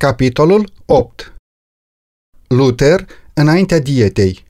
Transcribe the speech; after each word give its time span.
Capitolul 0.00 0.72
8 0.86 1.34
Luther 2.48 3.06
înaintea 3.34 3.78
dietei 3.78 4.44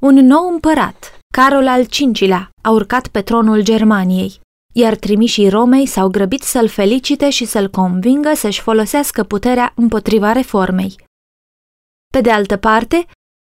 Un 0.00 0.14
nou 0.14 0.48
împărat, 0.48 1.18
Carol 1.32 1.66
al 1.68 1.86
V-lea, 2.12 2.50
a 2.62 2.70
urcat 2.70 3.08
pe 3.08 3.22
tronul 3.22 3.62
Germaniei, 3.62 4.40
iar 4.74 4.96
trimișii 4.96 5.48
Romei 5.48 5.86
s-au 5.86 6.08
grăbit 6.08 6.42
să-l 6.42 6.68
felicite 6.68 7.30
și 7.30 7.44
să-l 7.44 7.68
convingă 7.68 8.34
să-și 8.34 8.60
folosească 8.60 9.24
puterea 9.24 9.72
împotriva 9.76 10.32
reformei. 10.32 11.04
Pe 12.12 12.20
de 12.20 12.30
altă 12.30 12.56
parte, 12.56 13.06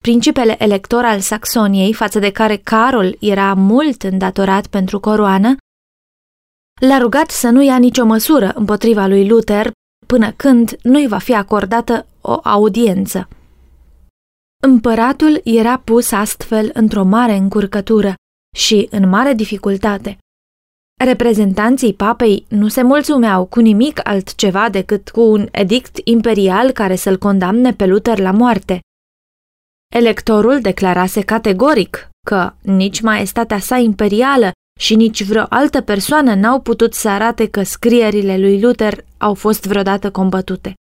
principele 0.05 0.62
elector 0.62 1.05
al 1.05 1.21
Saxoniei, 1.21 1.93
față 1.93 2.19
de 2.19 2.30
care 2.32 2.57
Carol 2.57 3.16
era 3.21 3.55
mult 3.55 4.03
îndatorat 4.03 4.66
pentru 4.66 5.00
coroană, 5.00 5.57
l-a 6.80 6.98
rugat 6.98 7.30
să 7.30 7.48
nu 7.48 7.62
ia 7.62 7.79
nicio 7.79 8.05
măsură 8.05 8.53
împotriva 8.55 9.07
lui 9.07 9.29
Luther 9.29 9.73
până 10.07 10.32
când 10.32 10.79
nu-i 10.82 11.07
va 11.07 11.19
fi 11.19 11.34
acordată 11.34 12.06
o 12.20 12.41
audiență. 12.43 13.29
Împăratul 14.62 15.41
era 15.45 15.79
pus 15.79 16.12
astfel 16.12 16.70
într-o 16.73 17.05
mare 17.05 17.33
încurcătură 17.33 18.15
și 18.57 18.88
în 18.91 19.09
mare 19.09 19.33
dificultate. 19.33 20.19
Reprezentanții 21.05 21.95
papei 21.95 22.46
nu 22.48 22.69
se 22.69 22.83
mulțumeau 22.83 23.45
cu 23.45 23.60
nimic 23.60 24.09
altceva 24.09 24.69
decât 24.69 25.09
cu 25.09 25.20
un 25.20 25.48
edict 25.51 25.98
imperial 26.05 26.71
care 26.71 26.96
să-l 26.96 27.19
condamne 27.19 27.73
pe 27.73 27.87
Luther 27.87 28.19
la 28.19 28.30
moarte. 28.30 28.80
Electorul 29.95 30.60
declarase 30.60 31.21
categoric 31.21 32.09
că 32.27 32.52
nici 32.60 33.01
maestatea 33.01 33.59
sa 33.59 33.77
imperială 33.77 34.51
și 34.82 34.95
nici 34.95 35.24
vreo 35.24 35.46
altă 35.48 35.80
persoană 35.80 36.34
n-au 36.34 36.60
putut 36.60 36.95
să 36.95 37.09
arate 37.09 37.48
că 37.48 37.62
scrierile 37.62 38.38
lui 38.38 38.60
Luther 38.60 39.04
au 39.18 39.34
fost 39.34 39.66
vreodată 39.66 40.10
combătute. 40.10 40.74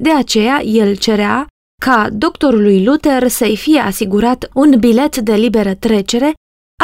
De 0.00 0.12
aceea, 0.12 0.60
el 0.62 0.96
cerea 0.96 1.46
ca 1.82 2.10
doctorului 2.10 2.84
Luther 2.84 3.28
să-i 3.28 3.56
fie 3.56 3.78
asigurat 3.78 4.50
un 4.54 4.78
bilet 4.78 5.16
de 5.16 5.34
liberă 5.34 5.74
trecere, 5.74 6.32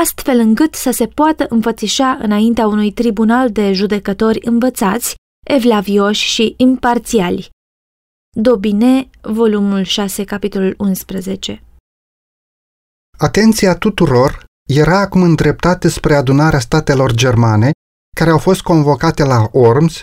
astfel 0.00 0.38
încât 0.38 0.74
să 0.74 0.90
se 0.90 1.06
poată 1.06 1.46
înfățișa 1.48 2.18
înaintea 2.22 2.66
unui 2.66 2.92
tribunal 2.92 3.50
de 3.50 3.72
judecători 3.72 4.46
învățați, 4.46 5.14
evlavioși 5.46 6.26
și 6.26 6.54
imparțiali. 6.56 7.50
Dobine, 8.36 9.10
volumul 9.20 9.82
6, 9.82 10.24
capitolul 10.24 10.74
11 10.78 11.62
Atenția 13.18 13.76
tuturor 13.76 14.44
era 14.68 14.98
acum 14.98 15.22
îndreptată 15.22 15.88
spre 15.88 16.14
adunarea 16.14 16.58
statelor 16.58 17.12
germane, 17.12 17.70
care 18.16 18.30
au 18.30 18.38
fost 18.38 18.62
convocate 18.62 19.24
la 19.24 19.48
Orms, 19.52 20.02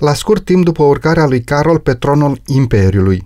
la 0.00 0.14
scurt 0.14 0.44
timp 0.44 0.64
după 0.64 0.82
urcarea 0.82 1.26
lui 1.26 1.44
Carol 1.44 1.78
pe 1.78 1.94
tronul 1.94 2.40
Imperiului. 2.46 3.22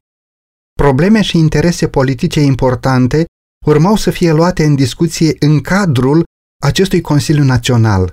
Probleme 0.72 1.22
și 1.22 1.38
interese 1.38 1.88
politice 1.88 2.40
importante 2.40 3.24
urmau 3.66 3.96
să 3.96 4.10
fie 4.10 4.32
luate 4.32 4.64
în 4.64 4.74
discuție 4.74 5.36
în 5.38 5.60
cadrul 5.60 6.24
acestui 6.62 7.00
Consiliu 7.00 7.44
Național. 7.44 8.10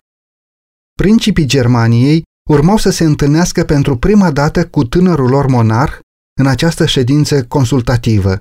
Principii 0.93 1.45
Germaniei 1.45 2.23
urmau 2.49 2.77
să 2.77 2.89
se 2.89 3.03
întâlnească 3.03 3.63
pentru 3.63 3.97
prima 3.97 4.31
dată 4.31 4.67
cu 4.67 4.83
tânărul 4.83 5.29
lor 5.29 5.47
monarh 5.47 5.99
în 6.39 6.47
această 6.47 6.85
ședință 6.85 7.45
consultativă. 7.45 8.39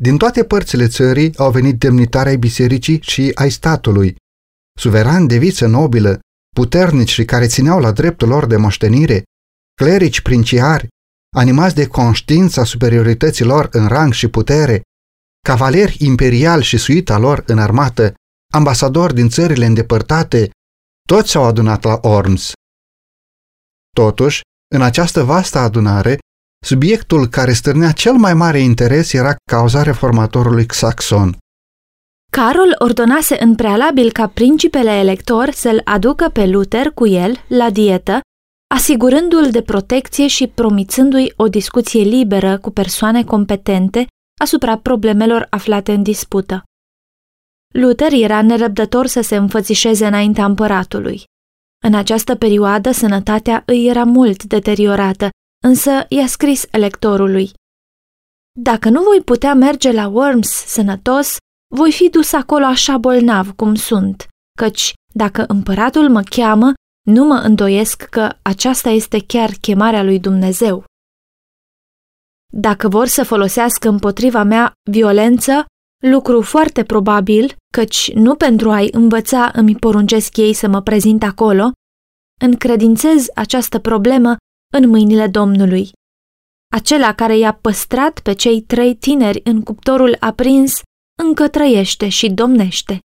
Din 0.00 0.16
toate 0.16 0.44
părțile 0.44 0.86
țării 0.88 1.36
au 1.36 1.50
venit 1.50 1.78
demnitari 1.78 2.28
ai 2.28 2.36
bisericii 2.36 3.00
și 3.02 3.30
ai 3.34 3.50
statului, 3.50 4.16
suverani 4.78 5.28
de 5.28 5.38
viță 5.38 5.66
nobilă, 5.66 6.18
puternici 6.54 7.10
și 7.10 7.24
care 7.24 7.46
țineau 7.46 7.80
la 7.80 7.92
dreptul 7.92 8.28
lor 8.28 8.46
de 8.46 8.56
moștenire, 8.56 9.22
clerici 9.74 10.20
princiari, 10.20 10.88
animați 11.36 11.74
de 11.74 11.86
conștiința 11.86 12.64
superiorității 12.64 13.44
lor 13.44 13.68
în 13.72 13.86
rang 13.86 14.12
și 14.12 14.28
putere, 14.28 14.82
cavaleri 15.44 15.96
imperiali 15.98 16.62
și 16.62 16.76
suita 16.76 17.18
lor 17.18 17.42
în 17.46 17.58
armată, 17.58 18.14
ambasadori 18.52 19.14
din 19.14 19.28
țările 19.28 19.66
îndepărtate, 19.66 20.50
toți 21.08 21.30
s-au 21.30 21.44
adunat 21.44 21.82
la 21.82 21.98
Orms. 22.02 22.52
Totuși, 23.90 24.40
în 24.74 24.82
această 24.82 25.22
vastă 25.22 25.58
adunare, 25.58 26.18
Subiectul 26.66 27.26
care 27.26 27.52
stârnea 27.52 27.92
cel 27.92 28.12
mai 28.12 28.34
mare 28.34 28.58
interes 28.58 29.12
era 29.12 29.36
cauza 29.50 29.82
reformatorului 29.82 30.66
saxon. 30.68 31.36
Carol 32.32 32.74
ordonase 32.78 33.42
în 33.42 33.54
prealabil 33.54 34.12
ca 34.12 34.26
principele 34.26 34.90
elector 34.90 35.50
să-l 35.50 35.80
aducă 35.84 36.28
pe 36.28 36.46
Luther 36.46 36.90
cu 36.90 37.06
el 37.06 37.44
la 37.48 37.70
dietă, 37.70 38.20
asigurându-l 38.74 39.50
de 39.50 39.62
protecție 39.62 40.26
și 40.26 40.46
promițându-i 40.46 41.32
o 41.36 41.48
discuție 41.48 42.02
liberă 42.02 42.58
cu 42.58 42.70
persoane 42.70 43.24
competente 43.24 44.06
asupra 44.40 44.78
problemelor 44.78 45.46
aflate 45.50 45.92
în 45.92 46.02
dispută. 46.02 46.62
Luther 47.74 48.12
era 48.12 48.42
nerăbdător 48.42 49.06
să 49.06 49.20
se 49.20 49.36
înfățișeze 49.36 50.06
înaintea 50.06 50.44
împăratului. 50.44 51.22
În 51.84 51.94
această 51.94 52.34
perioadă, 52.34 52.90
sănătatea 52.90 53.62
îi 53.66 53.86
era 53.86 54.04
mult 54.04 54.44
deteriorată 54.44 55.28
însă 55.64 55.90
i-a 56.08 56.26
scris 56.26 56.66
electorului. 56.70 57.50
Dacă 58.60 58.88
nu 58.88 59.02
voi 59.02 59.22
putea 59.24 59.54
merge 59.54 59.92
la 59.92 60.08
Worms 60.08 60.48
sănătos, 60.48 61.36
voi 61.74 61.92
fi 61.92 62.08
dus 62.08 62.32
acolo 62.32 62.64
așa 62.64 62.98
bolnav 62.98 63.50
cum 63.56 63.74
sunt, 63.74 64.26
căci 64.58 64.92
dacă 65.14 65.44
împăratul 65.48 66.08
mă 66.08 66.22
cheamă, 66.22 66.72
nu 67.06 67.24
mă 67.24 67.34
îndoiesc 67.34 68.02
că 68.02 68.36
aceasta 68.42 68.88
este 68.88 69.24
chiar 69.26 69.50
chemarea 69.60 70.02
lui 70.02 70.20
Dumnezeu. 70.20 70.84
Dacă 72.52 72.88
vor 72.88 73.06
să 73.06 73.24
folosească 73.24 73.88
împotriva 73.88 74.42
mea 74.42 74.72
violență, 74.90 75.64
lucru 76.02 76.42
foarte 76.42 76.84
probabil, 76.84 77.56
căci 77.72 78.12
nu 78.12 78.34
pentru 78.34 78.70
a-i 78.70 78.88
învăța 78.92 79.50
îmi 79.54 79.76
poruncesc 79.76 80.36
ei 80.36 80.52
să 80.52 80.68
mă 80.68 80.82
prezint 80.82 81.22
acolo, 81.22 81.70
încredințez 82.40 83.26
această 83.34 83.78
problemă 83.78 84.36
în 84.72 84.88
mâinile 84.88 85.26
Domnului. 85.26 85.90
Acela 86.74 87.14
care 87.14 87.36
i-a 87.36 87.52
păstrat 87.52 88.20
pe 88.20 88.32
cei 88.32 88.60
trei 88.60 88.94
tineri 88.94 89.40
în 89.44 89.62
cuptorul 89.62 90.16
aprins 90.20 90.80
încă 91.22 91.48
trăiește 91.48 92.08
și 92.08 92.30
domnește. 92.30 92.98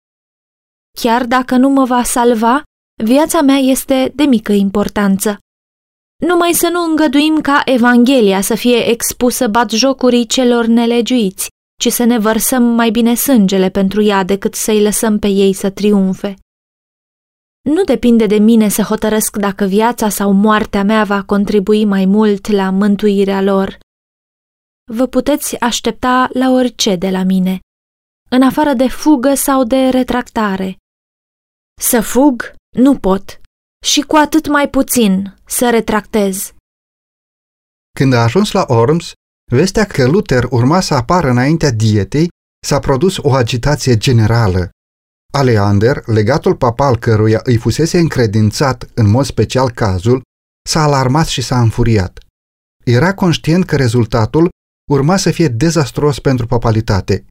Chiar 0.99 1.25
dacă 1.25 1.55
nu 1.57 1.69
mă 1.69 1.85
va 1.85 2.03
salva, 2.03 2.63
viața 3.03 3.41
mea 3.41 3.57
este 3.57 4.11
de 4.15 4.23
mică 4.23 4.51
importanță. 4.51 5.37
Numai 6.27 6.53
să 6.53 6.69
nu 6.71 6.83
îngăduim 6.83 7.41
ca 7.41 7.61
Evanghelia 7.65 8.41
să 8.41 8.55
fie 8.55 8.89
expusă 8.89 9.47
batjocurii 9.47 10.25
celor 10.25 10.65
nelegiuiți, 10.65 11.49
ci 11.81 11.91
să 11.91 12.03
ne 12.03 12.19
vărsăm 12.19 12.63
mai 12.63 12.89
bine 12.89 13.15
sângele 13.15 13.69
pentru 13.69 14.01
ea 14.01 14.23
decât 14.23 14.53
să-i 14.55 14.81
lăsăm 14.81 15.19
pe 15.19 15.27
ei 15.27 15.53
să 15.53 15.69
triumfe. 15.69 16.35
Nu 17.69 17.83
depinde 17.83 18.25
de 18.25 18.37
mine 18.37 18.69
să 18.69 18.81
hotărăsc 18.81 19.37
dacă 19.37 19.65
viața 19.65 20.09
sau 20.09 20.31
moartea 20.31 20.83
mea 20.83 21.03
va 21.03 21.23
contribui 21.23 21.85
mai 21.85 22.05
mult 22.05 22.47
la 22.47 22.69
mântuirea 22.69 23.41
lor. 23.41 23.77
Vă 24.91 25.07
puteți 25.07 25.59
aștepta 25.59 26.29
la 26.33 26.49
orice 26.49 26.95
de 26.95 27.09
la 27.09 27.23
mine, 27.23 27.59
în 28.29 28.41
afară 28.41 28.73
de 28.73 28.87
fugă 28.87 29.33
sau 29.33 29.63
de 29.63 29.89
retractare. 29.89 30.77
Să 31.81 32.01
fug 32.01 32.53
nu 32.77 32.97
pot 32.97 33.41
și 33.85 34.01
cu 34.01 34.15
atât 34.15 34.47
mai 34.47 34.69
puțin 34.69 35.35
să 35.45 35.69
retractez. 35.69 36.53
Când 37.99 38.13
a 38.13 38.23
ajuns 38.23 38.51
la 38.51 38.65
Orms, 38.67 39.11
vestea 39.51 39.85
că 39.85 40.07
Luther 40.07 40.43
urma 40.49 40.79
să 40.79 40.93
apară 40.93 41.29
înaintea 41.29 41.71
dietei, 41.71 42.27
s-a 42.65 42.79
produs 42.79 43.17
o 43.17 43.33
agitație 43.33 43.97
generală. 43.97 44.69
Aleander, 45.37 46.03
legatul 46.05 46.55
papal 46.55 46.97
căruia 46.97 47.39
îi 47.43 47.57
fusese 47.57 47.99
încredințat 47.99 48.89
în 48.93 49.09
mod 49.09 49.25
special 49.25 49.71
cazul, 49.71 50.21
s-a 50.69 50.83
alarmat 50.83 51.27
și 51.27 51.41
s-a 51.41 51.61
înfuriat. 51.61 52.19
Era 52.83 53.13
conștient 53.13 53.65
că 53.65 53.75
rezultatul 53.75 54.49
urma 54.91 55.17
să 55.17 55.31
fie 55.31 55.47
dezastros 55.47 56.19
pentru 56.19 56.47
papalitate. 56.47 57.25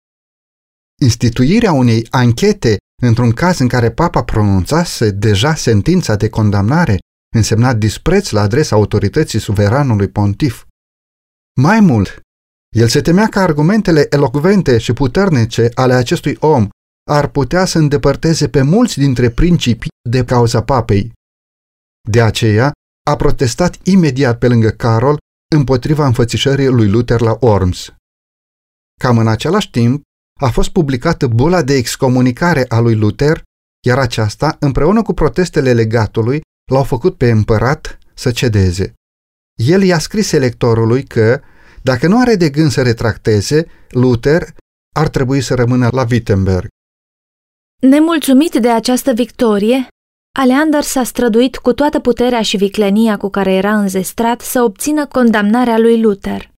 Instituirea 1.00 1.72
unei 1.72 2.06
anchete 2.10 2.76
într-un 3.02 3.32
caz 3.32 3.58
în 3.58 3.68
care 3.68 3.90
papa 3.90 4.24
pronunțase 4.24 5.10
deja 5.10 5.54
sentința 5.54 6.16
de 6.16 6.28
condamnare 6.28 6.98
însemna 7.36 7.74
dispreț 7.74 8.30
la 8.30 8.40
adresa 8.40 8.76
autorității 8.76 9.38
suveranului 9.38 10.08
pontif. 10.08 10.64
Mai 11.60 11.80
mult, 11.80 12.20
el 12.76 12.88
se 12.88 13.00
temea 13.00 13.28
că 13.28 13.38
argumentele 13.38 14.06
elocvente 14.10 14.78
și 14.78 14.92
puternice 14.92 15.68
ale 15.74 15.94
acestui 15.94 16.36
om 16.40 16.68
ar 17.10 17.28
putea 17.28 17.64
să 17.64 17.78
îndepărteze 17.78 18.48
pe 18.48 18.62
mulți 18.62 18.98
dintre 18.98 19.30
principii 19.30 19.90
de 20.08 20.24
cauza 20.24 20.62
papei. 20.62 21.12
De 22.08 22.22
aceea, 22.22 22.72
a 23.10 23.16
protestat 23.16 23.86
imediat 23.86 24.38
pe 24.38 24.48
lângă 24.48 24.70
Carol 24.70 25.18
împotriva 25.54 26.06
înfățișării 26.06 26.68
lui 26.68 26.88
Luther 26.88 27.20
la 27.20 27.36
Orms. 27.40 27.94
Cam 29.00 29.18
în 29.18 29.28
același 29.28 29.70
timp, 29.70 30.02
a 30.40 30.50
fost 30.50 30.70
publicată 30.70 31.26
bula 31.26 31.62
de 31.62 31.74
excomunicare 31.74 32.64
a 32.68 32.78
lui 32.78 32.94
Luther, 32.94 33.42
iar 33.86 33.98
aceasta, 33.98 34.56
împreună 34.60 35.02
cu 35.02 35.12
protestele 35.12 35.72
legatului, 35.72 36.40
l-au 36.72 36.84
făcut 36.84 37.16
pe 37.16 37.30
împărat 37.30 37.98
să 38.14 38.30
cedeze. 38.30 38.94
el 39.60 39.82
i-a 39.82 39.98
scris 39.98 40.32
electorului 40.32 41.04
că, 41.04 41.40
dacă 41.82 42.06
nu 42.08 42.20
are 42.20 42.34
de 42.34 42.50
gând 42.50 42.70
să 42.70 42.82
retracteze, 42.82 43.66
Luther 43.90 44.54
ar 44.94 45.08
trebui 45.08 45.40
să 45.40 45.54
rămână 45.54 45.88
la 45.92 46.06
Wittenberg. 46.10 46.68
Nemulțumit 47.88 48.54
de 48.54 48.68
această 48.68 49.12
victorie, 49.12 49.86
Aleander 50.38 50.82
s-a 50.82 51.02
străduit 51.02 51.56
cu 51.56 51.72
toată 51.72 52.00
puterea 52.00 52.42
și 52.42 52.56
viclenia 52.56 53.16
cu 53.16 53.28
care 53.28 53.52
era 53.52 53.78
înzestrat 53.78 54.40
să 54.40 54.62
obțină 54.62 55.06
condamnarea 55.06 55.78
lui 55.78 56.00
Luther. 56.00 56.50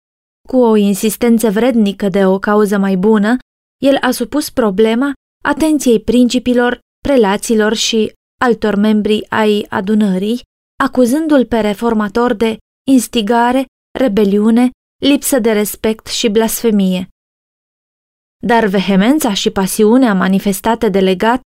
Cu 0.49 0.57
o 0.57 0.77
insistență 0.77 1.51
vrednică 1.51 2.09
de 2.09 2.27
o 2.27 2.39
cauză 2.39 2.79
mai 2.79 2.97
bună, 2.97 3.37
el 3.83 3.97
a 4.01 4.11
supus 4.11 4.51
problema 4.51 5.13
atenției 5.45 6.01
principilor, 6.01 6.79
prelaților 6.99 7.75
și 7.75 8.13
altor 8.41 8.75
membri 8.75 9.31
ai 9.31 9.67
adunării, 9.69 10.41
acuzându-l 10.85 11.47
pe 11.47 11.61
reformator 11.61 12.35
de 12.35 12.57
instigare, 12.91 13.65
rebeliune, 13.99 14.71
lipsă 15.03 15.39
de 15.39 15.53
respect 15.53 16.07
și 16.07 16.29
blasfemie. 16.29 17.09
Dar 18.47 18.67
vehemența 18.67 19.35
și 19.35 19.51
pasiunea 19.51 20.15
manifestate 20.15 20.89
de 20.89 21.01
legat 21.01 21.41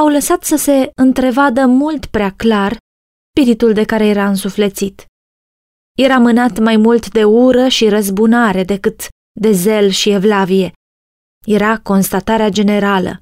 au 0.00 0.08
lăsat 0.08 0.44
să 0.44 0.56
se 0.56 0.90
întrevadă 0.94 1.66
mult 1.66 2.06
prea 2.06 2.30
clar 2.30 2.76
spiritul 3.30 3.72
de 3.72 3.84
care 3.84 4.06
era 4.06 4.28
însuflețit. 4.28 5.04
Era 5.98 6.18
mânat 6.18 6.58
mai 6.58 6.76
mult 6.76 7.10
de 7.10 7.24
ură 7.24 7.68
și 7.68 7.88
răzbunare 7.88 8.64
decât 8.64 9.08
de 9.40 9.52
zel 9.52 9.88
și 9.88 10.10
evlavie. 10.10 10.72
Era 11.46 11.78
constatarea 11.78 12.48
generală. 12.48 13.20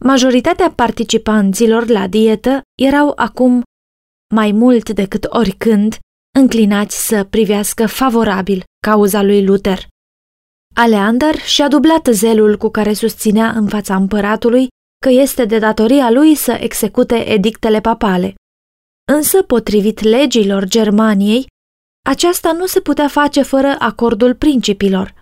Majoritatea 0.00 0.70
participanților 0.70 1.88
la 1.88 2.06
dietă 2.06 2.62
erau 2.82 3.12
acum 3.16 3.62
mai 4.34 4.52
mult 4.52 4.90
decât 4.90 5.24
oricând 5.28 5.98
înclinați 6.38 7.06
să 7.06 7.24
privească 7.24 7.86
favorabil 7.86 8.62
cauza 8.86 9.22
lui 9.22 9.44
Luther. 9.44 9.92
Aleander 10.76 11.38
și-a 11.38 11.68
dublat 11.68 12.08
zelul 12.10 12.56
cu 12.56 12.68
care 12.68 12.92
susținea 12.92 13.50
în 13.50 13.68
fața 13.68 13.96
împăratului 13.96 14.68
că 15.02 15.08
este 15.08 15.44
de 15.44 15.58
datoria 15.58 16.10
lui 16.10 16.34
să 16.34 16.52
execute 16.52 17.28
edictele 17.28 17.80
papale. 17.80 18.34
Însă, 19.12 19.42
potrivit 19.42 20.00
legilor 20.00 20.64
Germaniei, 20.64 21.46
aceasta 22.04 22.52
nu 22.52 22.66
se 22.66 22.80
putea 22.80 23.08
face 23.08 23.42
fără 23.42 23.76
acordul 23.78 24.34
principilor. 24.34 25.20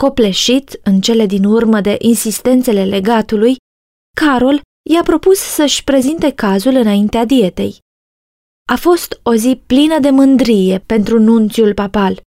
Copleșit 0.00 0.80
în 0.82 1.00
cele 1.00 1.26
din 1.26 1.44
urmă 1.44 1.80
de 1.80 1.96
insistențele 1.98 2.84
legatului, 2.84 3.56
Carol 4.16 4.60
i-a 4.90 5.02
propus 5.02 5.38
să-și 5.38 5.84
prezinte 5.84 6.32
cazul 6.32 6.74
înaintea 6.74 7.24
dietei. 7.24 7.78
A 8.68 8.76
fost 8.76 9.20
o 9.22 9.34
zi 9.34 9.62
plină 9.66 9.98
de 9.98 10.10
mândrie 10.10 10.78
pentru 10.78 11.20
nunțiul 11.20 11.74
papal. 11.74 12.20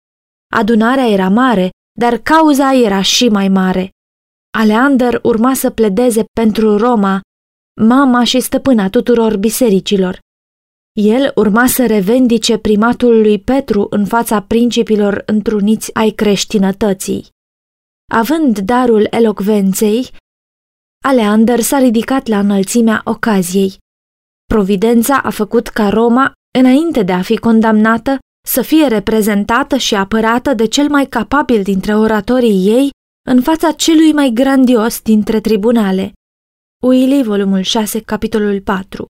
Adunarea 0.54 1.08
era 1.08 1.30
mare, 1.30 1.70
dar 2.02 2.18
cauza 2.18 2.74
era 2.74 3.02
și 3.02 3.30
mai 3.30 3.48
mare. 3.48 3.90
Aleander 4.58 5.20
urma 5.24 5.54
să 5.54 5.70
pledeze 5.70 6.24
pentru 6.34 6.78
Roma, 6.78 7.22
mama 7.82 8.24
și 8.24 8.40
stăpâna 8.40 8.90
tuturor 8.90 9.38
bisericilor. 9.38 10.20
El 10.92 11.32
urma 11.36 11.68
să 11.68 11.86
revendice 11.86 12.58
primatul 12.58 13.22
lui 13.22 13.40
Petru 13.40 13.88
în 13.90 14.06
fața 14.06 14.42
principilor 14.42 15.24
întruniți 15.26 15.94
ai 15.94 16.10
creștinătății. 16.10 17.28
Având 18.12 18.60
darul 18.60 19.08
elocvenței, 19.10 20.10
Aleander 21.04 21.60
s-a 21.60 21.78
ridicat 21.78 22.28
la 22.28 22.40
înălțimea 22.40 23.02
ocaziei. 23.06 23.78
Providența 24.46 25.18
a 25.18 25.30
făcut 25.30 25.68
ca 25.68 25.90
Roma, 25.90 26.32
înainte 26.60 27.04
de 27.04 27.12
a 27.12 27.22
fi 27.22 27.38
condamnată, 27.38 28.18
să 28.48 28.62
fie 28.62 28.88
reprezentată 28.88 29.78
și 29.78 29.96
apărată 29.96 30.54
de 30.54 30.68
cel 30.68 30.90
mai 30.90 31.06
capabil 31.06 31.64
dintre 31.64 31.96
oratorii 31.96 32.68
ei 32.68 32.90
în 33.30 33.42
fața 33.42 33.72
celui 33.72 34.14
mai 34.14 34.32
grandios 34.34 35.02
dintre 35.02 35.42
tribunale. 35.42 36.12
Uili, 36.84 37.24
volumul 37.24 37.62
6, 37.62 38.02
capitolul 38.02 38.62
4 38.62 39.06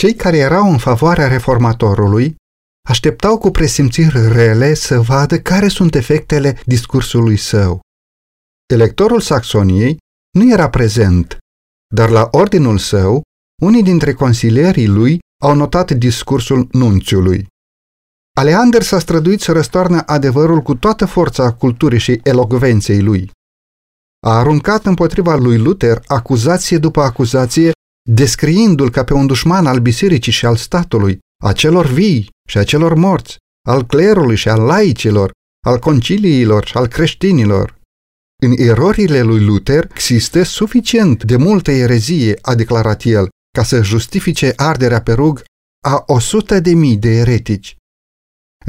Cei 0.00 0.14
care 0.14 0.36
erau 0.36 0.70
în 0.70 0.78
favoarea 0.78 1.28
reformatorului 1.28 2.36
așteptau 2.88 3.38
cu 3.38 3.50
presimțiri 3.50 4.32
rele 4.32 4.74
să 4.74 5.00
vadă 5.00 5.40
care 5.40 5.68
sunt 5.68 5.94
efectele 5.94 6.60
discursului 6.64 7.36
său. 7.36 7.80
Electorul 8.74 9.20
Saxoniei 9.20 9.96
nu 10.38 10.52
era 10.52 10.68
prezent, 10.68 11.38
dar 11.94 12.10
la 12.10 12.28
ordinul 12.30 12.78
său, 12.78 13.22
unii 13.62 13.82
dintre 13.82 14.12
consilierii 14.14 14.86
lui 14.86 15.18
au 15.44 15.54
notat 15.54 15.90
discursul 15.90 16.68
nunțiului. 16.72 17.46
Aleander 18.38 18.82
s-a 18.82 18.98
străduit 18.98 19.40
să 19.40 19.52
răstoarnă 19.52 20.02
adevărul 20.06 20.60
cu 20.60 20.74
toată 20.74 21.06
forța 21.06 21.52
culturii 21.52 21.98
și 21.98 22.20
elocvenței 22.22 23.00
lui. 23.00 23.30
A 24.26 24.38
aruncat 24.38 24.86
împotriva 24.86 25.36
lui 25.36 25.58
Luther 25.58 26.02
acuzație 26.06 26.78
după 26.78 27.00
acuzație, 27.00 27.72
descriindu-l 28.10 28.90
ca 28.90 29.04
pe 29.04 29.14
un 29.14 29.26
dușman 29.26 29.66
al 29.66 29.78
bisericii 29.78 30.32
și 30.32 30.46
al 30.46 30.56
statului, 30.56 31.18
a 31.44 31.52
celor 31.52 31.86
vii 31.86 32.30
și 32.48 32.58
a 32.58 32.64
celor 32.64 32.94
morți, 32.94 33.36
al 33.68 33.86
clerului 33.86 34.36
și 34.36 34.48
al 34.48 34.60
laicilor, 34.60 35.30
al 35.66 35.78
conciliilor 35.78 36.66
și 36.66 36.76
al 36.76 36.86
creștinilor. 36.86 37.78
În 38.42 38.52
erorile 38.56 39.22
lui 39.22 39.44
Luther 39.44 39.88
există 39.90 40.42
suficient 40.42 41.24
de 41.24 41.36
multă 41.36 41.70
erezie, 41.70 42.38
a 42.42 42.54
declarat 42.54 43.02
el, 43.04 43.28
ca 43.58 43.62
să 43.62 43.82
justifice 43.82 44.52
arderea 44.56 45.02
pe 45.02 45.12
rug 45.12 45.42
a 45.84 46.02
o 46.06 46.18
sută 46.18 46.60
de 46.60 46.72
mii 46.74 46.96
de 46.96 47.08
eretici. 47.08 47.76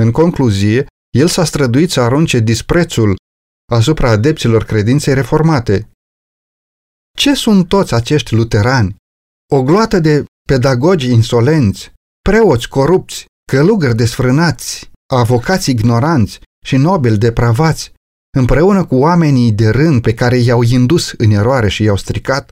În 0.02 0.12
concluzie, 0.12 0.86
el 1.18 1.28
s-a 1.28 1.44
străduit 1.44 1.92
să 1.92 2.02
arunce 2.02 2.40
disprețul 2.40 3.16
asupra 3.72 4.10
adepților 4.10 4.64
credinței 4.64 5.14
reformate. 5.14 5.90
Ce 7.18 7.34
sunt 7.34 7.68
toți 7.68 7.94
acești 7.94 8.36
luterani? 8.36 8.96
O 9.54 9.64
gloată 9.64 10.00
de 10.00 10.26
pedagogi 10.48 11.12
insolenți, 11.12 11.92
preoți 12.30 12.70
corupți, 12.70 13.26
călugări 13.52 13.96
desfrânați, 13.96 14.92
avocați 15.14 15.70
ignoranți 15.70 16.40
și 16.66 16.76
nobili 16.76 17.18
depravați, 17.18 17.94
împreună 18.38 18.86
cu 18.86 18.96
oamenii 18.96 19.52
de 19.52 19.70
rând 19.70 20.02
pe 20.02 20.14
care 20.14 20.38
i-au 20.38 20.62
indus 20.62 21.14
în 21.18 21.32
eroare 21.32 21.70
și 21.70 21.84
i-au 21.84 21.96
stricat? 21.96 22.50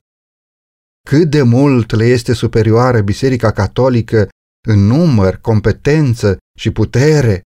Cât 1.08 1.30
de 1.30 1.42
mult 1.42 1.90
le 1.90 2.04
este 2.04 2.32
superioară 2.32 3.00
Biserica 3.00 3.52
Catolică 3.52 4.28
în 4.68 4.78
număr, 4.86 5.36
competență 5.36 6.38
și 6.58 6.70
putere. 6.70 7.42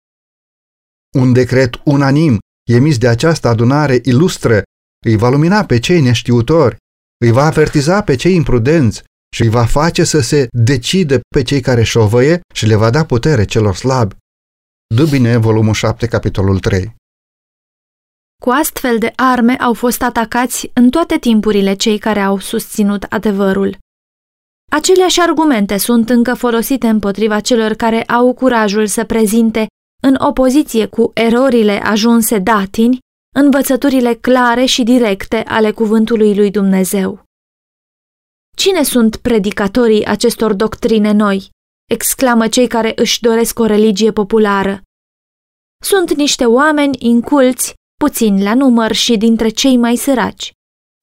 Un 1.17 1.33
decret 1.33 1.81
unanim 1.83 2.37
emis 2.71 2.97
de 2.97 3.07
această 3.07 3.47
adunare 3.47 3.99
ilustră 4.03 4.61
îi 5.05 5.15
va 5.15 5.29
lumina 5.29 5.65
pe 5.65 5.79
cei 5.79 6.01
neștiutori, 6.01 6.77
îi 7.25 7.31
va 7.31 7.45
avertiza 7.45 8.03
pe 8.03 8.15
cei 8.15 8.35
imprudenți 8.35 9.03
și 9.35 9.41
îi 9.41 9.49
va 9.49 9.65
face 9.65 10.03
să 10.03 10.19
se 10.19 10.47
decidă 10.51 11.19
pe 11.35 11.41
cei 11.43 11.61
care 11.61 11.83
șovăie 11.83 12.39
și 12.53 12.65
le 12.65 12.75
va 12.75 12.89
da 12.89 13.05
putere 13.05 13.45
celor 13.45 13.75
slabi. 13.75 14.15
Dubine, 14.95 15.37
volumul 15.37 15.73
7, 15.73 16.07
capitolul 16.07 16.59
3 16.59 16.95
Cu 18.41 18.49
astfel 18.49 18.97
de 18.97 19.13
arme 19.15 19.55
au 19.55 19.73
fost 19.73 20.01
atacați 20.01 20.71
în 20.73 20.89
toate 20.89 21.17
timpurile 21.17 21.73
cei 21.73 21.97
care 21.97 22.19
au 22.19 22.39
susținut 22.39 23.03
adevărul. 23.03 23.77
Aceleași 24.69 25.19
argumente 25.19 25.77
sunt 25.77 26.09
încă 26.09 26.33
folosite 26.33 26.87
împotriva 26.87 27.39
celor 27.39 27.73
care 27.73 28.03
au 28.03 28.33
curajul 28.33 28.87
să 28.87 29.03
prezinte, 29.03 29.67
în 30.01 30.15
opoziție 30.19 30.85
cu 30.85 31.11
erorile 31.13 31.71
ajunse 31.71 32.37
datini, 32.39 32.99
învățăturile 33.35 34.13
clare 34.13 34.65
și 34.65 34.83
directe 34.83 35.43
ale 35.43 35.71
cuvântului 35.71 36.35
lui 36.35 36.51
Dumnezeu. 36.51 37.23
Cine 38.57 38.83
sunt 38.83 39.15
predicatorii 39.15 40.05
acestor 40.05 40.53
doctrine 40.53 41.11
noi? 41.11 41.49
exclamă 41.91 42.47
cei 42.47 42.67
care 42.67 42.91
își 42.95 43.21
doresc 43.21 43.59
o 43.59 43.65
religie 43.65 44.11
populară. 44.11 44.81
Sunt 45.83 46.13
niște 46.13 46.45
oameni 46.45 46.97
inculți, 46.99 47.73
puțini 47.99 48.43
la 48.43 48.53
număr 48.53 48.91
și 48.91 49.17
dintre 49.17 49.49
cei 49.49 49.77
mai 49.77 49.95
săraci. 49.95 50.51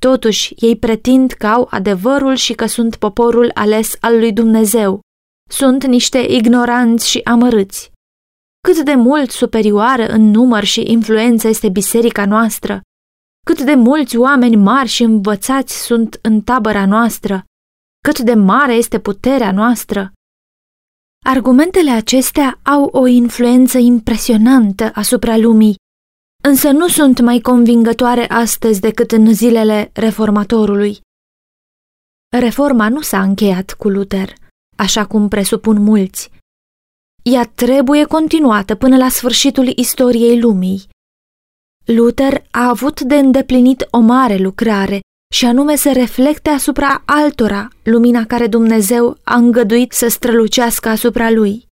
Totuși, 0.01 0.55
ei 0.57 0.77
pretind 0.77 1.33
că 1.33 1.47
au 1.47 1.67
adevărul 1.71 2.35
și 2.35 2.53
că 2.55 2.67
sunt 2.67 2.97
poporul 2.97 3.51
ales 3.55 3.97
al 4.01 4.19
lui 4.19 4.33
Dumnezeu. 4.33 5.01
Sunt 5.51 5.85
niște 5.85 6.19
ignoranți 6.19 7.09
și 7.11 7.21
amărâți. 7.25 7.93
Cât 8.61 8.85
de 8.85 8.95
mult 8.95 9.31
superioară 9.31 10.07
în 10.07 10.31
număr 10.31 10.65
și 10.65 10.91
influență 10.91 11.49
este 11.49 11.69
biserica 11.69 12.27
noastră, 12.27 12.81
cât 13.47 13.61
de 13.61 13.75
mulți 13.75 14.17
oameni 14.17 14.57
mari 14.57 14.89
și 14.89 15.03
învățați 15.03 15.85
sunt 15.85 16.19
în 16.23 16.41
tabăra 16.41 16.87
noastră, 16.87 17.45
cât 18.03 18.19
de 18.19 18.35
mare 18.35 18.73
este 18.73 18.99
puterea 18.99 19.53
noastră. 19.53 20.13
Argumentele 21.25 21.91
acestea 21.91 22.61
au 22.63 22.85
o 22.85 23.07
influență 23.07 23.79
impresionantă 23.79 24.91
asupra 24.95 25.37
lumii 25.37 25.77
însă 26.49 26.71
nu 26.71 26.89
sunt 26.89 27.21
mai 27.21 27.41
convingătoare 27.41 28.29
astăzi 28.29 28.81
decât 28.81 29.13
în 29.13 29.35
zilele 29.35 29.91
reformatorului. 29.93 31.01
Reforma 32.39 32.89
nu 32.89 33.01
s-a 33.01 33.23
încheiat 33.23 33.73
cu 33.73 33.89
Luther, 33.89 34.33
așa 34.77 35.07
cum 35.07 35.29
presupun 35.29 35.83
mulți. 35.83 36.31
ea 37.23 37.45
trebuie 37.55 38.05
continuată 38.05 38.75
până 38.75 38.97
la 38.97 39.09
sfârșitul 39.09 39.67
istoriei 39.77 40.41
lumii. 40.41 40.89
Luther 41.85 42.47
a 42.51 42.69
avut 42.69 43.01
de 43.01 43.15
îndeplinit 43.15 43.87
o 43.91 43.99
mare 43.99 44.37
lucrare 44.37 45.01
și 45.35 45.45
anume 45.45 45.77
să 45.77 45.93
reflecte 45.93 46.51
asupra 46.51 47.03
altora 47.07 47.69
lumina 47.83 48.27
care 48.27 48.47
Dumnezeu 48.47 49.19
a 49.23 49.35
îngăduit 49.35 49.93
să 49.93 50.09
strălucească 50.09 50.89
asupra 50.89 51.31
lui. 51.31 51.67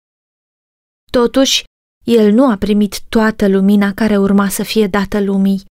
Totuși, 1.11 1.63
el 2.03 2.33
nu 2.33 2.51
a 2.51 2.55
primit 2.55 3.01
toată 3.01 3.47
lumina 3.47 3.93
care 3.93 4.17
urma 4.17 4.49
să 4.49 4.63
fie 4.63 4.87
dată 4.87 5.21
lumii. 5.21 5.65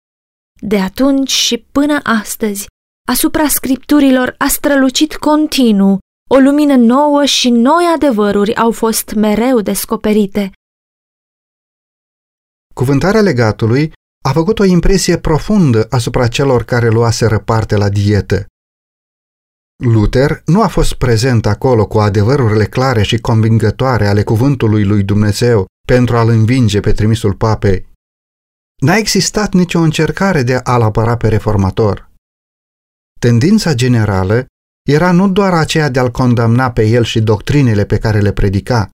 De 0.61 0.79
atunci 0.79 1.31
și 1.31 1.57
până 1.57 1.99
astăzi, 2.03 2.67
asupra 3.07 3.47
scripturilor 3.47 4.35
a 4.37 4.47
strălucit 4.47 5.15
continuu, 5.15 5.97
o 6.29 6.37
lumină 6.37 6.75
nouă 6.75 7.25
și 7.25 7.49
noi 7.49 7.83
adevăruri 7.95 8.55
au 8.55 8.71
fost 8.71 9.13
mereu 9.13 9.61
descoperite. 9.61 10.51
Cuvântarea 12.73 13.21
legatului 13.21 13.91
a 14.25 14.31
făcut 14.31 14.59
o 14.59 14.63
impresie 14.63 15.17
profundă 15.17 15.87
asupra 15.89 16.27
celor 16.27 16.63
care 16.63 16.89
luaseră 16.89 17.39
parte 17.39 17.75
la 17.75 17.89
dietă. 17.89 18.45
Luther 19.83 20.41
nu 20.45 20.61
a 20.61 20.67
fost 20.67 20.93
prezent 20.93 21.45
acolo 21.45 21.87
cu 21.87 21.99
adevărurile 21.99 22.65
clare 22.65 23.03
și 23.03 23.17
convingătoare 23.17 24.07
ale 24.07 24.23
cuvântului 24.23 24.83
lui 24.83 25.03
Dumnezeu 25.03 25.65
pentru 25.87 26.17
a-l 26.17 26.29
învinge 26.29 26.79
pe 26.79 26.91
trimisul 26.91 27.33
papei. 27.33 27.87
N-a 28.81 28.95
existat 28.95 29.53
nicio 29.53 29.79
încercare 29.79 30.43
de 30.43 30.55
a-l 30.55 30.81
apăra 30.81 31.17
pe 31.17 31.27
reformator. 31.27 32.11
Tendința 33.19 33.73
generală 33.73 34.45
era 34.87 35.11
nu 35.11 35.29
doar 35.29 35.53
aceea 35.53 35.89
de 35.89 35.99
a-l 35.99 36.11
condamna 36.11 36.71
pe 36.71 36.87
el 36.87 37.03
și 37.03 37.21
doctrinele 37.21 37.85
pe 37.85 37.97
care 37.97 38.19
le 38.19 38.31
predica, 38.31 38.89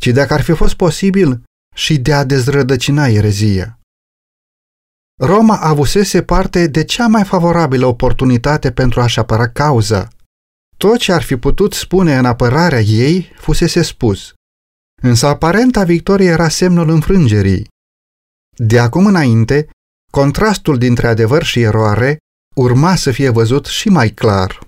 ci 0.00 0.06
dacă 0.06 0.34
ar 0.34 0.40
fi 0.40 0.52
fost 0.52 0.74
posibil 0.74 1.42
și 1.74 1.98
de 1.98 2.12
a 2.12 2.24
dezrădăcina 2.24 3.06
erezia. 3.06 3.77
Roma 5.18 5.56
avusese 5.56 6.22
parte 6.22 6.66
de 6.66 6.84
cea 6.84 7.06
mai 7.06 7.24
favorabilă 7.24 7.86
oportunitate 7.86 8.72
pentru 8.72 9.00
a-și 9.00 9.18
apăra 9.18 9.48
cauza. 9.48 10.08
Tot 10.76 10.98
ce 10.98 11.12
ar 11.12 11.22
fi 11.22 11.36
putut 11.36 11.72
spune 11.72 12.16
în 12.16 12.24
apărarea 12.24 12.80
ei 12.80 13.32
fusese 13.36 13.82
spus. 13.82 14.32
Însă 15.02 15.26
aparenta 15.26 15.84
victorie 15.84 16.28
era 16.28 16.48
semnul 16.48 16.88
înfrângerii. 16.88 17.68
De 18.56 18.78
acum 18.78 19.06
înainte, 19.06 19.68
contrastul 20.12 20.78
dintre 20.78 21.06
adevăr 21.06 21.42
și 21.42 21.60
eroare 21.60 22.18
urma 22.56 22.94
să 22.94 23.10
fie 23.10 23.28
văzut 23.28 23.66
și 23.66 23.88
mai 23.88 24.10
clar, 24.10 24.66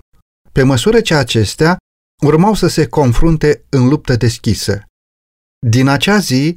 pe 0.52 0.62
măsură 0.62 1.00
ce 1.00 1.14
acestea 1.14 1.76
urmau 2.22 2.54
să 2.54 2.66
se 2.66 2.86
confrunte 2.86 3.64
în 3.68 3.88
luptă 3.88 4.16
deschisă. 4.16 4.82
Din 5.66 5.88
acea 5.88 6.18
zi, 6.18 6.56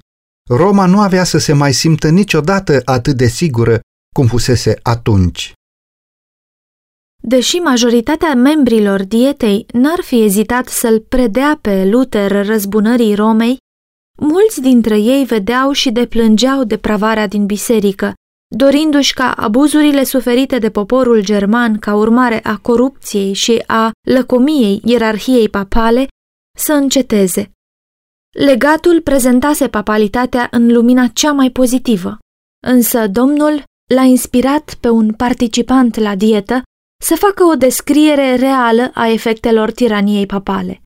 Roma 0.50 0.86
nu 0.86 1.00
avea 1.00 1.24
să 1.24 1.38
se 1.38 1.54
mai 1.54 1.74
simtă 1.74 2.10
niciodată 2.10 2.82
atât 2.86 3.18
de 3.18 3.28
sigură 3.28 3.80
cum 4.16 4.28
fusese 4.28 4.80
atunci. 4.82 5.54
Deși 7.22 7.56
majoritatea 7.56 8.34
membrilor 8.34 9.04
dietei 9.04 9.66
n-ar 9.74 10.02
fi 10.02 10.24
ezitat 10.24 10.68
să-l 10.68 11.00
predea 11.00 11.60
pe 11.62 11.86
Luther 11.86 12.46
răzbunării 12.46 13.16
Romei, 13.16 13.58
mulți 14.18 14.62
dintre 14.62 15.00
ei 15.00 15.26
vedeau 15.26 15.72
și 15.72 15.92
deplângeau 15.92 16.64
depravarea 16.64 17.28
din 17.28 17.46
biserică, 17.46 18.14
dorindu-și 18.56 19.14
ca 19.14 19.32
abuzurile 19.32 20.04
suferite 20.04 20.60
de 20.60 20.70
poporul 20.70 21.24
german 21.24 21.80
ca 21.80 21.96
urmare 21.96 22.40
a 22.44 22.58
corupției 22.58 23.34
și 23.34 23.64
a 23.68 23.92
lăcomiei 24.08 24.82
ierarhiei 24.86 25.50
papale 25.50 26.08
să 26.58 26.74
înceteze. 26.74 27.52
Legatul 28.34 29.02
prezentase 29.02 29.70
papalitatea 29.70 30.48
în 30.52 30.72
lumina 30.72 31.08
cea 31.08 31.32
mai 31.32 31.50
pozitivă, 31.50 32.18
însă 32.68 33.08
domnul 33.08 33.64
l-a 33.96 34.02
inspirat 34.02 34.74
pe 34.80 34.90
un 34.90 35.14
participant 35.14 35.96
la 35.96 36.16
dietă 36.16 36.62
să 37.04 37.16
facă 37.16 37.44
o 37.44 37.56
descriere 37.56 38.36
reală 38.36 38.92
a 38.94 39.08
efectelor 39.08 39.72
tiraniei 39.72 40.26
papale. 40.26 40.82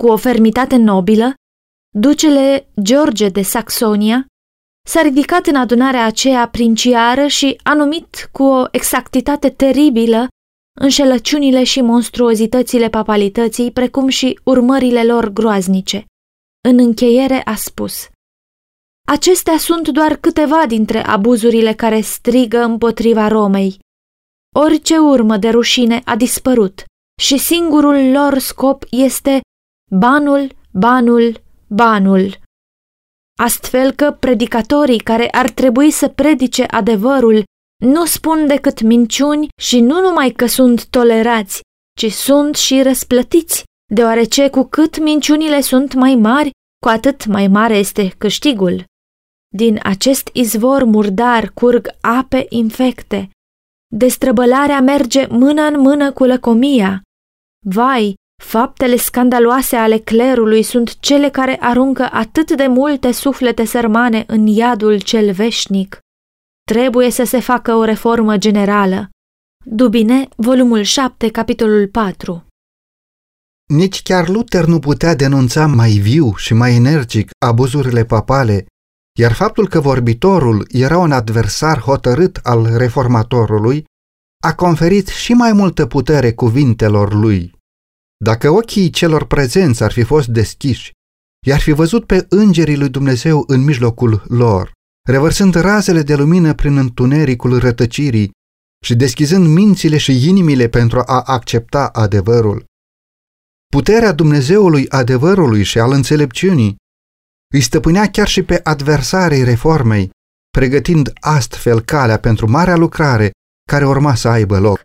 Cu 0.00 0.06
o 0.06 0.16
fermitate 0.16 0.76
nobilă, 0.76 1.34
ducele 1.94 2.68
George 2.82 3.28
de 3.28 3.42
Saxonia 3.42 4.26
s-a 4.88 5.02
ridicat 5.02 5.46
în 5.46 5.54
adunarea 5.54 6.04
aceea 6.04 6.48
princiară 6.48 7.26
și 7.26 7.60
a 7.62 7.74
numit 7.74 8.28
cu 8.32 8.42
o 8.42 8.64
exactitate 8.70 9.50
teribilă 9.50 10.28
înșelăciunile 10.80 11.64
și 11.64 11.80
monstruozitățile 11.80 12.88
papalității, 12.88 13.70
precum 13.70 14.08
și 14.08 14.38
urmările 14.44 15.04
lor 15.04 15.28
groaznice. 15.28 16.04
În 16.68 16.78
încheiere 16.78 17.42
a 17.44 17.54
spus 17.54 18.08
Acestea 19.06 19.58
sunt 19.58 19.88
doar 19.88 20.16
câteva 20.16 20.66
dintre 20.66 20.98
abuzurile 20.98 21.72
care 21.72 22.00
strigă 22.00 22.58
împotriva 22.58 23.28
Romei. 23.28 23.78
Orice 24.56 24.98
urmă 24.98 25.36
de 25.36 25.48
rușine 25.48 26.00
a 26.04 26.16
dispărut 26.16 26.84
și 27.22 27.38
singurul 27.38 28.10
lor 28.10 28.38
scop 28.38 28.84
este 28.90 29.40
banul, 29.90 30.56
banul, 30.70 31.42
banul. 31.66 32.38
Astfel 33.38 33.92
că 33.92 34.16
predicatorii 34.20 35.00
care 35.00 35.28
ar 35.30 35.50
trebui 35.50 35.90
să 35.90 36.08
predice 36.08 36.62
adevărul 36.62 37.44
nu 37.84 38.04
spun 38.04 38.46
decât 38.46 38.80
minciuni 38.80 39.48
și 39.60 39.80
nu 39.80 40.00
numai 40.00 40.30
că 40.30 40.46
sunt 40.46 40.86
tolerați, 40.86 41.60
ci 41.98 42.12
sunt 42.12 42.54
și 42.54 42.82
răsplătiți, 42.82 43.64
deoarece 43.86 44.50
cu 44.50 44.64
cât 44.64 44.98
minciunile 44.98 45.60
sunt 45.60 45.94
mai 45.94 46.14
mari, 46.14 46.50
cu 46.78 46.88
atât 46.88 47.26
mai 47.26 47.48
mare 47.48 47.76
este 47.76 48.14
câștigul. 48.18 48.84
Din 49.54 49.80
acest 49.82 50.30
izvor 50.32 50.84
murdar 50.84 51.50
curg 51.54 51.88
ape 52.00 52.46
infecte. 52.48 53.30
Destrăbălarea 53.94 54.80
merge 54.80 55.26
mână 55.26 55.62
în 55.62 55.80
mână 55.80 56.12
cu 56.12 56.24
lăcomia. 56.24 57.02
Vai, 57.64 58.14
Faptele 58.42 58.96
scandaloase 58.96 59.76
ale 59.76 59.98
clerului 59.98 60.62
sunt 60.62 61.00
cele 61.00 61.30
care 61.30 61.56
aruncă 61.60 62.08
atât 62.12 62.56
de 62.56 62.66
multe 62.66 63.12
suflete 63.12 63.64
sărmane 63.64 64.24
în 64.26 64.46
iadul 64.46 65.00
cel 65.00 65.32
veșnic. 65.32 65.98
Trebuie 66.70 67.10
să 67.10 67.24
se 67.24 67.40
facă 67.40 67.74
o 67.74 67.84
reformă 67.84 68.36
generală. 68.36 69.08
Dubine, 69.64 70.28
volumul 70.36 70.82
7, 70.82 71.30
capitolul 71.30 71.88
4 71.88 72.45
Nici 73.72 74.02
chiar 74.02 74.28
Luther 74.28 74.64
nu 74.64 74.78
putea 74.78 75.14
denunța 75.14 75.66
mai 75.66 75.90
viu 75.90 76.34
și 76.34 76.54
mai 76.54 76.74
energic 76.74 77.30
abuzurile 77.38 78.04
papale, 78.04 78.66
iar 79.18 79.32
faptul 79.32 79.68
că 79.68 79.80
vorbitorul 79.80 80.66
era 80.70 80.98
un 80.98 81.12
adversar 81.12 81.78
hotărât 81.78 82.36
al 82.42 82.76
reformatorului 82.76 83.84
a 84.44 84.54
conferit 84.54 85.08
și 85.08 85.32
mai 85.32 85.52
multă 85.52 85.86
putere 85.86 86.32
cuvintelor 86.32 87.14
lui. 87.14 87.52
Dacă 88.24 88.50
ochii 88.50 88.90
celor 88.90 89.24
prezenți 89.26 89.82
ar 89.82 89.92
fi 89.92 90.02
fost 90.02 90.28
deschiși, 90.28 90.92
i-ar 91.46 91.60
fi 91.60 91.72
văzut 91.72 92.06
pe 92.06 92.26
îngerii 92.28 92.76
lui 92.76 92.88
Dumnezeu 92.88 93.44
în 93.46 93.64
mijlocul 93.64 94.22
lor, 94.28 94.72
revărsând 95.08 95.54
razele 95.54 96.02
de 96.02 96.14
lumină 96.14 96.54
prin 96.54 96.76
întunericul 96.76 97.58
rătăcirii 97.58 98.30
și 98.84 98.94
deschizând 98.94 99.46
mințile 99.46 99.96
și 99.96 100.28
inimile 100.28 100.68
pentru 100.68 101.02
a 101.06 101.22
accepta 101.22 101.86
adevărul. 101.86 102.64
Puterea 103.66 104.12
Dumnezeului 104.12 104.88
adevărului 104.88 105.62
și 105.62 105.78
al 105.78 105.92
înțelepciunii 105.92 106.76
îi 107.52 107.60
stăpânea 107.60 108.10
chiar 108.10 108.28
și 108.28 108.42
pe 108.42 108.60
adversarii 108.62 109.44
reformei, 109.44 110.10
pregătind 110.50 111.12
astfel 111.20 111.80
calea 111.80 112.18
pentru 112.18 112.50
marea 112.50 112.76
lucrare 112.76 113.30
care 113.70 113.86
urma 113.86 114.14
să 114.14 114.28
aibă 114.28 114.58
loc. 114.58 114.80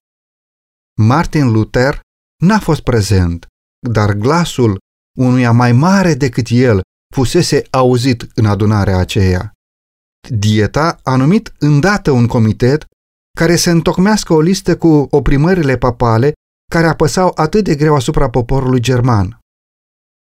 Martin 1.02 1.52
Luther 1.52 2.00
n-a 2.44 2.60
fost 2.60 2.82
prezent, 2.82 3.48
dar 3.88 4.14
glasul 4.14 4.78
unuia 5.18 5.52
mai 5.52 5.72
mare 5.72 6.14
decât 6.14 6.48
el 6.50 6.82
fusese 7.16 7.64
auzit 7.70 8.28
în 8.36 8.46
adunarea 8.46 8.98
aceea. 8.98 9.52
Dieta 10.30 11.00
a 11.04 11.16
numit 11.16 11.54
îndată 11.60 12.12
un 12.12 12.28
comitet 12.28 12.86
care 13.38 13.56
să 13.56 13.70
întocmească 13.70 14.34
o 14.34 14.42
listă 14.42 14.78
cu 14.78 15.08
oprimările 15.12 15.78
papale 15.78 16.34
care 16.74 16.88
apăsau 16.88 17.32
atât 17.36 17.64
de 17.64 17.76
greu 17.76 17.96
asupra 17.96 18.30
poporului 18.30 18.80
german. 18.80 19.40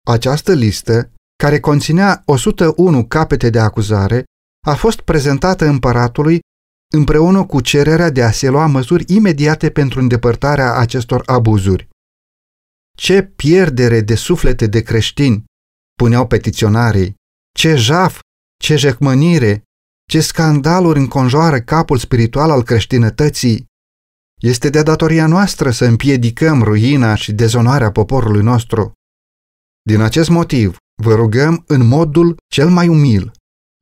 Această 0.06 0.52
listă, 0.52 1.12
care 1.36 1.60
conținea 1.60 2.22
101 2.24 3.06
capete 3.06 3.50
de 3.50 3.58
acuzare, 3.58 4.24
a 4.66 4.74
fost 4.74 5.00
prezentată 5.00 5.66
împăratului 5.66 6.40
împreună 6.94 7.44
cu 7.44 7.60
cererea 7.60 8.10
de 8.10 8.22
a 8.22 8.30
se 8.30 8.48
lua 8.48 8.66
măsuri 8.66 9.04
imediate 9.06 9.70
pentru 9.70 10.00
îndepărtarea 10.00 10.74
acestor 10.74 11.22
abuzuri. 11.26 11.88
Ce 12.96 13.22
pierdere 13.22 14.00
de 14.00 14.14
suflete 14.14 14.66
de 14.66 14.82
creștini, 14.82 15.44
puneau 15.94 16.26
petiționarii, 16.26 17.14
ce 17.56 17.74
jaf, 17.74 18.20
ce 18.62 18.76
jecmănire, 18.76 19.62
ce 20.10 20.20
scandaluri 20.20 20.98
înconjoară 20.98 21.60
capul 21.60 21.98
spiritual 21.98 22.50
al 22.50 22.62
creștinătății. 22.62 23.70
Este 24.42 24.70
de 24.70 24.82
datoria 24.82 25.26
noastră 25.26 25.70
să 25.70 25.84
împiedicăm 25.84 26.62
ruina 26.62 27.14
și 27.14 27.32
dezonoarea 27.32 27.90
poporului 27.90 28.42
nostru. 28.42 28.92
Din 29.82 30.00
acest 30.00 30.28
motiv, 30.28 30.76
vă 31.02 31.14
rugăm 31.14 31.64
în 31.66 31.86
modul 31.86 32.36
cel 32.48 32.68
mai 32.68 32.88
umil, 32.88 33.32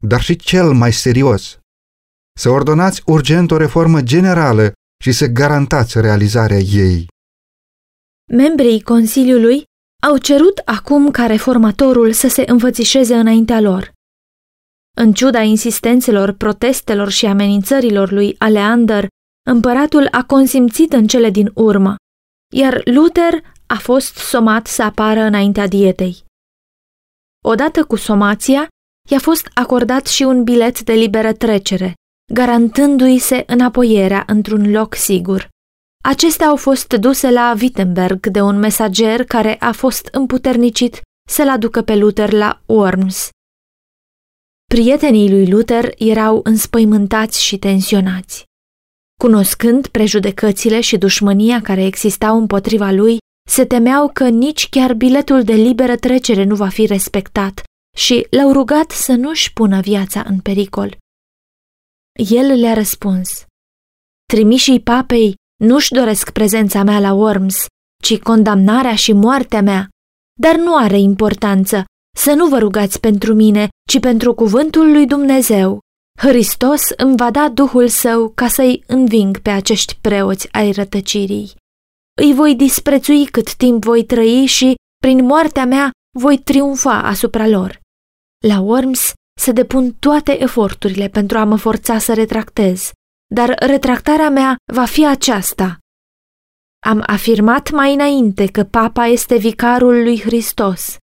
dar 0.02 0.20
și 0.20 0.36
cel 0.36 0.72
mai 0.72 0.92
serios, 0.92 1.58
să 2.38 2.48
ordonați 2.48 3.02
urgent 3.06 3.50
o 3.50 3.56
reformă 3.56 4.02
generală 4.02 4.72
și 5.04 5.12
să 5.12 5.26
garantați 5.26 6.00
realizarea 6.00 6.58
ei. 6.58 7.06
Membrii 8.32 8.82
Consiliului 8.82 9.64
au 10.02 10.16
cerut 10.16 10.58
acum 10.64 11.10
ca 11.10 11.26
reformatorul 11.26 12.12
să 12.12 12.28
se 12.28 12.44
înfățișeze 12.46 13.14
înaintea 13.14 13.60
lor. 13.60 13.92
În 14.96 15.12
ciuda 15.12 15.42
insistențelor, 15.42 16.32
protestelor 16.32 17.10
și 17.10 17.26
amenințărilor 17.26 18.10
lui 18.10 18.34
Aleander, 18.38 19.08
împăratul 19.42 20.08
a 20.10 20.24
consimțit 20.24 20.92
în 20.92 21.06
cele 21.06 21.30
din 21.30 21.50
urmă, 21.54 21.94
iar 22.54 22.80
Luther 22.84 23.42
a 23.66 23.78
fost 23.78 24.14
somat 24.14 24.66
să 24.66 24.82
apară 24.82 25.20
înaintea 25.20 25.66
dietei. 25.66 26.24
Odată 27.44 27.84
cu 27.84 27.96
somația, 27.96 28.68
i-a 29.10 29.18
fost 29.18 29.50
acordat 29.54 30.06
și 30.06 30.22
un 30.22 30.44
bilet 30.44 30.80
de 30.80 30.92
liberă 30.92 31.32
trecere, 31.32 31.94
garantându-i 32.32 33.18
se 33.18 33.44
înapoierea 33.46 34.24
într-un 34.26 34.70
loc 34.70 34.94
sigur. 34.94 35.48
Acestea 36.04 36.46
au 36.46 36.56
fost 36.56 36.92
duse 36.92 37.30
la 37.30 37.54
Wittenberg 37.60 38.26
de 38.26 38.40
un 38.40 38.58
mesager 38.58 39.24
care 39.24 39.56
a 39.58 39.72
fost 39.72 40.06
împuternicit 40.06 41.00
să-l 41.28 41.48
aducă 41.48 41.82
pe 41.82 41.96
Luther 41.96 42.32
la 42.32 42.62
Worms. 42.66 43.28
Prietenii 44.64 45.30
lui 45.30 45.50
Luther 45.50 45.90
erau 45.98 46.40
înspăimântați 46.42 47.42
și 47.42 47.58
tensionați. 47.58 48.44
Cunoscând 49.20 49.86
prejudecățile 49.86 50.80
și 50.80 50.98
dușmânia 50.98 51.60
care 51.60 51.84
existau 51.84 52.36
împotriva 52.36 52.90
lui, 52.90 53.18
se 53.48 53.64
temeau 53.64 54.10
că 54.12 54.28
nici 54.28 54.68
chiar 54.68 54.94
biletul 54.94 55.42
de 55.42 55.52
liberă 55.52 55.96
trecere 55.96 56.44
nu 56.44 56.54
va 56.54 56.68
fi 56.68 56.86
respectat 56.86 57.62
și 57.96 58.26
l-au 58.30 58.52
rugat 58.52 58.90
să 58.90 59.12
nu-și 59.12 59.52
pună 59.52 59.80
viața 59.80 60.24
în 60.28 60.40
pericol. 60.40 60.96
El 62.12 62.46
le-a 62.46 62.74
răspuns, 62.74 63.44
Trimișii 64.32 64.80
papei 64.80 65.34
nu-și 65.64 65.92
doresc 65.92 66.30
prezența 66.30 66.82
mea 66.82 67.00
la 67.00 67.12
Worms, 67.12 67.66
ci 68.02 68.18
condamnarea 68.18 68.94
și 68.94 69.12
moartea 69.12 69.62
mea, 69.62 69.88
dar 70.40 70.56
nu 70.56 70.76
are 70.76 70.98
importanță 70.98 71.84
să 72.16 72.32
nu 72.32 72.46
vă 72.46 72.58
rugați 72.58 73.00
pentru 73.00 73.34
mine, 73.34 73.68
ci 73.88 74.00
pentru 74.00 74.34
cuvântul 74.34 74.92
lui 74.92 75.06
Dumnezeu. 75.06 75.80
Hristos 76.22 76.90
îmi 76.96 77.16
va 77.16 77.30
da 77.30 77.48
Duhul 77.48 77.88
Său 77.88 78.28
ca 78.28 78.48
să-i 78.48 78.84
înving 78.86 79.38
pe 79.38 79.50
acești 79.50 79.98
preoți 80.00 80.52
ai 80.52 80.72
rătăcirii. 80.72 81.54
Îi 82.20 82.34
voi 82.34 82.54
disprețui 82.54 83.26
cât 83.26 83.54
timp 83.54 83.82
voi 83.84 84.04
trăi 84.04 84.46
și, 84.46 84.74
prin 85.02 85.24
moartea 85.24 85.64
mea, 85.64 85.90
voi 86.18 86.38
triumfa 86.38 87.02
asupra 87.02 87.46
lor. 87.46 87.80
La 88.46 88.60
Worms 88.60 89.12
se 89.40 89.52
depun 89.52 89.92
toate 89.92 90.42
eforturile 90.42 91.08
pentru 91.08 91.38
a 91.38 91.44
mă 91.44 91.56
forța 91.56 91.98
să 91.98 92.14
retractez, 92.14 92.90
dar 93.34 93.54
retractarea 93.58 94.30
mea 94.30 94.56
va 94.72 94.84
fi 94.84 95.06
aceasta. 95.06 95.78
Am 96.86 97.02
afirmat 97.06 97.70
mai 97.70 97.94
înainte 97.94 98.46
că 98.46 98.64
papa 98.64 99.06
este 99.06 99.36
vicarul 99.36 100.02
lui 100.02 100.20
Hristos. 100.20 100.96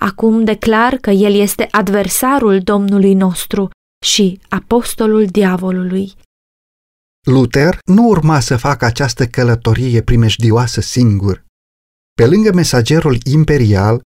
Acum 0.00 0.44
declar 0.44 0.96
că 0.96 1.10
el 1.10 1.34
este 1.34 1.68
adversarul 1.70 2.60
Domnului 2.60 3.14
nostru 3.14 3.70
și 4.04 4.40
apostolul 4.48 5.26
diavolului. 5.26 6.12
Luther 7.26 7.78
nu 7.84 8.08
urma 8.08 8.40
să 8.40 8.56
facă 8.56 8.84
această 8.84 9.26
călătorie 9.26 10.02
primejdioasă 10.02 10.80
singur. 10.80 11.44
Pe 12.12 12.26
lângă 12.26 12.52
mesagerul 12.52 13.18
imperial, 13.24 14.00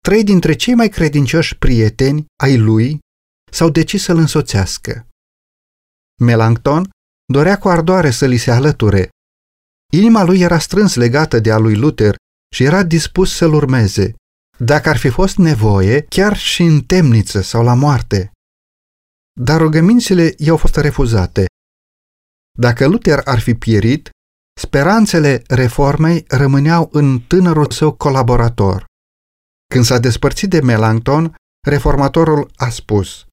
trei 0.00 0.24
dintre 0.24 0.54
cei 0.54 0.74
mai 0.74 0.88
credincioși 0.88 1.56
prieteni 1.56 2.24
ai 2.42 2.58
lui 2.58 2.98
s-au 3.52 3.70
decis 3.70 4.02
să-l 4.02 4.18
însoțească. 4.18 5.06
Melanchthon 6.20 6.90
dorea 7.32 7.58
cu 7.58 7.68
ardoare 7.68 8.10
să 8.10 8.26
li 8.26 8.36
se 8.36 8.50
alăture. 8.50 9.08
Inima 9.92 10.22
lui 10.22 10.40
era 10.40 10.58
strâns 10.58 10.94
legată 10.94 11.38
de 11.38 11.52
a 11.52 11.58
lui 11.58 11.76
Luther 11.76 12.14
și 12.54 12.62
era 12.62 12.82
dispus 12.82 13.36
să-l 13.36 13.52
urmeze, 13.52 14.14
dacă 14.58 14.88
ar 14.88 14.96
fi 14.96 15.08
fost 15.08 15.36
nevoie, 15.36 16.00
chiar 16.08 16.36
și 16.36 16.62
în 16.62 16.80
temniță 16.80 17.40
sau 17.40 17.64
la 17.64 17.74
moarte. 17.74 18.30
Dar 19.40 19.60
rugămințile 19.60 20.34
i-au 20.36 20.56
fost 20.56 20.76
refuzate. 20.76 21.46
Dacă 22.58 22.86
Luther 22.86 23.20
ar 23.24 23.38
fi 23.38 23.54
pierit, 23.54 24.10
speranțele 24.60 25.42
reformei 25.48 26.24
rămâneau 26.28 26.88
în 26.92 27.20
tânărul 27.20 27.70
său 27.70 27.92
colaborator. 27.92 28.84
Când 29.74 29.84
s-a 29.84 29.98
despărțit 29.98 30.50
de 30.50 30.60
Melanchthon, 30.60 31.34
reformatorul 31.68 32.50
a 32.56 32.68
spus 32.68 33.24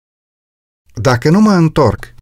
Dacă 1.02 1.30
nu 1.30 1.40
mă 1.40 1.54
întorc 1.54 2.16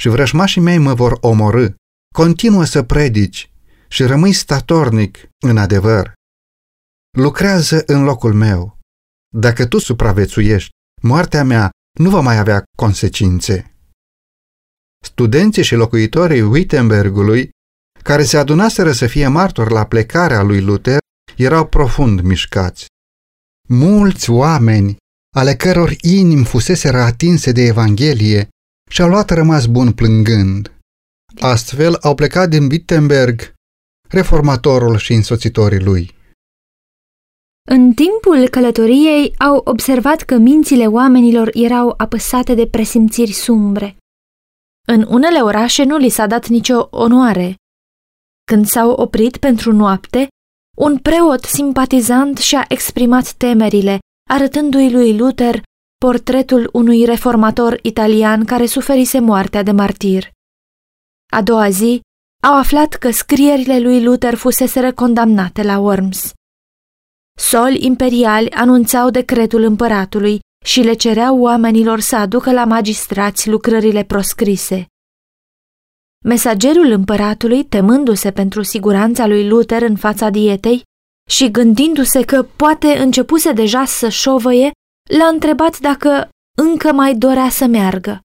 și 0.00 0.08
vrăjmașii 0.08 0.60
mei 0.60 0.78
mă 0.78 0.94
vor 0.94 1.18
omorâ, 1.20 1.68
continuă 2.14 2.64
să 2.64 2.82
predici 2.82 3.52
și 3.88 4.04
rămâi 4.04 4.32
statornic 4.32 5.28
în 5.46 5.56
adevăr. 5.56 6.12
Lucrează 7.18 7.82
în 7.86 8.04
locul 8.04 8.34
meu. 8.34 8.78
Dacă 9.36 9.66
tu 9.66 9.78
supraviețuiești, 9.78 10.70
moartea 11.02 11.44
mea 11.44 11.70
nu 11.98 12.10
va 12.10 12.20
mai 12.20 12.38
avea 12.38 12.64
consecințe. 12.76 13.74
Studenții 15.04 15.62
și 15.62 15.74
locuitorii 15.74 16.40
Wittenbergului, 16.40 17.50
care 18.02 18.22
se 18.22 18.36
adunaseră 18.36 18.92
să 18.92 19.06
fie 19.06 19.28
martori 19.28 19.72
la 19.72 19.84
plecarea 19.86 20.42
lui 20.42 20.60
Luther, 20.60 20.98
erau 21.36 21.66
profund 21.66 22.20
mișcați. 22.20 22.86
Mulți 23.68 24.30
oameni, 24.30 24.96
ale 25.36 25.56
căror 25.56 25.94
inimi 26.00 26.44
fuseseră 26.44 27.00
atinse 27.00 27.52
de 27.52 27.62
Evanghelie, 27.62 28.48
și-au 28.90 29.08
luat 29.08 29.30
rămas 29.30 29.66
bun 29.66 29.92
plângând. 29.92 30.72
Astfel 31.40 31.94
au 31.94 32.14
plecat 32.14 32.48
din 32.48 32.70
Wittenberg 32.70 33.52
reformatorul 34.08 34.96
și 34.96 35.12
însoțitorii 35.12 35.80
lui. 35.80 36.14
În 37.70 37.92
timpul 37.92 38.48
călătoriei 38.48 39.34
au 39.38 39.60
observat 39.64 40.22
că 40.22 40.36
mințile 40.36 40.86
oamenilor 40.86 41.50
erau 41.52 41.94
apăsate 41.96 42.54
de 42.54 42.66
presimțiri 42.66 43.32
sumbre. 43.32 43.96
În 44.86 45.06
unele 45.08 45.40
orașe 45.40 45.84
nu 45.84 45.96
li 45.96 46.08
s-a 46.08 46.26
dat 46.26 46.46
nicio 46.46 46.88
onoare. 46.90 47.54
Când 48.44 48.66
s-au 48.66 48.90
oprit 48.90 49.36
pentru 49.36 49.72
noapte, 49.72 50.28
un 50.76 50.98
preot 50.98 51.44
simpatizant 51.44 52.38
și-a 52.38 52.64
exprimat 52.68 53.32
temerile, 53.32 53.98
arătându-i 54.30 54.90
lui 54.90 55.16
Luther 55.16 55.62
portretul 55.98 56.68
unui 56.72 57.04
reformator 57.04 57.78
italian 57.82 58.44
care 58.44 58.66
suferise 58.66 59.18
moartea 59.18 59.62
de 59.62 59.70
martir. 59.70 60.30
A 61.32 61.42
doua 61.42 61.70
zi, 61.70 62.00
au 62.42 62.54
aflat 62.58 62.94
că 62.94 63.10
scrierile 63.10 63.78
lui 63.78 64.02
Luther 64.02 64.34
fuseseră 64.34 64.92
condamnate 64.92 65.62
la 65.62 65.78
Worms. 65.78 66.32
Soli 67.38 67.84
imperiali 67.84 68.50
anunțau 68.50 69.10
decretul 69.10 69.62
împăratului 69.62 70.38
și 70.64 70.80
le 70.80 70.94
cereau 70.94 71.40
oamenilor 71.40 72.00
să 72.00 72.16
aducă 72.16 72.52
la 72.52 72.64
magistrați 72.64 73.48
lucrările 73.48 74.04
proscrise. 74.04 74.86
Mesagerul 76.24 76.90
împăratului, 76.90 77.64
temându-se 77.64 78.32
pentru 78.32 78.62
siguranța 78.62 79.26
lui 79.26 79.48
Luther 79.48 79.82
în 79.82 79.96
fața 79.96 80.30
dietei 80.30 80.82
și 81.28 81.50
gândindu-se 81.50 82.24
că 82.24 82.42
poate 82.42 82.98
începuse 82.98 83.52
deja 83.52 83.84
să 83.84 84.08
șovăie, 84.08 84.70
l-a 85.18 85.26
întrebat 85.26 85.78
dacă 85.78 86.28
încă 86.58 86.92
mai 86.92 87.14
dorea 87.14 87.48
să 87.48 87.66
meargă. 87.66 88.20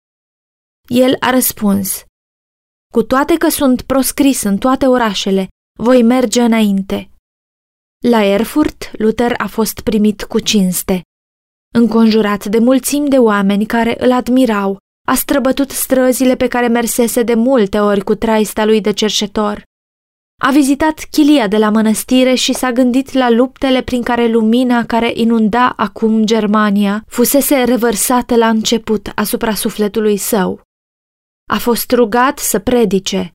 El 0.87 1.15
a 1.19 1.29
răspuns, 1.29 2.03
cu 2.93 3.03
toate 3.03 3.37
că 3.37 3.49
sunt 3.49 3.81
proscris 3.81 4.43
în 4.43 4.57
toate 4.57 4.87
orașele, 4.87 5.47
voi 5.79 6.03
merge 6.03 6.41
înainte. 6.41 7.09
La 8.07 8.23
Erfurt, 8.23 8.91
Luther 8.97 9.33
a 9.37 9.47
fost 9.47 9.79
primit 9.79 10.23
cu 10.23 10.39
cinste. 10.39 11.01
Înconjurat 11.73 12.45
de 12.45 12.59
mulțimi 12.59 13.09
de 13.09 13.17
oameni 13.17 13.65
care 13.65 14.03
îl 14.03 14.11
admirau, 14.11 14.77
a 15.07 15.13
străbătut 15.13 15.69
străzile 15.69 16.35
pe 16.35 16.47
care 16.47 16.67
mersese 16.67 17.23
de 17.23 17.33
multe 17.33 17.79
ori 17.79 18.03
cu 18.03 18.15
traista 18.15 18.65
lui 18.65 18.81
de 18.81 18.91
cerșetor. 18.91 19.63
A 20.41 20.51
vizitat 20.51 21.07
chilia 21.11 21.47
de 21.47 21.57
la 21.57 21.69
mănăstire 21.69 22.33
și 22.33 22.53
s-a 22.53 22.71
gândit 22.71 23.11
la 23.11 23.29
luptele 23.29 23.81
prin 23.81 24.01
care 24.01 24.27
lumina 24.27 24.85
care 24.85 25.11
inunda 25.15 25.69
acum 25.69 26.25
Germania 26.25 27.03
fusese 27.07 27.63
revărsată 27.63 28.35
la 28.35 28.49
început 28.49 29.11
asupra 29.15 29.53
sufletului 29.53 30.17
său. 30.17 30.61
A 31.49 31.57
fost 31.57 31.91
rugat 31.91 32.39
să 32.39 32.59
predice. 32.59 33.31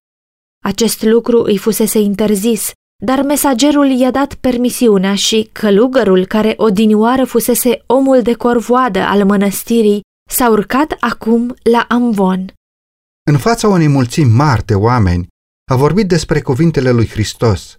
Acest 0.62 1.02
lucru 1.02 1.42
îi 1.42 1.58
fusese 1.58 1.98
interzis, 1.98 2.72
dar 3.02 3.22
mesagerul 3.22 3.90
i-a 3.90 4.10
dat 4.10 4.34
permisiunea 4.34 5.14
și 5.14 5.48
călugărul 5.52 6.26
care 6.26 6.54
odinioară 6.56 7.24
fusese 7.24 7.82
omul 7.86 8.22
de 8.22 8.32
corvoadă 8.32 8.98
al 8.98 9.24
mănăstirii 9.24 10.00
s-a 10.30 10.50
urcat 10.50 10.96
acum 11.00 11.54
la 11.62 11.86
Amvon. 11.88 12.52
În 13.30 13.38
fața 13.38 13.68
unei 13.68 13.88
mulțimi 13.88 14.30
mari 14.30 14.64
de 14.64 14.74
oameni, 14.74 15.26
a 15.70 15.76
vorbit 15.76 16.08
despre 16.08 16.40
cuvintele 16.40 16.90
lui 16.90 17.08
Hristos. 17.08 17.76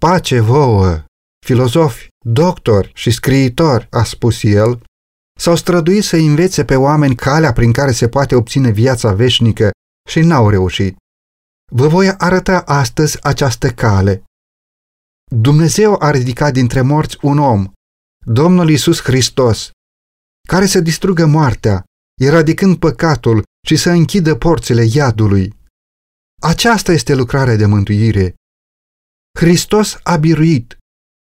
Pace 0.00 0.40
vouă, 0.40 1.04
filozofi, 1.46 2.08
doctori 2.26 2.90
și 2.94 3.10
scriitori, 3.10 3.86
a 3.90 4.02
spus 4.02 4.42
el, 4.42 4.82
s-au 5.38 5.56
străduit 5.56 6.04
să 6.04 6.16
învețe 6.16 6.64
pe 6.64 6.76
oameni 6.76 7.14
calea 7.14 7.52
prin 7.52 7.72
care 7.72 7.92
se 7.92 8.08
poate 8.08 8.34
obține 8.34 8.70
viața 8.70 9.12
veșnică 9.12 9.70
și 10.08 10.20
n-au 10.20 10.48
reușit. 10.48 10.96
Vă 11.76 11.88
voi 11.88 12.08
arăta 12.08 12.60
astăzi 12.60 13.22
această 13.22 13.70
cale. 13.70 14.24
Dumnezeu 15.36 15.96
a 15.98 16.10
ridicat 16.10 16.52
dintre 16.52 16.80
morți 16.80 17.16
un 17.22 17.38
om, 17.38 17.72
Domnul 18.26 18.70
Isus 18.70 19.00
Hristos, 19.00 19.70
care 20.48 20.66
să 20.66 20.80
distrugă 20.80 21.26
moartea, 21.26 21.84
eradicând 22.20 22.78
păcatul 22.78 23.42
și 23.66 23.76
să 23.76 23.90
închidă 23.90 24.34
porțile 24.36 24.84
iadului. 24.92 25.58
Aceasta 26.42 26.92
este 26.92 27.14
lucrarea 27.14 27.56
de 27.56 27.66
mântuire. 27.66 28.34
Hristos 29.38 29.98
a 30.02 30.16
biruit. 30.16 30.76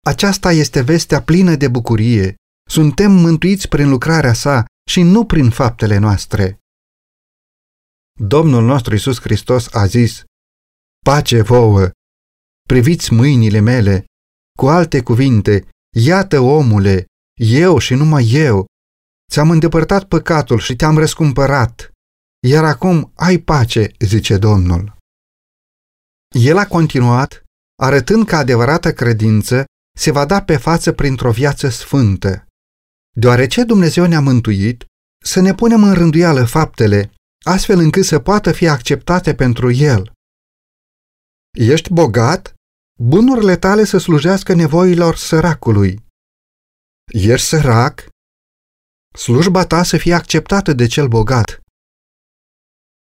Aceasta 0.06 0.52
este 0.52 0.80
vestea 0.80 1.22
plină 1.22 1.54
de 1.54 1.68
bucurie. 1.68 2.34
Suntem 2.68 3.12
mântuiți 3.12 3.68
prin 3.68 3.88
lucrarea 3.88 4.32
sa 4.32 4.64
și 4.90 5.02
nu 5.02 5.26
prin 5.26 5.50
faptele 5.50 5.98
noastre. 5.98 6.58
Domnul 8.20 8.64
nostru 8.64 8.94
Isus 8.94 9.20
Hristos 9.20 9.74
a 9.74 9.86
zis, 9.86 10.24
Pace 11.10 11.42
vouă! 11.42 11.90
Priviți 12.68 13.12
mâinile 13.12 13.60
mele! 13.60 14.04
Cu 14.58 14.66
alte 14.68 15.02
cuvinte, 15.02 15.68
iată 15.96 16.40
omule, 16.40 17.04
eu 17.40 17.78
și 17.78 17.94
numai 17.94 18.30
eu, 18.32 18.66
ți-am 19.32 19.50
îndepărtat 19.50 20.04
păcatul 20.04 20.58
și 20.58 20.76
te-am 20.76 20.98
răscumpărat, 20.98 21.90
iar 22.46 22.64
acum 22.64 23.12
ai 23.14 23.38
pace, 23.38 23.90
zice 23.98 24.38
Domnul. 24.38 24.96
El 26.38 26.56
a 26.56 26.66
continuat, 26.66 27.42
arătând 27.82 28.26
că 28.26 28.36
adevărată 28.36 28.92
credință 28.92 29.64
se 29.98 30.10
va 30.10 30.24
da 30.24 30.42
pe 30.42 30.56
față 30.56 30.92
printr-o 30.92 31.30
viață 31.30 31.68
sfântă. 31.68 32.46
Deoarece 33.16 33.64
Dumnezeu 33.64 34.06
ne-a 34.06 34.20
mântuit, 34.20 34.84
să 35.24 35.40
ne 35.40 35.54
punem 35.54 35.82
în 35.82 35.94
rânduială 35.94 36.44
faptele, 36.44 37.12
astfel 37.44 37.78
încât 37.78 38.04
să 38.04 38.18
poată 38.18 38.52
fi 38.52 38.68
acceptate 38.68 39.34
pentru 39.34 39.70
El. 39.70 40.12
Ești 41.54 41.92
bogat? 41.92 42.54
Bunurile 42.98 43.56
tale 43.56 43.84
să 43.84 43.98
slujească 43.98 44.54
nevoilor 44.54 45.16
săracului. 45.16 46.06
Ești 47.12 47.46
sărac? 47.46 48.08
Slujba 49.18 49.66
ta 49.66 49.82
să 49.82 49.96
fie 49.96 50.14
acceptată 50.14 50.72
de 50.72 50.86
cel 50.86 51.08
bogat. 51.08 51.60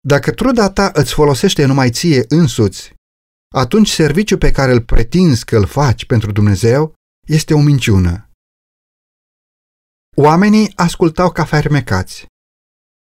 Dacă 0.00 0.32
truda 0.32 0.70
ta 0.70 0.90
îți 0.94 1.12
folosește 1.14 1.64
numai 1.64 1.90
ție 1.90 2.24
însuți, 2.28 2.94
atunci 3.54 3.88
serviciul 3.88 4.38
pe 4.38 4.50
care 4.50 4.72
îl 4.72 4.82
pretinzi 4.82 5.44
că 5.44 5.56
îl 5.56 5.66
faci 5.66 6.06
pentru 6.06 6.32
Dumnezeu 6.32 6.94
este 7.26 7.54
o 7.54 7.60
minciună. 7.60 8.30
Oamenii 10.16 10.72
ascultau 10.76 11.32
ca 11.32 11.44
fermecați. 11.44 12.26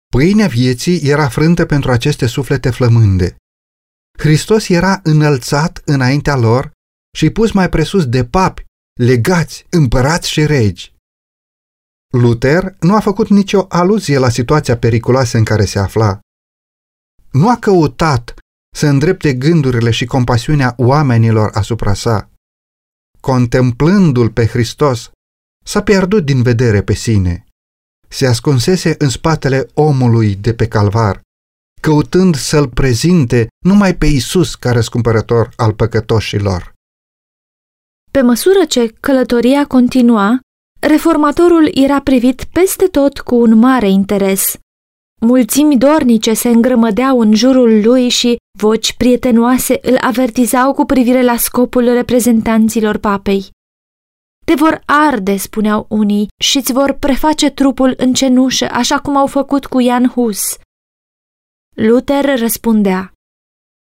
Pâinea 0.08 0.48
vieții 0.48 1.10
era 1.10 1.30
frântă 1.30 1.65
pentru 1.65 1.91
aceste 1.91 2.26
suflete 2.26 2.69
flămânde. 2.69 3.36
Hristos 4.17 4.69
era 4.69 4.99
înălțat 5.04 5.82
înaintea 5.86 6.36
lor 6.36 6.71
și 7.17 7.30
pus 7.30 7.52
mai 7.52 7.69
presus 7.69 8.06
de 8.06 8.26
papi, 8.26 8.65
legați, 8.99 9.65
împărați 9.69 10.30
și 10.30 10.45
regi. 10.45 10.93
Luther 12.13 12.76
nu 12.80 12.95
a 12.95 12.99
făcut 12.99 13.28
nicio 13.30 13.65
aluzie 13.69 14.17
la 14.17 14.30
situația 14.30 14.78
periculoasă 14.78 15.38
în 15.38 15.43
care 15.43 15.65
se 15.65 15.80
afla. 15.80 16.19
Nu 17.32 17.49
a 17.49 17.58
căutat 17.58 18.34
să 18.76 18.88
îndrepte 18.88 19.34
gândurile 19.34 19.91
și 19.91 20.06
compasiunea 20.06 20.73
oamenilor 20.78 21.49
asupra 21.54 21.93
sa. 21.93 22.30
Contemplându-l 23.19 24.30
pe 24.30 24.45
Hristos, 24.45 25.12
s-a 25.65 25.84
pierdut 25.84 26.26
din 26.26 26.41
vedere 26.41 26.84
pe 26.84 26.93
sine. 26.93 27.45
Se 28.08 28.28
ascunsese 28.28 28.95
în 28.97 29.10
spatele 29.10 29.69
omului 29.73 30.36
de 30.36 30.54
pe 30.54 30.67
calvar, 30.67 31.21
căutând 31.84 32.36
să-l 32.36 32.67
prezinte 32.69 33.48
numai 33.65 33.96
pe 33.96 34.06
Isus 34.06 34.56
ca 34.56 34.72
răscumpărător 34.72 35.50
al 35.56 35.74
păcătoșilor. 35.74 36.74
Pe 38.12 38.22
măsură 38.22 38.65
ce 38.67 38.93
călătoria 39.00 39.65
continua, 39.65 40.39
reformatorul 40.80 41.69
era 41.74 42.02
privit 42.02 42.43
peste 42.43 42.86
tot 42.86 43.19
cu 43.19 43.36
un 43.36 43.58
mare 43.58 43.89
interes. 43.89 44.54
Mulțimi 45.22 45.78
dornice 45.78 46.34
se 46.34 46.50
îngrămădeau 46.50 47.19
în 47.19 47.34
jurul 47.34 47.82
lui 47.84 48.10
și 48.10 48.38
voci 48.60 48.93
prietenoase 48.93 49.80
îl 49.82 49.98
avertizau 50.02 50.74
cu 50.74 50.86
privire 50.86 51.24
la 51.24 51.38
scopul 51.38 51.84
reprezentanților 51.93 52.98
papei. 52.98 53.50
Te 54.46 54.54
vor 54.54 54.82
arde, 54.86 55.38
spuneau 55.38 55.86
unii, 55.89 56.28
și 56.43 56.58
îți 56.58 56.74
vor 56.74 56.93
preface 56.93 57.50
trupul 57.50 57.93
în 57.98 58.13
cenușă, 58.13 58.67
așa 58.72 59.00
cum 59.00 59.17
au 59.17 59.28
făcut 59.28 59.65
cu 59.65 59.82
Jan 59.82 60.08
Hus. 60.08 60.58
Luther 61.74 62.40
răspundea, 62.40 63.14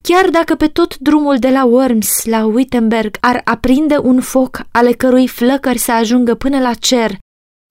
Chiar 0.05 0.31
dacă 0.31 0.55
pe 0.55 0.69
tot 0.69 0.97
drumul 0.97 1.39
de 1.39 1.51
la 1.51 1.65
Worms 1.65 2.25
la 2.25 2.45
Wittenberg 2.45 3.17
ar 3.21 3.41
aprinde 3.45 3.99
un 3.99 4.21
foc 4.21 4.61
ale 4.73 4.93
cărui 4.93 5.29
flăcări 5.29 5.79
să 5.79 5.93
ajungă 5.93 6.35
până 6.35 6.61
la 6.61 6.75
cer, 6.75 7.19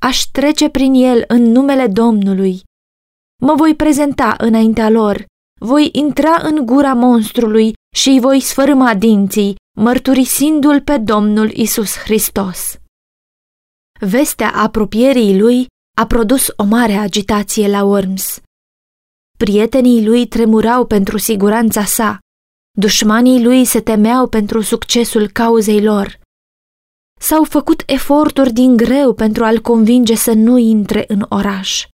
aș 0.01 0.21
trece 0.21 0.69
prin 0.69 0.93
el 0.93 1.23
în 1.27 1.41
numele 1.41 1.87
Domnului. 1.87 2.61
Mă 3.41 3.53
voi 3.55 3.75
prezenta 3.75 4.35
înaintea 4.37 4.89
lor, 4.89 5.25
voi 5.61 5.89
intra 5.91 6.39
în 6.41 6.65
gura 6.65 6.93
monstrului 6.93 7.73
și 7.95 8.09
îi 8.09 8.19
voi 8.19 8.39
sfărâma 8.39 8.95
dinții, 8.95 9.55
mărturisindu-l 9.77 10.81
pe 10.81 10.97
Domnul 10.97 11.51
Isus 11.51 11.97
Hristos. 11.97 12.77
Vestea 13.99 14.51
apropierii 14.51 15.39
lui 15.39 15.67
a 15.97 16.05
produs 16.05 16.47
o 16.55 16.63
mare 16.63 16.93
agitație 16.93 17.67
la 17.67 17.83
Worms. 17.83 18.39
Prietenii 19.37 20.05
lui 20.05 20.27
tremurau 20.27 20.85
pentru 20.85 21.17
siguranța 21.17 21.83
sa, 21.83 22.19
dușmanii 22.77 23.43
lui 23.43 23.65
se 23.65 23.81
temeau 23.81 24.27
pentru 24.27 24.61
succesul 24.61 25.27
cauzei 25.27 25.83
lor. 25.83 26.19
S-au 27.19 27.43
făcut 27.43 27.83
eforturi 27.85 28.53
din 28.53 28.77
greu 28.77 29.13
pentru 29.13 29.43
a-l 29.43 29.59
convinge 29.61 30.15
să 30.15 30.33
nu 30.33 30.57
intre 30.57 31.03
în 31.07 31.25
oraș. 31.29 31.85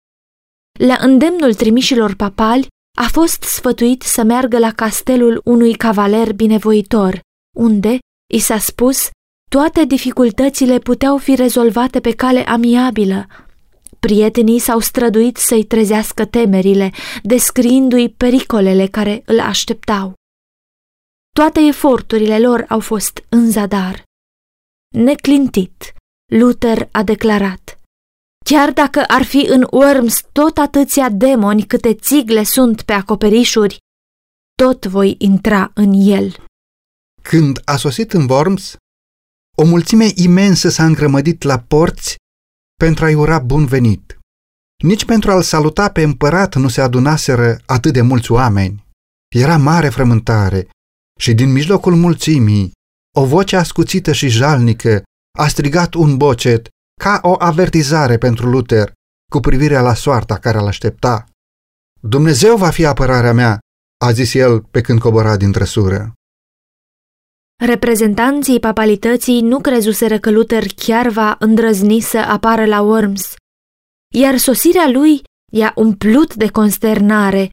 La 0.79 0.97
îndemnul 0.99 1.53
trimișilor 1.53 2.15
papali, 2.15 2.67
a 2.97 3.07
fost 3.11 3.43
sfătuit 3.43 4.01
să 4.01 4.23
meargă 4.23 4.57
la 4.57 4.71
castelul 4.71 5.41
unui 5.43 5.73
cavaler 5.73 6.33
binevoitor, 6.33 7.19
unde, 7.57 7.99
i 8.33 8.39
s-a 8.39 8.57
spus, 8.57 9.09
toate 9.49 9.85
dificultățile 9.85 10.79
puteau 10.79 11.17
fi 11.17 11.35
rezolvate 11.35 11.99
pe 11.99 12.11
cale 12.11 12.43
amiabilă. 12.43 13.25
Prietenii 14.07 14.59
s-au 14.59 14.79
străduit 14.79 15.37
să-i 15.37 15.63
trezească 15.63 16.25
temerile, 16.25 16.91
descriindu-i 17.23 18.09
pericolele 18.09 18.87
care 18.87 19.21
îl 19.25 19.39
așteptau. 19.39 20.13
Toate 21.35 21.59
eforturile 21.59 22.39
lor 22.39 22.65
au 22.69 22.79
fost 22.79 23.25
în 23.29 23.51
zadar. 23.51 24.03
Neclintit, 24.95 25.93
Luther 26.31 26.89
a 26.91 27.03
declarat 27.03 27.79
Chiar 28.45 28.71
dacă 28.71 29.03
ar 29.07 29.23
fi 29.23 29.45
în 29.49 29.67
Worms 29.71 30.21
tot 30.31 30.57
atâția 30.57 31.09
demoni 31.09 31.65
câte 31.65 31.95
țigle 31.95 32.43
sunt 32.43 32.81
pe 32.81 32.93
acoperișuri, 32.93 33.77
tot 34.55 34.85
voi 34.85 35.15
intra 35.17 35.71
în 35.73 35.93
el. 35.93 36.45
Când 37.21 37.61
a 37.65 37.75
sosit 37.75 38.13
în 38.13 38.29
Worms, 38.29 38.75
o 39.57 39.63
mulțime 39.65 40.11
imensă 40.15 40.69
s-a 40.69 40.85
îngrămădit 40.85 41.41
la 41.41 41.59
porți 41.59 42.15
pentru 42.85 43.05
a-i 43.05 43.13
ura 43.13 43.39
bun 43.39 43.65
venit. 43.65 44.19
Nici 44.83 45.05
pentru 45.05 45.31
a-l 45.31 45.41
saluta 45.41 45.89
pe 45.89 46.01
împărat 46.01 46.55
nu 46.55 46.67
se 46.67 46.81
adunaseră 46.81 47.57
atât 47.65 47.93
de 47.93 48.01
mulți 48.01 48.31
oameni. 48.31 48.85
Era 49.35 49.57
mare 49.57 49.89
frământare 49.89 50.67
și 51.19 51.33
din 51.33 51.51
mijlocul 51.51 51.95
mulțimii, 51.95 52.71
o 53.17 53.25
voce 53.25 53.55
ascuțită 53.55 54.11
și 54.11 54.27
jalnică 54.27 55.03
a 55.39 55.47
strigat 55.47 55.93
un 55.93 56.17
bocet 56.17 56.67
ca 57.01 57.19
o 57.23 57.35
avertizare 57.39 58.17
pentru 58.17 58.49
Luther 58.49 58.91
cu 59.31 59.39
privire 59.39 59.79
la 59.79 59.93
soarta 59.93 60.37
care 60.37 60.57
îl 60.57 60.67
aștepta. 60.67 61.25
Dumnezeu 62.01 62.57
va 62.57 62.69
fi 62.69 62.85
apărarea 62.85 63.33
mea, 63.33 63.59
a 64.05 64.11
zis 64.11 64.33
el 64.33 64.61
pe 64.61 64.81
când 64.81 64.99
cobora 64.99 65.37
din 65.37 65.51
trăsură. 65.51 66.13
Reprezentanții 67.65 68.59
papalității 68.59 69.41
nu 69.41 69.59
crezuseră 69.59 70.19
că 70.19 70.31
Luther 70.31 70.63
chiar 70.75 71.07
va 71.07 71.35
îndrăzni 71.39 71.99
să 71.99 72.17
apară 72.17 72.65
la 72.65 72.81
Worms, 72.81 73.33
iar 74.13 74.37
sosirea 74.37 74.89
lui 74.89 75.21
i-a 75.53 75.71
umplut 75.75 76.35
de 76.35 76.51
consternare. 76.51 77.49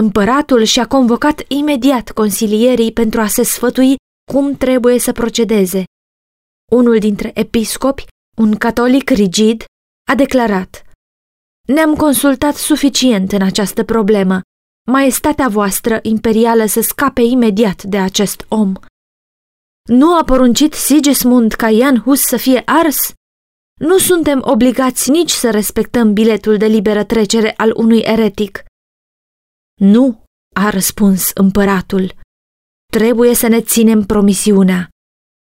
Împăratul 0.00 0.62
și-a 0.62 0.86
convocat 0.86 1.42
imediat 1.48 2.10
consilierii 2.10 2.92
pentru 2.92 3.20
a 3.20 3.26
se 3.26 3.42
sfătui 3.42 3.94
cum 4.32 4.56
trebuie 4.56 4.98
să 4.98 5.12
procedeze. 5.12 5.84
Unul 6.72 6.98
dintre 6.98 7.30
episcopi 7.34 8.06
un 8.36 8.56
catolic 8.56 9.10
rigid, 9.10 9.64
a 10.10 10.14
declarat 10.14 10.84
Ne-am 11.68 11.94
consultat 11.94 12.54
suficient 12.54 13.32
în 13.32 13.42
această 13.42 13.84
problemă. 13.84 14.40
Maestatea 14.90 15.48
voastră 15.48 15.98
imperială 16.02 16.66
să 16.66 16.80
scape 16.80 17.22
imediat 17.22 17.82
de 17.82 17.98
acest 17.98 18.44
om. 18.48 18.72
Nu 19.88 20.18
a 20.18 20.24
poruncit 20.24 20.72
Sigismund 20.72 21.52
ca 21.52 21.68
Ian 21.68 22.00
Hus 22.00 22.20
să 22.20 22.36
fie 22.36 22.62
ars? 22.64 23.12
Nu 23.80 23.98
suntem 23.98 24.40
obligați 24.44 25.10
nici 25.10 25.30
să 25.30 25.50
respectăm 25.50 26.12
biletul 26.12 26.56
de 26.56 26.66
liberă 26.66 27.04
trecere 27.04 27.54
al 27.56 27.72
unui 27.76 27.98
eretic. 27.98 28.64
Nu, 29.80 30.24
a 30.54 30.70
răspuns 30.70 31.30
împăratul. 31.34 32.14
Trebuie 32.92 33.34
să 33.34 33.46
ne 33.46 33.60
ținem 33.60 34.02
promisiunea. 34.02 34.88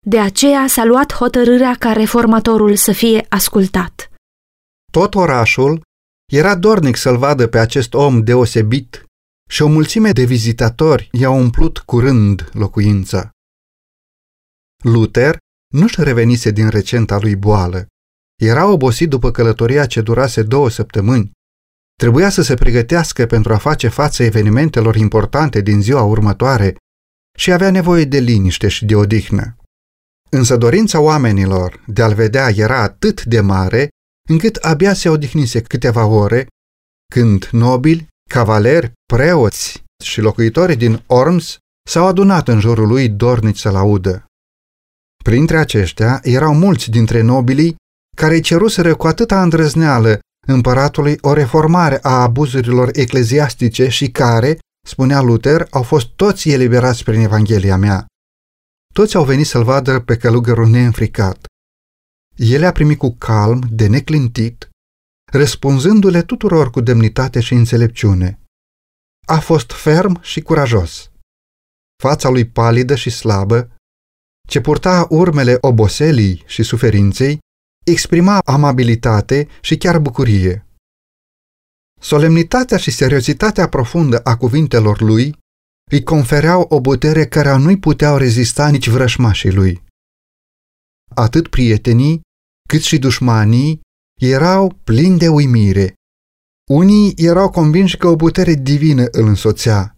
De 0.07 0.19
aceea 0.19 0.67
s-a 0.67 0.83
luat 0.83 1.13
hotărârea 1.13 1.75
ca 1.79 1.91
reformatorul 1.91 2.75
să 2.75 2.91
fie 2.91 3.25
ascultat. 3.29 4.09
Tot 4.91 5.15
orașul 5.15 5.81
era 6.31 6.55
dornic 6.55 6.95
să-l 6.95 7.17
vadă 7.17 7.47
pe 7.47 7.59
acest 7.59 7.93
om 7.93 8.23
deosebit 8.23 9.05
și 9.49 9.61
o 9.61 9.67
mulțime 9.67 10.11
de 10.11 10.23
vizitatori 10.23 11.09
i-au 11.11 11.37
umplut 11.37 11.77
curând 11.77 12.49
locuința. 12.53 13.29
Luther 14.81 15.37
nu-și 15.73 16.03
revenise 16.03 16.51
din 16.51 16.69
recenta 16.69 17.17
lui 17.19 17.35
boală. 17.35 17.85
Era 18.41 18.65
obosit 18.65 19.09
după 19.09 19.31
călătoria 19.31 19.85
ce 19.85 20.01
durase 20.01 20.43
două 20.43 20.69
săptămâni. 20.69 21.31
Trebuia 21.95 22.29
să 22.29 22.41
se 22.41 22.53
pregătească 22.53 23.25
pentru 23.25 23.53
a 23.53 23.57
face 23.57 23.87
față 23.87 24.23
evenimentelor 24.23 24.95
importante 24.95 25.61
din 25.61 25.81
ziua 25.81 26.01
următoare 26.01 26.75
și 27.37 27.51
avea 27.51 27.71
nevoie 27.71 28.05
de 28.05 28.19
liniște 28.19 28.67
și 28.67 28.85
de 28.85 28.95
odihnă. 28.95 29.55
Însă 30.29 30.57
dorința 30.57 30.99
oamenilor 30.99 31.83
de 31.87 32.01
a-l 32.01 32.13
vedea 32.13 32.49
era 32.49 32.81
atât 32.81 33.23
de 33.23 33.39
mare, 33.39 33.89
încât 34.29 34.55
abia 34.55 34.93
se 34.93 35.09
odihnise 35.09 35.61
câteva 35.61 36.05
ore, 36.05 36.47
când 37.13 37.49
nobili, 37.51 38.07
cavaleri, 38.29 38.91
preoți 39.13 39.83
și 40.03 40.21
locuitorii 40.21 40.75
din 40.75 41.03
Orms 41.07 41.57
s-au 41.89 42.07
adunat 42.07 42.47
în 42.47 42.59
jurul 42.59 42.87
lui 42.87 43.09
dornici 43.09 43.59
să-l 43.59 43.75
audă. 43.75 44.25
Printre 45.23 45.57
aceștia 45.57 46.19
erau 46.23 46.53
mulți 46.53 46.89
dintre 46.89 47.21
nobilii 47.21 47.75
care 48.15 48.39
ceruseră 48.39 48.95
cu 48.95 49.07
atâta 49.07 49.41
îndrăzneală 49.41 50.19
împăratului 50.47 51.17
o 51.21 51.33
reformare 51.33 51.99
a 52.01 52.21
abuzurilor 52.21 52.89
ecleziastice 52.93 53.89
și 53.89 54.11
care, 54.11 54.59
spunea 54.87 55.21
Luther, 55.21 55.67
au 55.69 55.83
fost 55.83 56.07
toți 56.07 56.49
eliberați 56.49 57.03
prin 57.03 57.19
Evanghelia 57.19 57.77
mea. 57.77 58.05
Toți 58.93 59.15
au 59.15 59.23
venit 59.23 59.45
să-l 59.45 59.63
vadă 59.63 59.99
pe 59.99 60.17
călugărul 60.17 60.67
neînfricat. 60.67 61.45
El 62.35 62.63
a 62.63 62.71
primit 62.71 62.97
cu 62.97 63.15
calm, 63.15 63.63
de 63.71 63.87
neclintit, 63.87 64.69
răspunzându-le 65.31 66.21
tuturor 66.21 66.69
cu 66.69 66.81
demnitate 66.81 67.39
și 67.39 67.53
înțelepciune. 67.53 68.39
A 69.27 69.39
fost 69.39 69.71
ferm 69.71 70.21
și 70.21 70.41
curajos. 70.41 71.11
Fața 72.03 72.29
lui 72.29 72.45
palidă 72.45 72.95
și 72.95 73.09
slabă, 73.09 73.75
ce 74.47 74.61
purta 74.61 75.07
urmele 75.09 75.57
oboselii 75.61 76.43
și 76.45 76.63
suferinței, 76.63 77.39
exprima 77.85 78.39
amabilitate 78.45 79.47
și 79.61 79.77
chiar 79.77 79.99
bucurie. 79.99 80.65
Solemnitatea 81.99 82.77
și 82.77 82.91
seriozitatea 82.91 83.69
profundă 83.69 84.19
a 84.19 84.37
cuvintelor 84.37 85.01
lui 85.01 85.37
îi 85.91 86.03
confereau 86.03 86.65
o 86.69 86.81
putere 86.81 87.27
care 87.27 87.57
nu-i 87.57 87.79
puteau 87.79 88.17
rezista 88.17 88.69
nici 88.69 88.87
vrășmașii 88.87 89.53
lui. 89.53 89.83
Atât 91.15 91.47
prietenii, 91.47 92.21
cât 92.69 92.81
și 92.81 92.99
dușmanii 92.99 93.81
erau 94.19 94.79
plini 94.83 95.17
de 95.17 95.27
uimire. 95.27 95.93
Unii 96.69 97.13
erau 97.15 97.49
convinși 97.49 97.97
că 97.97 98.07
o 98.07 98.15
putere 98.15 98.53
divină 98.53 99.05
îl 99.11 99.27
însoțea. 99.27 99.95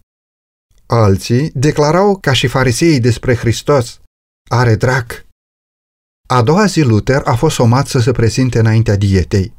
Alții 0.86 1.50
declarau 1.50 2.18
ca 2.18 2.32
și 2.32 2.46
fariseii 2.46 3.00
despre 3.00 3.34
Hristos, 3.34 4.00
are 4.50 4.74
drac. 4.74 5.26
A 6.28 6.42
doua 6.42 6.66
zi 6.66 6.82
Luther 6.82 7.22
a 7.24 7.34
fost 7.34 7.54
somat 7.54 7.86
să 7.86 7.98
se 7.98 8.12
prezinte 8.12 8.58
înaintea 8.58 8.96
dietei. 8.96 9.54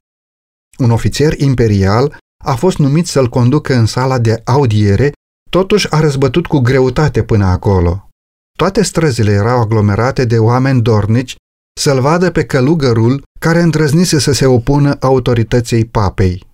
Un 0.77 0.91
ofițer 0.91 1.39
imperial 1.39 2.17
a 2.43 2.55
fost 2.55 2.77
numit 2.77 3.07
să-l 3.07 3.29
conducă 3.29 3.73
în 3.73 3.85
sala 3.85 4.19
de 4.19 4.41
audiere 4.45 5.11
Totuși 5.49 5.93
a 5.93 5.99
răzbătut 5.99 6.45
cu 6.47 6.59
greutate 6.59 7.23
până 7.23 7.45
acolo. 7.45 8.09
Toate 8.57 8.83
străzile 8.83 9.31
erau 9.31 9.59
aglomerate 9.59 10.25
de 10.25 10.37
oameni 10.37 10.81
dornici 10.81 11.35
să-l 11.79 12.01
vadă 12.01 12.31
pe 12.31 12.45
călugărul 12.45 13.23
care 13.39 13.61
îndrăznise 13.61 14.19
să 14.19 14.31
se 14.31 14.45
opună 14.45 14.97
autorității 14.99 15.85
papei. 15.85 16.47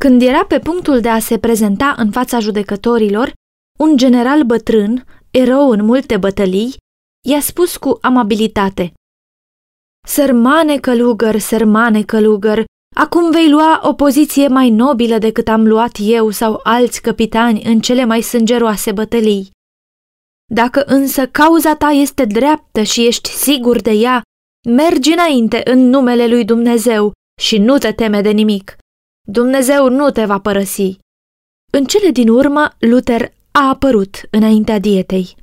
Când 0.00 0.22
era 0.22 0.44
pe 0.44 0.58
punctul 0.58 1.00
de 1.00 1.08
a 1.08 1.18
se 1.18 1.38
prezenta 1.38 1.94
în 1.96 2.10
fața 2.10 2.38
judecătorilor, 2.38 3.32
un 3.78 3.96
general 3.96 4.42
bătrân, 4.42 5.06
erou 5.30 5.70
în 5.70 5.84
multe 5.84 6.16
bătălii, 6.16 6.76
i-a 7.28 7.40
spus 7.40 7.76
cu 7.76 7.98
amabilitate 8.00 8.92
Sărmane 10.06 10.78
călugăr, 10.78 11.38
sărmane 11.38 12.02
călugăr, 12.02 12.64
Acum 12.94 13.30
vei 13.30 13.50
lua 13.50 13.80
o 13.82 13.92
poziție 13.92 14.48
mai 14.48 14.70
nobilă 14.70 15.18
decât 15.18 15.48
am 15.48 15.66
luat 15.66 15.96
eu 16.00 16.30
sau 16.30 16.60
alți 16.62 17.00
capitani 17.00 17.62
în 17.64 17.80
cele 17.80 18.04
mai 18.04 18.20
sângeroase 18.20 18.92
bătălii. 18.92 19.50
Dacă 20.50 20.82
însă 20.86 21.26
cauza 21.26 21.76
ta 21.76 21.88
este 21.88 22.24
dreaptă 22.24 22.82
și 22.82 23.06
ești 23.06 23.28
sigur 23.28 23.80
de 23.80 23.90
ea, 23.90 24.22
mergi 24.68 25.12
înainte 25.12 25.60
în 25.64 25.78
numele 25.78 26.26
lui 26.26 26.44
Dumnezeu 26.44 27.12
și 27.40 27.58
nu 27.58 27.78
te 27.78 27.92
teme 27.92 28.20
de 28.20 28.30
nimic. 28.30 28.76
Dumnezeu 29.28 29.88
nu 29.88 30.10
te 30.10 30.24
va 30.24 30.38
părăsi. 30.38 30.98
În 31.72 31.84
cele 31.84 32.10
din 32.10 32.28
urmă, 32.28 32.74
Luther 32.78 33.32
a 33.50 33.68
apărut 33.68 34.20
înaintea 34.30 34.78
dietei. 34.78 35.36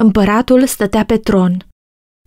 Împăratul 0.00 0.66
stătea 0.66 1.04
pe 1.04 1.18
tron 1.18 1.66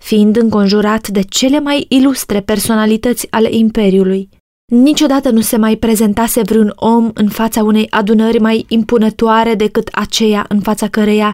fiind 0.02 0.36
înconjurat 0.36 1.08
de 1.08 1.22
cele 1.22 1.60
mai 1.60 1.86
ilustre 1.90 2.42
personalități 2.42 3.28
ale 3.32 3.50
Imperiului. 3.52 4.30
Niciodată 4.72 5.30
nu 5.30 5.42
se 5.42 5.58
mai 5.58 5.76
prezentase 5.76 6.42
vreun 6.42 6.74
om 6.76 7.12
în 7.14 7.30
fața 7.30 7.64
unei 7.64 7.90
adunări 7.90 8.40
mai 8.40 8.66
impunătoare 8.68 9.56
decât 9.56 9.88
aceea 9.88 10.46
în 10.48 10.62
fața 10.62 10.90
căreia 10.90 11.32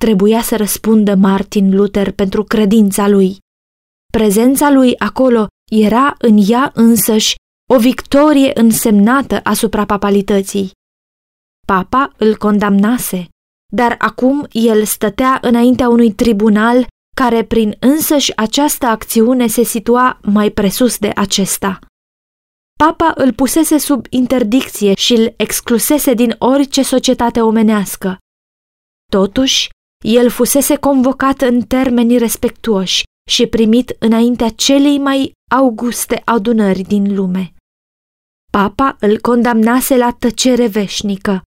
trebuia 0.00 0.42
să 0.42 0.56
răspundă 0.56 1.14
Martin 1.14 1.74
Luther 1.76 2.12
pentru 2.12 2.44
credința 2.44 3.08
lui. 3.08 3.38
Prezența 4.12 4.70
lui 4.70 4.98
acolo 4.98 5.46
era 5.70 6.14
în 6.18 6.44
ea 6.48 6.70
însăși 6.74 7.34
o 7.72 7.78
victorie 7.78 8.50
însemnată 8.54 9.40
asupra 9.42 9.84
papalității. 9.84 10.70
Papa 11.66 12.12
îl 12.16 12.36
condamnase, 12.36 13.28
dar 13.70 13.94
acum 13.98 14.46
el 14.50 14.84
stătea 14.84 15.38
înaintea 15.42 15.88
unui 15.88 16.12
tribunal 16.12 16.86
care 17.16 17.44
prin 17.44 17.76
însăși 17.80 18.36
această 18.36 18.86
acțiune 18.86 19.46
se 19.46 19.62
situa 19.62 20.18
mai 20.22 20.50
presus 20.50 20.98
de 20.98 21.10
acesta. 21.14 21.78
Papa 22.78 23.12
îl 23.14 23.32
pusese 23.32 23.78
sub 23.78 24.06
interdicție 24.10 24.94
și 24.94 25.12
îl 25.12 25.34
exclusese 25.36 26.14
din 26.14 26.34
orice 26.38 26.82
societate 26.82 27.40
omenească. 27.40 28.18
Totuși, 29.12 29.68
el 30.04 30.30
fusese 30.30 30.76
convocat 30.76 31.40
în 31.40 31.60
termeni 31.60 32.18
respectuoși 32.18 33.02
și 33.30 33.46
primit 33.46 33.96
înaintea 33.98 34.48
celei 34.48 34.98
mai 34.98 35.32
auguste 35.50 36.22
adunări 36.24 36.82
din 36.82 37.14
lume. 37.14 37.52
Papa 38.52 38.96
îl 39.00 39.20
condamnase 39.20 39.96
la 39.96 40.12
tăcere 40.18 40.66
veșnică 40.66 41.42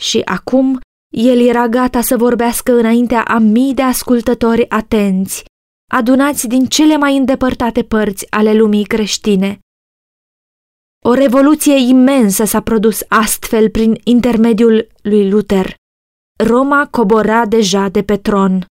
și 0.00 0.20
acum 0.24 0.80
el 1.10 1.46
era 1.46 1.68
gata 1.68 2.00
să 2.00 2.16
vorbească 2.16 2.72
înaintea 2.72 3.22
a 3.22 3.38
mii 3.38 3.74
de 3.74 3.82
ascultători 3.82 4.68
atenți, 4.68 5.44
adunați 5.90 6.46
din 6.46 6.66
cele 6.66 6.96
mai 6.96 7.16
îndepărtate 7.16 7.82
părți 7.82 8.30
ale 8.30 8.52
lumii 8.52 8.84
creștine. 8.84 9.58
O 11.04 11.12
revoluție 11.14 11.76
imensă 11.76 12.44
s-a 12.44 12.60
produs 12.60 13.00
astfel 13.08 13.70
prin 13.70 14.00
intermediul 14.04 14.88
lui 15.02 15.30
Luther. 15.30 15.74
Roma 16.44 16.86
cobora 16.86 17.46
deja 17.46 17.88
de 17.88 18.02
pe 18.02 18.16
tron, 18.16 18.66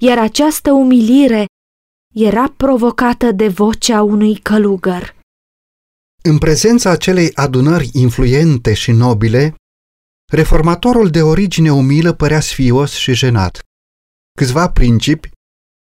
iar 0.00 0.18
această 0.18 0.72
umilire 0.72 1.46
era 2.14 2.54
provocată 2.56 3.32
de 3.32 3.48
vocea 3.48 4.02
unui 4.02 4.34
călugăr. 4.34 5.14
În 6.22 6.38
prezența 6.38 6.90
acelei 6.90 7.34
adunări 7.34 7.90
influente 7.92 8.74
și 8.74 8.90
nobile, 8.90 9.54
Reformatorul 10.32 11.10
de 11.10 11.22
origine 11.22 11.72
umilă 11.72 12.12
părea 12.12 12.40
sfios 12.40 12.92
și 12.92 13.14
jenat. 13.14 13.60
Câțiva 14.38 14.70
principi, 14.70 15.30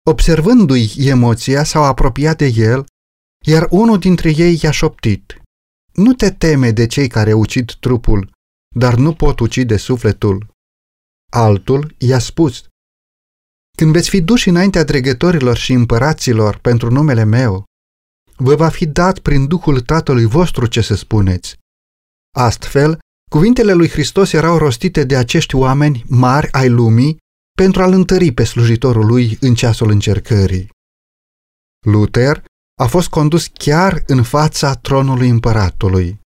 observându-i 0.10 0.94
emoția, 0.98 1.64
s-au 1.64 1.84
apropiat 1.84 2.38
de 2.38 2.52
el, 2.56 2.86
iar 3.46 3.68
unul 3.70 4.00
dintre 4.00 4.30
ei 4.30 4.60
i-a 4.62 4.72
șoptit. 4.72 5.42
Nu 5.94 6.14
te 6.14 6.32
teme 6.32 6.72
de 6.72 6.88
cei 6.88 7.08
care 7.08 7.34
ucid 7.34 7.72
trupul, 7.72 8.32
dar 8.76 8.96
nu 8.96 9.14
pot 9.14 9.40
ucide 9.40 9.78
sufletul. 9.78 10.48
Altul 11.32 11.96
i-a 11.98 12.20
spus, 12.20 12.66
Când 13.78 13.92
veți 13.92 14.10
fi 14.10 14.22
duși 14.22 14.50
înaintea 14.50 14.84
dregătorilor 14.84 15.58
și 15.58 15.74
împăraților 15.74 16.58
pentru 16.58 16.92
numele 16.92 17.24
meu, 17.24 17.64
vă 18.36 18.56
va 18.56 18.70
fi 18.70 18.86
dat 18.86 19.20
prin 19.20 19.48
Duhul 19.48 19.82
Tatălui 19.82 20.26
vostru 20.26 20.66
ce 20.66 20.82
să 20.82 20.96
spuneți. 20.96 21.58
Astfel, 22.36 23.00
Cuvintele 23.30 23.74
lui 23.74 23.90
Hristos 23.90 24.34
erau 24.34 24.58
rostite 24.58 25.04
de 25.04 25.16
acești 25.18 25.56
oameni 25.56 26.04
mari 26.08 26.52
ai 26.52 26.70
lumii 26.70 27.18
pentru 27.58 27.82
a-l 27.82 27.94
întări 27.94 28.32
pe 28.32 28.44
slujitorul 28.44 29.06
lui 29.06 29.38
în 29.42 29.56
ceasul 29.56 29.90
încercării. 29.90 30.70
Luther 31.86 32.44
a 32.82 32.88
fost 32.88 33.10
condus 33.10 33.48
chiar 33.48 34.04
în 34.08 34.24
fața 34.24 34.76
tronului 34.76 35.30
împăratului. 35.30 36.20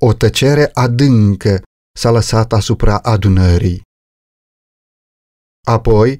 O 0.00 0.12
tăcere 0.12 0.70
adâncă 0.72 1.62
s-a 1.98 2.10
lăsat 2.10 2.52
asupra 2.52 2.98
adunării. 2.98 3.82
Apoi, 5.66 6.18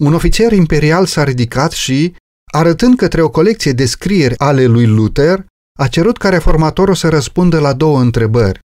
un 0.00 0.14
ofițer 0.14 0.52
imperial 0.52 1.06
s-a 1.06 1.24
ridicat 1.24 1.72
și, 1.72 2.16
arătând 2.52 2.96
către 2.96 3.22
o 3.22 3.30
colecție 3.30 3.72
de 3.72 3.86
scrieri 3.86 4.38
ale 4.38 4.64
lui 4.64 4.86
Luther, 4.86 5.46
a 5.76 5.88
cerut 5.88 6.16
ca 6.16 6.28
reformatorul 6.28 6.94
să 6.94 7.08
răspundă 7.08 7.58
la 7.60 7.72
două 7.72 8.00
întrebări. 8.00 8.58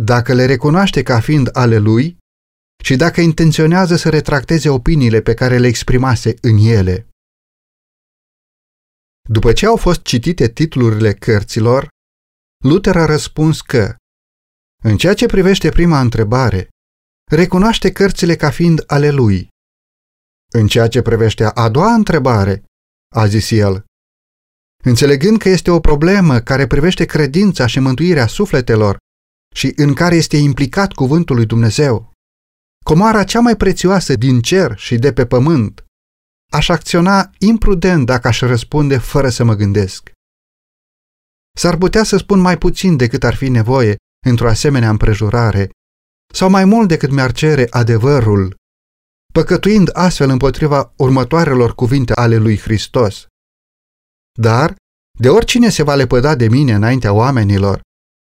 Dacă 0.00 0.34
le 0.34 0.44
recunoaște 0.46 1.02
ca 1.02 1.20
fiind 1.20 1.48
ale 1.52 1.78
lui 1.78 2.16
și 2.84 2.96
dacă 2.96 3.20
intenționează 3.20 3.96
să 3.96 4.08
retracteze 4.08 4.68
opiniile 4.68 5.20
pe 5.20 5.34
care 5.34 5.58
le 5.58 5.66
exprimase 5.66 6.34
în 6.40 6.56
ele. 6.56 7.08
După 9.28 9.52
ce 9.52 9.66
au 9.66 9.76
fost 9.76 10.02
citite 10.02 10.48
titlurile 10.48 11.12
cărților, 11.14 11.88
Luther 12.64 12.96
a 12.96 13.04
răspuns 13.04 13.60
că, 13.60 13.96
în 14.84 14.96
ceea 14.96 15.14
ce 15.14 15.26
privește 15.26 15.68
prima 15.68 16.00
întrebare, 16.00 16.68
recunoaște 17.30 17.92
cărțile 17.92 18.36
ca 18.36 18.50
fiind 18.50 18.84
ale 18.86 19.10
lui. 19.10 19.48
În 20.52 20.66
ceea 20.66 20.88
ce 20.88 21.02
privește 21.02 21.44
a 21.44 21.68
doua 21.68 21.94
întrebare, 21.94 22.64
a 23.14 23.26
zis 23.26 23.50
el, 23.50 23.84
înțelegând 24.84 25.38
că 25.38 25.48
este 25.48 25.70
o 25.70 25.80
problemă 25.80 26.40
care 26.40 26.66
privește 26.66 27.04
credința 27.04 27.66
și 27.66 27.78
mântuirea 27.78 28.26
sufletelor 28.26 28.96
și 29.54 29.72
în 29.76 29.94
care 29.94 30.14
este 30.14 30.36
implicat 30.36 30.92
cuvântul 30.92 31.36
lui 31.36 31.46
Dumnezeu, 31.46 32.12
comoara 32.84 33.24
cea 33.24 33.40
mai 33.40 33.56
prețioasă 33.56 34.14
din 34.14 34.40
cer 34.40 34.76
și 34.76 34.96
de 34.96 35.12
pe 35.12 35.26
pământ, 35.26 35.84
aș 36.52 36.68
acționa 36.68 37.30
imprudent 37.38 38.06
dacă 38.06 38.28
aș 38.28 38.40
răspunde 38.40 38.98
fără 38.98 39.28
să 39.28 39.44
mă 39.44 39.54
gândesc. 39.54 40.10
S-ar 41.58 41.76
putea 41.76 42.02
să 42.02 42.16
spun 42.16 42.38
mai 42.40 42.58
puțin 42.58 42.96
decât 42.96 43.24
ar 43.24 43.34
fi 43.34 43.48
nevoie 43.48 43.96
într-o 44.26 44.48
asemenea 44.48 44.90
împrejurare, 44.90 45.70
sau 46.34 46.50
mai 46.50 46.64
mult 46.64 46.88
decât 46.88 47.10
mi-ar 47.10 47.32
cere 47.32 47.66
adevărul, 47.70 48.56
păcătuind 49.32 49.90
astfel 49.92 50.30
împotriva 50.30 50.92
următoarelor 50.96 51.74
cuvinte 51.74 52.12
ale 52.12 52.36
lui 52.36 52.58
Hristos. 52.58 53.26
Dar, 54.40 54.76
de 55.18 55.28
oricine 55.28 55.68
se 55.68 55.82
va 55.82 55.94
lepăda 55.94 56.34
de 56.34 56.48
mine 56.48 56.72
înaintea 56.74 57.12
oamenilor, 57.12 57.80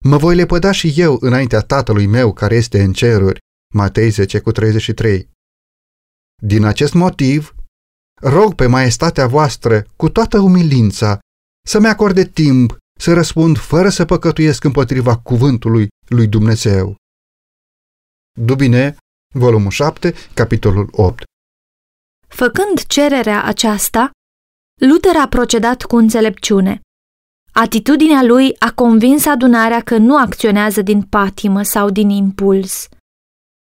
mă 0.04 0.16
voi 0.16 0.34
lepăda 0.34 0.72
și 0.72 0.92
eu 0.96 1.16
înaintea 1.20 1.60
Tatălui 1.60 2.06
meu 2.06 2.32
care 2.32 2.54
este 2.54 2.82
în 2.82 2.92
ceruri. 2.92 3.38
Matei 3.74 4.10
10 4.10 4.40
cu 4.40 4.52
33. 4.52 5.28
Din 6.42 6.64
acest 6.64 6.92
motiv, 6.92 7.54
rog 8.20 8.54
pe 8.54 8.66
maestatea 8.66 9.26
voastră 9.26 9.86
cu 9.96 10.08
toată 10.08 10.38
umilința 10.38 11.18
să-mi 11.66 11.88
acorde 11.88 12.24
timp 12.24 12.76
să 13.00 13.12
răspund 13.12 13.58
fără 13.58 13.88
să 13.88 14.04
păcătuiesc 14.04 14.64
împotriva 14.64 15.18
cuvântului 15.18 15.88
lui 16.08 16.26
Dumnezeu. 16.26 16.96
Dubine, 18.38 18.96
volumul 19.34 19.70
7, 19.70 20.14
capitolul 20.34 20.88
8 20.92 21.22
Făcând 22.28 22.86
cererea 22.86 23.44
aceasta, 23.44 24.10
Luther 24.80 25.16
a 25.16 25.28
procedat 25.28 25.82
cu 25.82 25.96
înțelepciune. 25.96 26.80
Atitudinea 27.52 28.22
lui 28.22 28.56
a 28.58 28.72
convins 28.72 29.26
adunarea 29.26 29.80
că 29.80 29.96
nu 29.96 30.16
acționează 30.16 30.82
din 30.82 31.02
patimă 31.02 31.62
sau 31.62 31.90
din 31.90 32.08
impuls. 32.08 32.88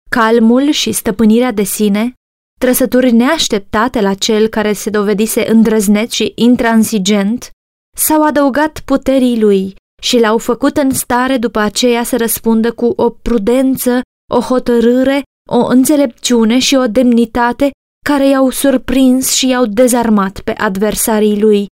Calmul 0.10 0.70
și 0.72 0.92
stăpânirea 0.92 1.52
de 1.52 1.64
sine, 1.64 2.14
trăsături 2.60 3.12
neașteptate 3.12 4.02
la 4.02 4.14
cel 4.14 4.48
care 4.48 4.74
se 4.74 4.90
dovedise 4.90 5.50
îndrăzneț 5.52 6.12
și 6.12 6.32
intransigent, 6.36 7.50
s-au 7.98 8.24
adăugat 8.24 8.80
puterii 8.80 9.40
lui 9.40 9.76
și 10.02 10.20
l-au 10.20 10.38
făcut 10.38 10.78
în 10.78 10.90
stare 10.90 11.38
după 11.38 11.60
aceea 11.60 12.04
să 12.04 12.18
răspundă 12.18 12.72
cu 12.72 12.94
o 12.96 13.10
prudență, 13.10 14.02
o 14.34 14.40
hotărâre, 14.40 15.22
o 15.50 15.66
înțelepciune 15.66 16.60
și 16.60 16.76
o 16.76 16.88
demnitate 16.88 17.72
care 18.10 18.28
i-au 18.28 18.50
surprins 18.50 19.32
și 19.32 19.48
i-au 19.48 19.66
dezarmat 19.66 20.40
pe 20.40 20.52
adversarii 20.52 21.42
lui, 21.42 21.68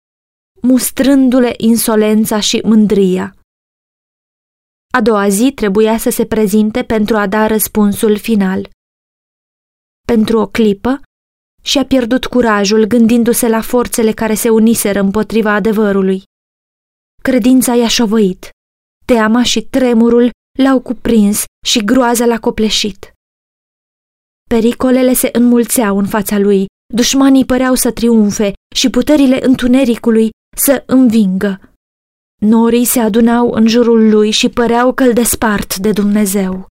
mustrându-le 0.62 1.54
insolența 1.58 2.40
și 2.40 2.62
mândria. 2.64 3.36
A 4.94 5.02
doua 5.02 5.30
zi 5.30 5.52
trebuia 5.52 5.98
să 5.98 6.10
se 6.10 6.26
prezinte 6.26 6.84
pentru 6.84 7.18
a 7.18 7.28
da 7.28 7.48
răspunsul 7.48 8.18
final. 8.18 8.70
Pentru 10.08 10.40
o 10.40 10.48
clipă, 10.48 11.02
și-a 11.62 11.86
pierdut 11.86 12.26
curajul 12.26 12.86
gândindu-se 12.86 13.48
la 13.48 13.62
forțele 13.62 14.12
care 14.12 14.34
se 14.34 14.50
uniseră 14.50 15.00
împotriva 15.00 15.52
adevărului. 15.54 16.24
Credința 17.24 17.74
i-a 17.76 17.88
șovăit, 17.88 18.50
teama 19.06 19.44
și 19.44 19.62
tremurul 19.62 20.30
l-au 20.60 20.82
cuprins 20.82 21.44
și 21.66 21.86
groaza 21.86 22.26
l-a 22.26 22.40
copleșit. 22.40 23.14
Pericolele 24.56 25.14
se 25.14 25.30
înmulțeau 25.32 25.98
în 25.98 26.08
fața 26.08 26.38
lui, 26.38 26.66
dușmanii 26.94 27.46
păreau 27.46 27.76
să 27.76 27.92
triumfe 27.92 28.54
și 28.76 28.90
puterile 28.90 29.46
întunericului 29.46 30.30
să 30.58 30.84
învingă. 30.86 31.74
Norii 32.42 32.86
se 32.86 33.00
adunau 33.00 33.52
în 33.52 33.68
jurul 33.68 34.10
lui 34.10 34.32
și 34.32 34.50
păreau 34.50 34.94
că 34.94 35.04
îl 35.04 35.14
despart 35.14 35.78
de 35.78 35.92
Dumnezeu. 35.92 36.68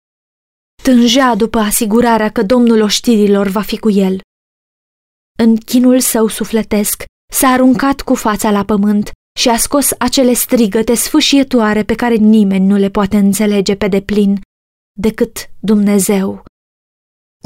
Tângea 0.83 1.35
după 1.35 1.57
asigurarea 1.57 2.29
că 2.29 2.43
Domnul 2.43 2.81
oștirilor 2.81 3.47
va 3.47 3.61
fi 3.61 3.77
cu 3.79 3.89
el. 3.89 4.21
În 5.37 5.55
chinul 5.55 5.99
său 5.99 6.27
sufletesc 6.27 7.03
s-a 7.33 7.47
aruncat 7.47 8.01
cu 8.01 8.13
fața 8.13 8.51
la 8.51 8.65
pământ 8.65 9.11
și 9.39 9.49
a 9.49 9.57
scos 9.57 9.91
acele 9.99 10.33
strigăte 10.33 10.95
sfâșietoare 10.95 11.83
pe 11.83 11.95
care 11.95 12.15
nimeni 12.15 12.65
nu 12.65 12.75
le 12.75 12.89
poate 12.89 13.17
înțelege 13.17 13.75
pe 13.75 13.87
deplin 13.87 14.41
decât 14.99 15.49
Dumnezeu. 15.59 16.43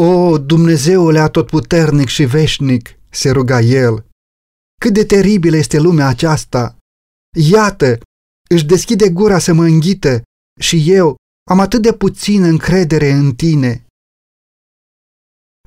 O, 0.01 0.37
Dumnezeule 0.37 1.19
atotputernic 1.19 2.07
și 2.07 2.25
veșnic, 2.25 2.89
se 3.09 3.29
ruga 3.29 3.59
el, 3.59 4.05
cât 4.81 4.93
de 4.93 5.05
teribilă 5.05 5.57
este 5.57 5.79
lumea 5.79 6.07
aceasta! 6.07 6.77
Iată, 7.37 7.97
își 8.49 8.65
deschide 8.65 9.09
gura 9.09 9.39
să 9.39 9.53
mă 9.53 9.63
înghită 9.63 10.21
și 10.61 10.91
eu 10.91 11.15
am 11.51 11.59
atât 11.59 11.81
de 11.81 11.93
puțină 11.93 12.47
încredere 12.47 13.11
în 13.11 13.35
tine. 13.35 13.85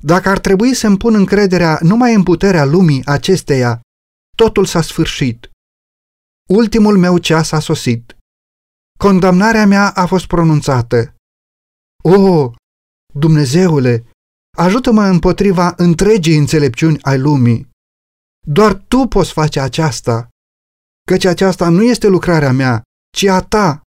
Dacă 0.03 0.29
ar 0.29 0.39
trebui 0.39 0.75
să-mi 0.75 0.97
pun 0.97 1.15
încrederea 1.15 1.79
numai 1.83 2.15
în 2.15 2.23
puterea 2.23 2.65
lumii 2.65 3.05
acesteia, 3.05 3.81
totul 4.37 4.65
s-a 4.65 4.83
sfârșit. 4.83 5.51
Ultimul 6.49 6.99
meu 6.99 7.19
ceas 7.19 7.53
a 7.53 7.61
sosit. 7.61 8.17
Condamnarea 8.99 9.67
mea 9.67 9.91
a 9.91 10.07
fost 10.07 10.27
pronunțată. 10.27 11.15
O, 12.05 12.51
Dumnezeule, 13.15 14.05
ajută-mă 14.57 15.03
împotriva 15.03 15.75
întregii 15.77 16.37
înțelepciuni 16.37 17.03
ai 17.03 17.19
lumii. 17.19 17.71
Doar 18.47 18.75
tu 18.75 19.07
poți 19.09 19.33
face 19.33 19.61
aceasta, 19.61 20.29
căci 21.07 21.25
aceasta 21.25 21.69
nu 21.69 21.83
este 21.83 22.07
lucrarea 22.07 22.53
mea, 22.53 22.83
ci 23.17 23.23
a 23.25 23.41
ta. 23.43 23.83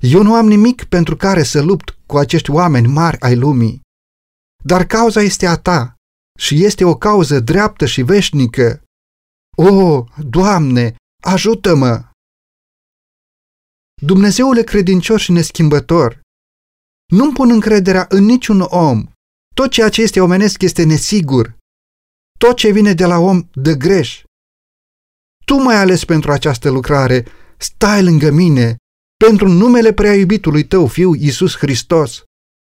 Eu 0.00 0.22
nu 0.22 0.34
am 0.34 0.46
nimic 0.46 0.84
pentru 0.84 1.16
care 1.16 1.42
să 1.42 1.62
lupt 1.62 1.96
cu 2.06 2.16
acești 2.16 2.50
oameni 2.50 2.86
mari 2.86 3.20
ai 3.20 3.36
lumii, 3.36 3.80
dar 4.64 4.86
cauza 4.86 5.20
este 5.20 5.46
a 5.46 5.56
ta 5.56 5.94
și 6.38 6.64
este 6.64 6.84
o 6.84 6.96
cauză 6.96 7.40
dreaptă 7.40 7.86
și 7.86 8.02
veșnică. 8.02 8.82
O, 9.56 10.04
Doamne, 10.16 10.96
ajută-mă! 11.22 12.04
Dumnezeule 14.02 14.62
credincios 14.62 15.20
și 15.20 15.32
neschimbător, 15.32 16.20
nu-mi 17.12 17.32
pun 17.32 17.50
încrederea 17.50 18.06
în 18.08 18.24
niciun 18.24 18.60
om. 18.60 19.06
Tot 19.58 19.70
ceea 19.70 19.88
ce 19.88 20.02
este 20.02 20.20
omenesc 20.20 20.62
este 20.62 20.84
nesigur. 20.84 21.56
Tot 22.38 22.56
ce 22.56 22.70
vine 22.70 22.92
de 22.92 23.04
la 23.04 23.18
om 23.18 23.48
dă 23.52 23.72
greș. 23.72 24.22
Tu 25.44 25.54
m-ai 25.56 25.76
ales 25.76 26.04
pentru 26.04 26.32
această 26.32 26.70
lucrare, 26.70 27.26
stai 27.56 28.02
lângă 28.04 28.30
mine, 28.30 28.76
pentru 29.24 29.48
numele 29.48 29.92
prea 29.92 30.14
iubitului 30.14 30.64
tău, 30.64 30.86
Fiu 30.86 31.14
Iisus 31.14 31.56
Hristos, 31.56 32.22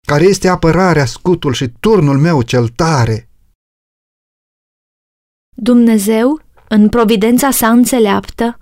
care 0.07 0.25
este 0.25 0.49
apărarea, 0.49 1.05
scutul 1.05 1.53
și 1.53 1.69
turnul 1.69 2.19
meu 2.19 2.43
cel 2.43 2.69
tare. 2.69 3.29
Dumnezeu, 5.57 6.41
în 6.69 6.89
providența 6.89 7.51
sa 7.51 7.69
înțeleaptă, 7.71 8.61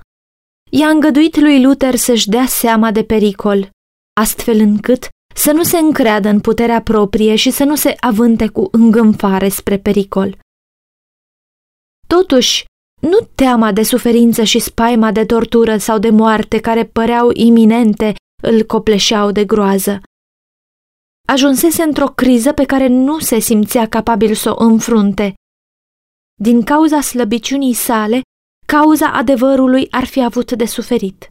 i-a 0.70 0.88
îngăduit 0.88 1.36
lui 1.36 1.62
Luther 1.62 1.94
să-și 1.94 2.28
dea 2.28 2.46
seama 2.46 2.92
de 2.92 3.04
pericol, 3.04 3.70
astfel 4.20 4.58
încât 4.58 5.08
să 5.38 5.52
nu 5.52 5.62
se 5.62 5.78
încreadă 5.78 6.28
în 6.28 6.40
puterea 6.40 6.82
proprie 6.82 7.34
și 7.34 7.50
să 7.50 7.64
nu 7.64 7.74
se 7.76 7.94
avânte 8.00 8.48
cu 8.48 8.68
îngânfare 8.70 9.48
spre 9.48 9.78
pericol. 9.78 10.38
Totuși, 12.06 12.64
nu 13.00 13.18
teama 13.34 13.72
de 13.72 13.82
suferință 13.82 14.42
și 14.42 14.58
spaima 14.58 15.12
de 15.12 15.24
tortură 15.24 15.76
sau 15.76 15.98
de 15.98 16.10
moarte 16.10 16.60
care 16.60 16.84
păreau 16.84 17.30
iminente 17.32 18.14
îl 18.42 18.62
copleșeau 18.62 19.30
de 19.30 19.44
groază. 19.44 20.00
ajunsese 21.28 21.82
într-o 21.82 22.06
criză 22.06 22.52
pe 22.52 22.64
care 22.64 22.86
nu 22.86 23.18
se 23.18 23.38
simțea 23.38 23.88
capabil 23.88 24.34
să 24.34 24.50
o 24.50 24.64
înfrunte. 24.64 25.34
Din 26.40 26.62
cauza 26.62 27.00
slăbiciunii 27.00 27.74
sale, 27.74 28.20
cauza 28.66 29.12
adevărului 29.12 29.90
ar 29.90 30.04
fi 30.04 30.24
avut 30.24 30.52
de 30.52 30.64
suferit. 30.64 31.28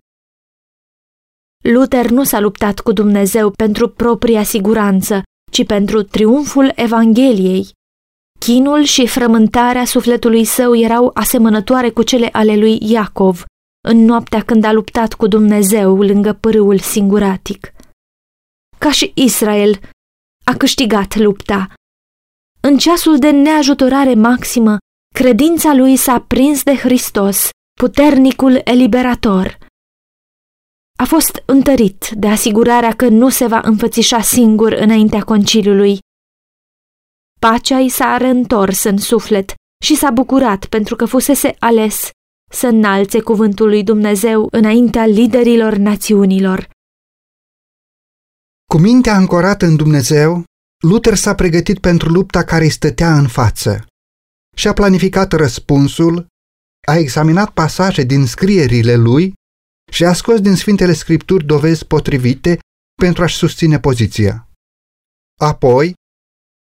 Luther 1.71 2.09
nu 2.09 2.23
s-a 2.23 2.39
luptat 2.39 2.79
cu 2.79 2.91
Dumnezeu 2.91 3.49
pentru 3.49 3.89
propria 3.89 4.43
siguranță, 4.43 5.23
ci 5.51 5.65
pentru 5.65 6.03
triumful 6.03 6.71
Evangheliei. 6.75 7.69
Chinul 8.39 8.83
și 8.83 9.07
frământarea 9.07 9.85
sufletului 9.85 10.43
său 10.43 10.75
erau 10.75 11.11
asemănătoare 11.13 11.89
cu 11.89 12.03
cele 12.03 12.29
ale 12.31 12.55
lui 12.55 12.77
Iacov, 12.81 13.45
în 13.87 13.97
noaptea 14.05 14.41
când 14.41 14.63
a 14.63 14.71
luptat 14.71 15.13
cu 15.13 15.27
Dumnezeu 15.27 16.01
lângă 16.01 16.33
pârâul 16.33 16.79
singuratic. 16.79 17.71
Ca 18.77 18.91
și 18.91 19.11
Israel, 19.15 19.79
a 20.43 20.53
câștigat 20.53 21.15
lupta. 21.15 21.73
În 22.59 22.77
ceasul 22.77 23.17
de 23.17 23.29
neajutorare 23.31 24.13
maximă, 24.13 24.77
credința 25.15 25.73
lui 25.73 25.95
s-a 25.95 26.19
prins 26.27 26.63
de 26.63 26.75
Hristos, 26.75 27.49
puternicul 27.79 28.61
eliberator. 28.63 29.56
A 30.99 31.05
fost 31.05 31.43
întărit 31.45 32.09
de 32.09 32.27
asigurarea 32.27 32.95
că 32.95 33.07
nu 33.07 33.29
se 33.29 33.47
va 33.47 33.61
înfățișa 33.63 34.21
singur 34.21 34.71
înaintea 34.71 35.23
conciliului. 35.23 35.99
Pacea 37.39 37.79
i 37.79 37.89
s-a 37.89 38.17
reîntors 38.17 38.83
în 38.83 38.97
suflet 38.97 39.53
și 39.83 39.95
s-a 39.95 40.11
bucurat 40.11 40.65
pentru 40.65 40.95
că 40.95 41.05
fusese 41.05 41.55
ales 41.59 42.09
să 42.51 42.67
înalțe 42.67 43.21
cuvântul 43.21 43.67
lui 43.67 43.83
Dumnezeu 43.83 44.47
înaintea 44.51 45.05
liderilor 45.05 45.75
națiunilor. 45.75 46.69
Cu 48.65 48.77
mintea 48.77 49.13
ancorată 49.13 49.65
în 49.65 49.75
Dumnezeu, 49.75 50.43
Luther 50.83 51.15
s-a 51.15 51.35
pregătit 51.35 51.79
pentru 51.79 52.09
lupta 52.09 52.43
care 52.43 52.63
îi 52.63 52.69
stătea 52.69 53.17
în 53.17 53.27
față 53.27 53.85
și 54.55 54.67
a 54.67 54.73
planificat 54.73 55.31
răspunsul, 55.31 56.25
a 56.87 56.95
examinat 56.95 57.49
pasaje 57.49 58.03
din 58.03 58.25
scrierile 58.25 58.95
lui 58.95 59.33
și 59.91 60.05
a 60.05 60.13
scos 60.13 60.41
din 60.41 60.55
Sfintele 60.55 60.93
Scripturi 60.93 61.45
dovezi 61.45 61.85
potrivite 61.85 62.59
pentru 63.01 63.23
a-și 63.23 63.35
susține 63.35 63.79
poziția. 63.79 64.49
Apoi, 65.39 65.93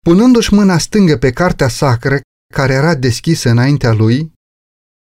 punându-și 0.05 0.55
mâna 0.55 0.79
stângă 0.79 1.17
pe 1.19 1.33
cartea 1.33 1.69
sacră 1.69 2.21
care 2.55 2.73
era 2.73 2.95
deschisă 2.95 3.49
înaintea 3.49 3.93
lui, 3.93 4.33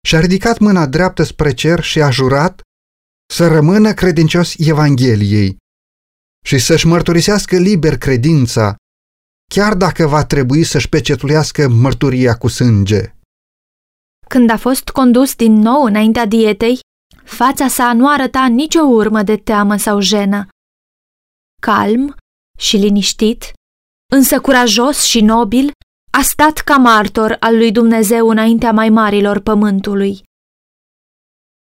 și-a 0.06 0.20
ridicat 0.20 0.58
mâna 0.58 0.86
dreaptă 0.86 1.22
spre 1.22 1.54
cer 1.54 1.82
și 1.82 2.02
a 2.02 2.10
jurat 2.10 2.60
să 3.32 3.46
rămână 3.46 3.92
credincios 3.92 4.54
Evangheliei 4.58 5.56
și 6.44 6.58
să-și 6.58 6.86
mărturisească 6.86 7.56
liber 7.56 7.98
credința, 7.98 8.76
chiar 9.50 9.74
dacă 9.74 10.06
va 10.06 10.24
trebui 10.24 10.64
să-și 10.64 10.88
pecetuiască 10.88 11.68
mărturia 11.68 12.36
cu 12.36 12.48
sânge. 12.48 13.14
Când 14.28 14.50
a 14.50 14.56
fost 14.56 14.88
condus 14.88 15.34
din 15.34 15.52
nou 15.52 15.82
înaintea 15.84 16.26
dietei, 16.26 16.78
fața 17.26 17.68
sa 17.68 17.92
nu 17.92 18.08
arăta 18.08 18.46
nicio 18.46 18.82
urmă 18.82 19.22
de 19.22 19.36
teamă 19.36 19.76
sau 19.76 20.00
jenă. 20.00 20.48
Calm 21.60 22.14
și 22.58 22.76
liniștit, 22.76 23.52
însă 24.12 24.40
curajos 24.40 25.02
și 25.02 25.20
nobil, 25.20 25.70
a 26.12 26.22
stat 26.22 26.58
ca 26.58 26.76
martor 26.76 27.36
al 27.40 27.56
lui 27.56 27.72
Dumnezeu 27.72 28.28
înaintea 28.28 28.72
mai 28.72 28.88
marilor 28.88 29.40
pământului. 29.40 30.22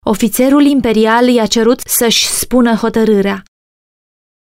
Ofițerul 0.06 0.64
imperial 0.64 1.28
i-a 1.28 1.46
cerut 1.46 1.80
să-și 1.80 2.26
spună 2.26 2.74
hotărârea. 2.74 3.42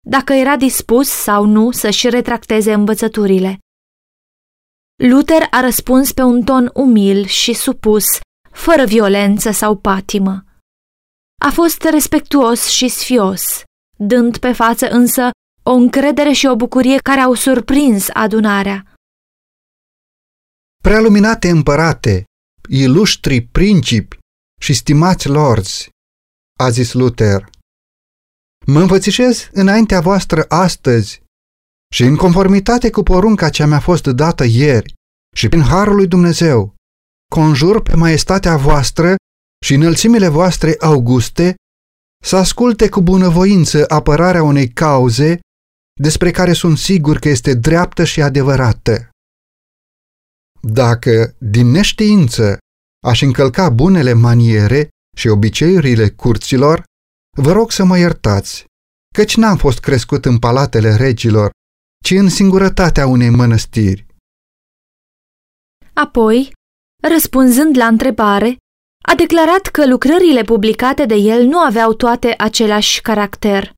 Dacă 0.07 0.33
era 0.33 0.57
dispus 0.57 1.09
sau 1.09 1.45
nu 1.45 1.71
să-și 1.71 2.09
retracteze 2.09 2.73
învățăturile. 2.73 3.59
Luther 5.03 5.47
a 5.51 5.61
răspuns 5.61 6.13
pe 6.13 6.23
un 6.23 6.43
ton 6.43 6.71
umil 6.75 7.25
și 7.25 7.53
supus, 7.53 8.05
fără 8.51 8.85
violență 8.85 9.51
sau 9.51 9.77
patimă. 9.77 10.43
A 11.41 11.51
fost 11.51 11.83
respectuos 11.83 12.67
și 12.67 12.89
sfios, 12.89 13.63
dând 13.99 14.39
pe 14.39 14.53
față 14.53 14.89
însă 14.89 15.31
o 15.63 15.71
încredere 15.71 16.33
și 16.33 16.47
o 16.47 16.57
bucurie 16.57 16.99
care 16.99 17.21
au 17.21 17.35
surprins 17.35 18.09
adunarea. 18.13 18.93
Prealuminate 20.83 21.49
împărate, 21.49 22.25
iluștri 22.69 23.41
principi 23.41 24.19
și 24.61 24.73
stimați 24.73 25.29
lorzi, 25.29 25.89
a 26.59 26.71
zis 26.71 26.93
Luther, 26.93 27.51
mă 28.67 28.81
învățișez 28.81 29.49
înaintea 29.53 30.01
voastră 30.01 30.45
astăzi 30.49 31.23
și 31.95 32.03
în 32.03 32.17
conformitate 32.17 32.91
cu 32.91 33.03
porunca 33.03 33.51
ce 33.51 33.67
mi-a 33.67 33.81
fost 33.81 34.07
dată 34.07 34.45
ieri 34.45 34.93
și 35.37 35.49
prin 35.49 35.63
harul 35.63 35.95
lui 35.95 36.07
Dumnezeu, 36.07 36.75
conjur 37.31 37.83
pe 37.83 37.95
maestatea 37.95 38.57
voastră 38.57 39.17
și 39.65 39.75
înălțimile 39.75 40.29
voastre 40.29 40.75
auguste 40.81 41.55
să 42.25 42.37
asculte 42.37 42.89
cu 42.89 43.01
bunăvoință 43.03 43.85
apărarea 43.89 44.43
unei 44.43 44.69
cauze 44.69 45.39
despre 46.01 46.31
care 46.31 46.53
sunt 46.53 46.79
sigur 46.79 47.19
că 47.19 47.29
este 47.29 47.55
dreaptă 47.55 48.05
și 48.05 48.23
adevărată. 48.23 49.11
Dacă, 50.61 51.35
din 51.39 51.67
neștiință, 51.67 52.59
aș 53.07 53.21
încălca 53.21 53.71
bunele 53.71 54.13
maniere 54.13 54.89
și 55.17 55.29
obiceiurile 55.29 56.11
curților, 56.11 56.85
vă 57.37 57.53
rog 57.53 57.71
să 57.71 57.85
mă 57.85 57.99
iertați, 57.99 58.65
căci 59.15 59.37
n-am 59.37 59.57
fost 59.57 59.79
crescut 59.79 60.25
în 60.25 60.39
palatele 60.39 60.97
regilor, 60.97 61.51
ci 62.05 62.11
în 62.11 62.29
singurătatea 62.29 63.07
unei 63.07 63.31
mănăstiri. 63.31 64.07
Apoi, 65.93 66.53
răspunzând 67.09 67.77
la 67.77 67.87
întrebare, 67.87 68.57
a 69.11 69.15
declarat 69.15 69.67
că 69.67 69.87
lucrările 69.87 70.43
publicate 70.43 71.05
de 71.05 71.15
el 71.15 71.47
nu 71.47 71.59
aveau 71.59 71.93
toate 71.95 72.35
același 72.39 73.01
caracter. 73.01 73.73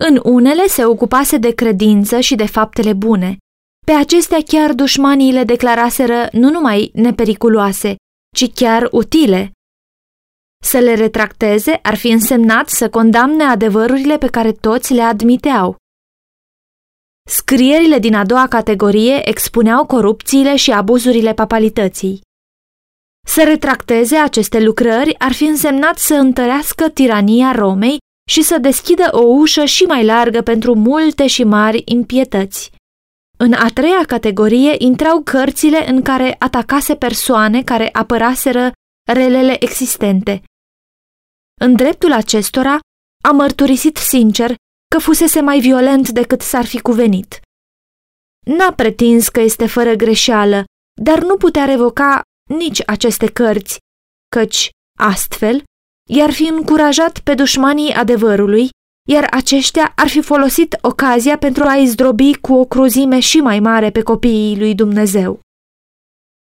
În 0.00 0.20
unele 0.22 0.66
se 0.66 0.84
ocupase 0.84 1.36
de 1.36 1.50
credință 1.54 2.20
și 2.20 2.34
de 2.34 2.46
faptele 2.46 2.92
bune, 2.92 3.36
pe 3.86 3.92
acestea 3.92 4.38
chiar 4.46 4.72
dușmanii 4.72 5.32
le 5.32 5.44
declaraseră 5.44 6.28
nu 6.32 6.50
numai 6.50 6.90
nepericuloase, 6.94 7.96
ci 8.36 8.52
chiar 8.52 8.88
utile. 8.90 9.52
Să 10.62 10.78
le 10.78 10.94
retracteze 10.94 11.78
ar 11.82 11.94
fi 11.94 12.08
însemnat 12.08 12.68
să 12.68 12.90
condamne 12.90 13.44
adevărurile 13.44 14.18
pe 14.18 14.26
care 14.26 14.52
toți 14.52 14.92
le 14.92 15.02
admiteau. 15.02 15.76
Scrierile 17.30 17.98
din 17.98 18.14
a 18.14 18.24
doua 18.24 18.46
categorie 18.48 19.28
expuneau 19.28 19.86
corupțiile 19.86 20.56
și 20.56 20.70
abuzurile 20.70 21.34
papalității. 21.34 22.20
Să 23.24 23.42
retracteze 23.44 24.16
aceste 24.16 24.60
lucrări 24.60 25.18
ar 25.18 25.32
fi 25.32 25.44
însemnat 25.44 25.98
să 25.98 26.14
întărească 26.14 26.88
tirania 26.88 27.52
Romei 27.52 27.98
și 28.30 28.42
să 28.42 28.58
deschidă 28.58 29.08
o 29.10 29.20
ușă 29.20 29.64
și 29.64 29.82
mai 29.82 30.04
largă 30.04 30.42
pentru 30.42 30.74
multe 30.74 31.26
și 31.26 31.44
mari 31.44 31.82
impietăți. 31.84 32.70
În 33.38 33.52
a 33.52 33.68
treia 33.74 34.04
categorie 34.06 34.74
intrau 34.78 35.22
cărțile 35.22 35.90
în 35.90 36.02
care 36.02 36.36
atacase 36.38 36.96
persoane 36.96 37.62
care 37.62 37.88
apăraseră 37.92 38.72
relele 39.12 39.62
existente. 39.62 40.42
În 41.60 41.74
dreptul 41.74 42.12
acestora, 42.12 42.78
a 43.24 43.30
mărturisit 43.30 43.96
sincer 43.96 44.54
că 44.94 44.98
fusese 44.98 45.40
mai 45.40 45.60
violent 45.60 46.08
decât 46.08 46.40
s-ar 46.40 46.64
fi 46.64 46.80
cuvenit. 46.80 47.40
N-a 48.46 48.72
pretins 48.72 49.28
că 49.28 49.40
este 49.40 49.66
fără 49.66 49.94
greșeală, 49.94 50.64
dar 51.02 51.22
nu 51.22 51.36
putea 51.36 51.64
revoca 51.64 52.22
nici 52.50 52.82
aceste 52.86 53.26
cărți, 53.26 53.78
căci, 54.28 54.70
astfel, 54.98 55.62
i-ar 56.10 56.32
fi 56.32 56.42
încurajat 56.42 57.18
pe 57.18 57.34
dușmanii 57.34 57.92
adevărului 57.92 58.70
iar 59.08 59.26
aceștia 59.30 59.92
ar 59.96 60.08
fi 60.08 60.22
folosit 60.22 60.78
ocazia 60.80 61.38
pentru 61.38 61.62
a-i 61.62 61.86
zdrobi 61.86 62.38
cu 62.40 62.54
o 62.54 62.64
cruzime 62.64 63.20
și 63.20 63.36
mai 63.36 63.60
mare 63.60 63.90
pe 63.90 64.02
copiii 64.02 64.58
lui 64.58 64.74
Dumnezeu. 64.74 65.40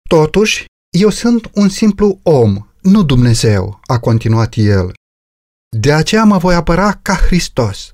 Totuși, 0.09 0.65
eu 0.97 1.09
sunt 1.09 1.49
un 1.53 1.69
simplu 1.69 2.19
om, 2.23 2.67
nu 2.81 3.03
Dumnezeu, 3.03 3.79
a 3.85 3.99
continuat 3.99 4.53
el. 4.55 4.93
De 5.77 5.93
aceea 5.93 6.23
mă 6.23 6.37
voi 6.37 6.55
apăra 6.55 6.93
ca 6.93 7.15
Hristos. 7.15 7.91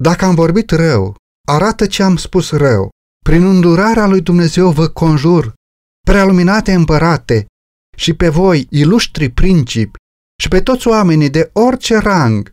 Dacă 0.00 0.24
am 0.24 0.34
vorbit 0.34 0.70
rău, 0.70 1.16
arată 1.48 1.86
ce 1.86 2.02
am 2.02 2.16
spus 2.16 2.50
rău. 2.50 2.88
Prin 3.24 3.44
îndurarea 3.44 4.06
lui 4.06 4.20
Dumnezeu 4.20 4.70
vă 4.70 4.88
conjur, 4.88 5.52
prealuminate 6.10 6.72
împărate, 6.72 7.46
și 7.96 8.14
pe 8.14 8.28
voi, 8.28 8.66
iluștri 8.70 9.28
principi, 9.28 9.98
și 10.42 10.48
pe 10.48 10.60
toți 10.60 10.88
oamenii 10.88 11.30
de 11.30 11.50
orice 11.52 11.96
rang, 11.96 12.50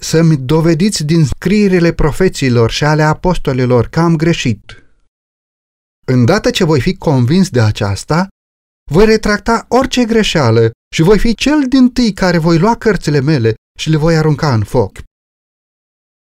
să-mi 0.00 0.36
dovediți 0.36 1.04
din 1.04 1.24
scrierile 1.24 1.92
profeților 1.92 2.70
și 2.70 2.84
ale 2.84 3.02
apostolilor 3.02 3.88
că 3.88 4.00
am 4.00 4.16
greșit. 4.16 4.84
Îndată 6.06 6.50
ce 6.50 6.64
voi 6.64 6.80
fi 6.80 6.96
convins 6.96 7.48
de 7.50 7.60
aceasta, 7.60 8.28
voi 8.90 9.04
retracta 9.04 9.64
orice 9.68 10.04
greșeală 10.04 10.70
și 10.94 11.02
voi 11.02 11.18
fi 11.18 11.34
cel 11.34 11.68
din 11.68 11.88
tâi 11.88 12.12
care 12.12 12.38
voi 12.38 12.58
lua 12.58 12.76
cărțile 12.76 13.20
mele 13.20 13.54
și 13.78 13.90
le 13.90 13.96
voi 13.96 14.16
arunca 14.16 14.54
în 14.54 14.64
foc. 14.64 14.98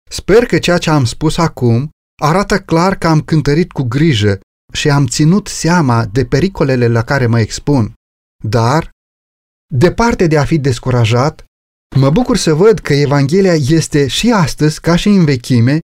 Sper 0.09 0.45
că 0.45 0.59
ceea 0.59 0.77
ce 0.77 0.89
am 0.89 1.05
spus 1.05 1.37
acum 1.37 1.89
arată 2.21 2.59
clar 2.59 2.97
că 2.97 3.07
am 3.07 3.21
cântărit 3.21 3.71
cu 3.71 3.83
grijă 3.83 4.39
și 4.71 4.89
am 4.89 5.07
ținut 5.07 5.47
seama 5.47 6.05
de 6.05 6.25
pericolele 6.25 6.87
la 6.87 7.03
care 7.03 7.25
mă 7.25 7.39
expun. 7.39 7.93
Dar, 8.43 8.89
departe 9.73 10.27
de 10.27 10.37
a 10.37 10.45
fi 10.45 10.57
descurajat, 10.57 11.45
mă 11.95 12.09
bucur 12.09 12.37
să 12.37 12.53
văd 12.53 12.79
că 12.79 12.93
Evanghelia 12.93 13.53
este 13.53 14.07
și 14.07 14.31
astăzi, 14.31 14.81
ca 14.81 14.95
și 14.95 15.07
în 15.07 15.25
vechime, 15.25 15.79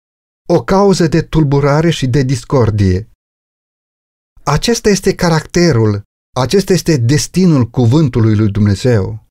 o 0.47 0.63
cauză 0.63 1.07
de 1.07 1.21
tulburare 1.21 1.89
și 1.89 2.07
de 2.07 2.21
discordie. 2.23 3.09
Acesta 4.43 4.89
este 4.89 5.15
caracterul, 5.15 6.01
acesta 6.35 6.73
este 6.73 6.97
destinul 6.97 7.69
cuvântului 7.69 8.35
lui 8.35 8.51
Dumnezeu. 8.51 9.25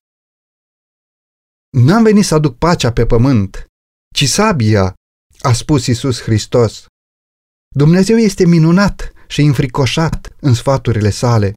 N-am 1.77 2.03
venit 2.03 2.25
să 2.25 2.35
aduc 2.35 2.57
pacea 2.57 2.91
pe 2.91 3.05
pământ, 3.05 3.65
ci 4.15 4.27
sabia, 4.27 4.93
a 5.41 5.53
spus 5.53 5.85
Isus 5.85 6.21
Hristos. 6.21 6.85
Dumnezeu 7.75 8.17
este 8.17 8.45
minunat 8.45 9.14
și 9.27 9.41
înfricoșat 9.41 10.35
în 10.39 10.53
sfaturile 10.53 11.09
sale. 11.09 11.53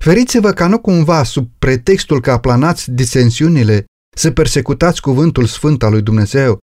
Feriți-vă 0.00 0.52
ca 0.52 0.66
nu 0.66 0.80
cumva, 0.80 1.24
sub 1.24 1.50
pretextul 1.58 2.20
că 2.20 2.30
aplanați 2.30 2.90
disensiunile, 2.90 3.84
să 4.16 4.30
persecutați 4.30 5.00
cuvântul 5.00 5.46
sfânt 5.46 5.82
al 5.82 5.90
lui 5.90 6.02
Dumnezeu 6.02 6.58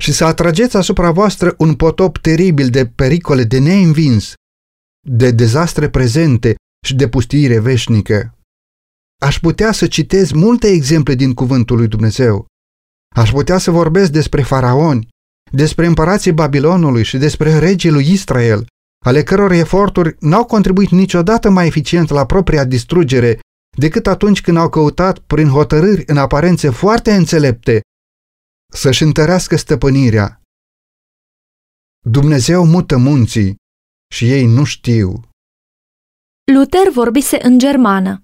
și 0.00 0.12
să 0.12 0.24
atrageți 0.24 0.76
asupra 0.76 1.10
voastră 1.10 1.54
un 1.58 1.74
potop 1.74 2.18
teribil 2.18 2.68
de 2.68 2.86
pericole 2.86 3.44
de 3.44 3.58
neînvins, 3.58 4.32
de 5.08 5.30
dezastre 5.30 5.90
prezente 5.90 6.54
și 6.86 6.94
de 6.94 7.08
pustiire 7.08 7.58
veșnică. 7.58 8.34
Aș 9.22 9.38
putea 9.40 9.72
să 9.72 9.86
citez 9.86 10.30
multe 10.30 10.68
exemple 10.68 11.14
din 11.14 11.34
cuvântul 11.34 11.76
lui 11.76 11.88
Dumnezeu. 11.88 12.46
Aș 13.16 13.30
putea 13.30 13.58
să 13.58 13.70
vorbesc 13.70 14.10
despre 14.10 14.42
faraoni, 14.42 15.08
despre 15.52 15.86
împărații 15.86 16.32
Babilonului 16.32 17.04
și 17.04 17.16
despre 17.16 17.58
regii 17.58 17.90
lui 17.90 18.12
Israel, 18.12 18.66
ale 19.04 19.22
căror 19.22 19.50
eforturi 19.52 20.16
n-au 20.20 20.44
contribuit 20.44 20.90
niciodată 20.90 21.50
mai 21.50 21.66
eficient 21.66 22.08
la 22.08 22.26
propria 22.26 22.64
distrugere 22.64 23.40
decât 23.78 24.06
atunci 24.06 24.40
când 24.40 24.56
au 24.56 24.68
căutat, 24.68 25.18
prin 25.18 25.48
hotărâri 25.48 26.02
în 26.06 26.16
aparențe 26.16 26.70
foarte 26.70 27.14
înțelepte, 27.14 27.80
să-și 28.72 29.02
întărească 29.02 29.56
stăpânirea. 29.56 30.40
Dumnezeu 32.04 32.66
mută 32.66 32.96
munții 32.96 33.56
și 34.14 34.30
ei 34.30 34.46
nu 34.46 34.64
știu. 34.64 35.22
Luther 36.52 36.90
vorbise 36.92 37.38
în 37.42 37.58
germană. 37.58 38.22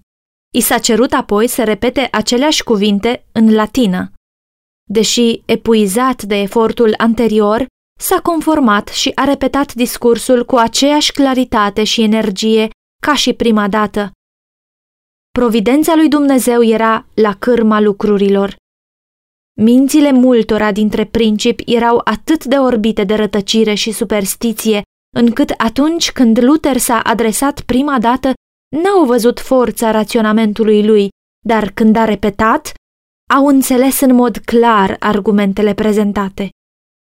I 0.53 0.61
s-a 0.61 0.77
cerut 0.77 1.11
apoi 1.11 1.47
să 1.47 1.63
repete 1.63 2.07
aceleași 2.11 2.63
cuvinte 2.63 3.25
în 3.31 3.53
latină. 3.53 4.11
Deși 4.89 5.41
epuizat 5.45 6.23
de 6.23 6.35
efortul 6.35 6.93
anterior, 6.97 7.65
s-a 7.99 8.19
conformat 8.21 8.87
și 8.87 9.11
a 9.15 9.23
repetat 9.23 9.73
discursul 9.73 10.45
cu 10.45 10.55
aceeași 10.55 11.11
claritate 11.11 11.83
și 11.83 12.01
energie 12.01 12.69
ca 13.01 13.15
și 13.15 13.33
prima 13.33 13.67
dată. 13.67 14.11
Providența 15.31 15.95
lui 15.95 16.07
Dumnezeu 16.07 16.63
era 16.63 17.05
la 17.13 17.33
cârma 17.33 17.79
lucrurilor. 17.79 18.55
Mințile 19.61 20.11
multora 20.11 20.71
dintre 20.71 21.05
principi 21.05 21.73
erau 21.73 22.01
atât 22.03 22.45
de 22.45 22.55
orbite 22.55 23.03
de 23.03 23.15
rătăcire 23.15 23.73
și 23.73 23.91
superstiție, 23.91 24.81
încât 25.15 25.49
atunci 25.57 26.11
când 26.11 26.43
Luther 26.43 26.77
s-a 26.77 26.99
adresat 26.99 27.61
prima 27.61 27.99
dată, 27.99 28.33
n-au 28.75 29.05
văzut 29.05 29.39
forța 29.39 29.91
raționamentului 29.91 30.85
lui, 30.85 31.09
dar 31.45 31.71
când 31.71 31.95
a 31.95 32.05
repetat, 32.05 32.73
au 33.33 33.47
înțeles 33.47 33.99
în 34.01 34.15
mod 34.15 34.37
clar 34.37 34.95
argumentele 34.99 35.73
prezentate. 35.73 36.49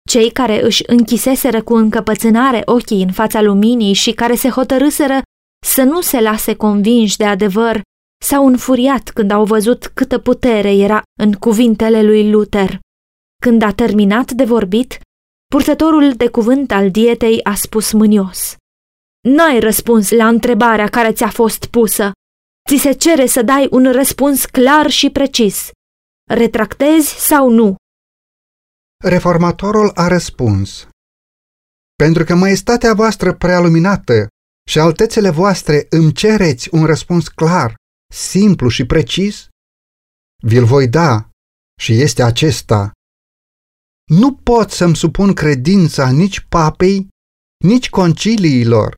Cei 0.09 0.31
care 0.31 0.63
își 0.63 0.83
închiseseră 0.87 1.63
cu 1.63 1.73
încăpățânare 1.73 2.61
ochii 2.65 3.01
în 3.01 3.11
fața 3.11 3.41
luminii 3.41 3.93
și 3.93 4.11
care 4.11 4.35
se 4.35 4.49
hotărâseră 4.49 5.21
să 5.65 5.83
nu 5.83 6.01
se 6.01 6.21
lase 6.21 6.55
convinși 6.55 7.17
de 7.17 7.25
adevăr, 7.25 7.81
s-au 8.23 8.47
înfuriat 8.47 9.09
când 9.09 9.31
au 9.31 9.45
văzut 9.45 9.85
câtă 9.85 10.19
putere 10.19 10.71
era 10.71 11.01
în 11.19 11.33
cuvintele 11.33 12.03
lui 12.03 12.31
Luther. 12.31 12.79
Când 13.41 13.61
a 13.61 13.71
terminat 13.71 14.31
de 14.31 14.43
vorbit, 14.43 14.99
purtătorul 15.47 16.13
de 16.13 16.29
cuvânt 16.29 16.71
al 16.71 16.91
dietei 16.91 17.43
a 17.43 17.55
spus 17.55 17.91
mânios. 17.91 18.55
N-ai 19.27 19.59
răspuns 19.59 20.09
la 20.09 20.27
întrebarea 20.27 20.87
care 20.87 21.11
ți-a 21.11 21.29
fost 21.29 21.65
pusă. 21.65 22.11
Ți 22.69 22.77
se 22.77 22.91
cere 22.91 23.25
să 23.25 23.41
dai 23.41 23.67
un 23.71 23.91
răspuns 23.91 24.45
clar 24.45 24.89
și 24.89 25.09
precis. 25.09 25.69
Retractezi 26.31 27.27
sau 27.27 27.49
nu? 27.49 27.75
Reformatorul 29.07 29.91
a 29.95 30.07
răspuns. 30.07 30.87
Pentru 31.95 32.23
că 32.23 32.35
maestatea 32.35 32.93
voastră 32.93 33.33
prea 33.33 33.59
luminată 33.59 34.27
și 34.69 34.79
altețele 34.79 35.29
voastre 35.29 35.85
îmi 35.89 36.13
cereți 36.13 36.69
un 36.71 36.85
răspuns 36.85 37.27
clar, 37.27 37.75
simplu 38.13 38.69
și 38.69 38.85
precis, 38.85 39.47
vi-l 40.43 40.65
voi 40.65 40.87
da 40.87 41.29
și 41.79 42.01
este 42.01 42.23
acesta. 42.23 42.91
Nu 44.11 44.35
pot 44.35 44.71
să-mi 44.71 44.95
supun 44.95 45.33
credința 45.33 46.11
nici 46.11 46.39
papei, 46.39 47.07
nici 47.65 47.89
conciliilor, 47.89 48.95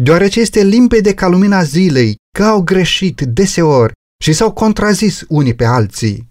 deoarece 0.00 0.40
este 0.40 0.62
limpede 0.62 1.14
ca 1.14 1.26
lumina 1.26 1.62
zilei 1.62 2.16
că 2.38 2.44
au 2.44 2.62
greșit 2.62 3.20
deseori 3.20 3.92
și 4.24 4.32
s-au 4.32 4.52
contrazis 4.52 5.24
unii 5.28 5.54
pe 5.54 5.64
alții. 5.64 6.28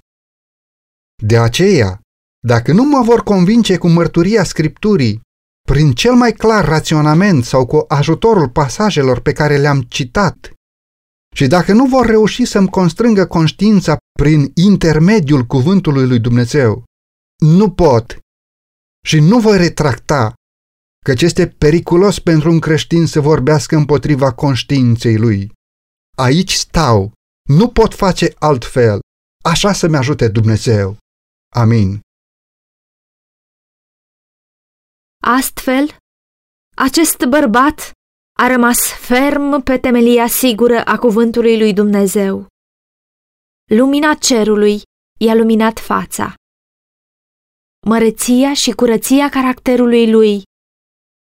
De 1.24 1.38
aceea, 1.38 2.03
dacă 2.48 2.72
nu 2.72 2.84
mă 2.84 3.02
vor 3.02 3.24
convinge 3.24 3.78
cu 3.78 3.88
mărturia 3.88 4.44
Scripturii, 4.44 5.22
prin 5.68 5.92
cel 5.92 6.14
mai 6.14 6.34
clar 6.34 6.66
raționament 6.66 7.44
sau 7.44 7.66
cu 7.66 7.86
ajutorul 7.88 8.50
pasajelor 8.50 9.20
pe 9.20 9.32
care 9.32 9.58
le-am 9.58 9.82
citat, 9.82 10.54
și 11.36 11.48
dacă 11.48 11.74
nu 11.74 11.86
vor 11.86 12.06
reuși 12.06 12.46
să-mi 12.46 12.70
constrângă 12.70 13.26
conștiința 13.26 13.98
prin 14.20 14.52
intermediul 14.54 15.44
cuvântului 15.44 16.08
lui 16.08 16.20
Dumnezeu, 16.20 16.84
nu 17.44 17.72
pot 17.72 18.18
și 19.08 19.20
nu 19.20 19.40
voi 19.40 19.58
retracta, 19.58 20.34
căci 21.06 21.22
este 21.22 21.48
periculos 21.48 22.20
pentru 22.20 22.52
un 22.52 22.60
creștin 22.60 23.06
să 23.06 23.20
vorbească 23.20 23.76
împotriva 23.76 24.32
conștiinței 24.32 25.18
lui. 25.18 25.52
Aici 26.18 26.54
stau, 26.54 27.12
nu 27.50 27.70
pot 27.70 27.94
face 27.94 28.34
altfel, 28.40 29.00
așa 29.44 29.74
să-mi 29.74 29.98
ajute 29.98 30.28
Dumnezeu. 30.28 30.98
Amin. 31.56 32.03
Astfel, 35.26 35.96
acest 36.76 37.26
bărbat 37.26 37.92
a 38.40 38.48
rămas 38.48 38.80
ferm 38.94 39.62
pe 39.62 39.78
temelia 39.78 40.28
sigură 40.28 40.84
a 40.84 40.98
cuvântului 40.98 41.58
lui 41.58 41.74
Dumnezeu. 41.74 42.48
Lumina 43.72 44.14
cerului 44.14 44.82
i-a 45.20 45.34
luminat 45.36 45.80
fața. 45.80 46.34
Măreția 47.88 48.54
și 48.54 48.72
curăția 48.72 49.30
caracterului 49.30 50.12
lui, 50.12 50.44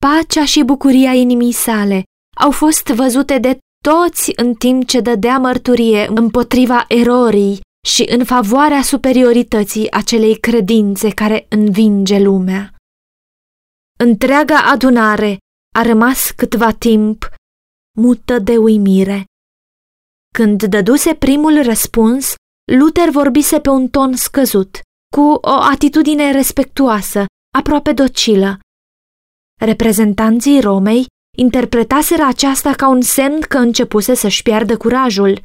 pacea 0.06 0.46
și 0.46 0.64
bucuria 0.64 1.14
inimii 1.14 1.52
sale 1.52 2.04
au 2.38 2.52
fost 2.52 2.88
văzute 2.88 3.38
de 3.38 3.58
toți 3.84 4.32
în 4.36 4.54
timp 4.54 4.88
ce 4.88 5.00
dădea 5.00 5.38
mărturie 5.38 6.08
împotriva 6.08 6.86
erorii 6.88 7.60
și 7.88 8.06
în 8.10 8.26
favoarea 8.26 8.82
superiorității 8.82 9.92
acelei 9.92 10.40
credințe 10.40 11.10
care 11.10 11.46
învinge 11.50 12.20
lumea. 12.20 12.76
Întreaga 14.04 14.58
adunare 14.72 15.38
a 15.76 15.82
rămas 15.82 16.32
câtva 16.32 16.72
timp 16.72 17.30
mută 17.98 18.40
de 18.40 18.58
uimire. 18.58 19.26
Când 20.34 20.64
dăduse 20.64 21.16
primul 21.16 21.64
răspuns, 21.64 22.34
Luther 22.72 23.10
vorbise 23.10 23.60
pe 23.60 23.70
un 23.70 23.88
ton 23.88 24.16
scăzut, 24.16 24.80
cu 25.16 25.22
o 25.22 25.52
atitudine 25.72 26.32
respectuoasă, 26.32 27.26
aproape 27.58 27.94
docilă. 27.94 28.60
Reprezentanții 29.60 30.62
Romei 30.62 31.06
interpretaseră 31.38 32.24
aceasta 32.24 32.74
ca 32.74 32.88
un 32.88 33.02
semn 33.02 33.40
că 33.40 33.58
începuse 33.58 34.14
să-și 34.14 34.42
piardă 34.42 34.78
curajul. 34.78 35.42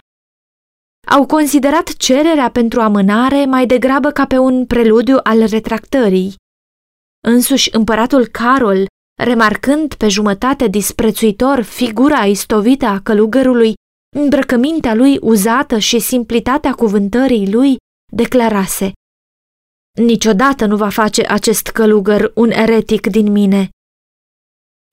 Au 1.07 1.26
considerat 1.26 1.88
cererea 1.96 2.50
pentru 2.50 2.80
amânare 2.80 3.44
mai 3.44 3.66
degrabă 3.66 4.11
ca 4.11 4.26
pe 4.26 4.38
un 4.38 4.66
preludiu 4.66 5.18
al 5.22 5.44
retractării. 5.46 6.34
Însuși 7.29 7.74
împăratul 7.74 8.27
Carol, 8.27 8.87
remarcând 9.22 9.95
pe 9.95 10.09
jumătate 10.09 10.66
disprețuitor 10.68 11.62
figura 11.62 12.24
istovită 12.24 12.87
a 12.87 13.01
călugărului, 13.01 13.74
îmbrăcămintea 14.16 14.95
lui 14.95 15.18
uzată 15.20 15.79
și 15.79 15.99
simplitatea 15.99 16.72
cuvântării 16.72 17.53
lui, 17.53 17.77
declarase 18.12 18.93
Niciodată 20.01 20.66
nu 20.66 20.77
va 20.77 20.89
face 20.89 21.27
acest 21.29 21.66
călugăr 21.66 22.33
un 22.35 22.51
eretic 22.51 23.07
din 23.07 23.33
mine. 23.33 23.68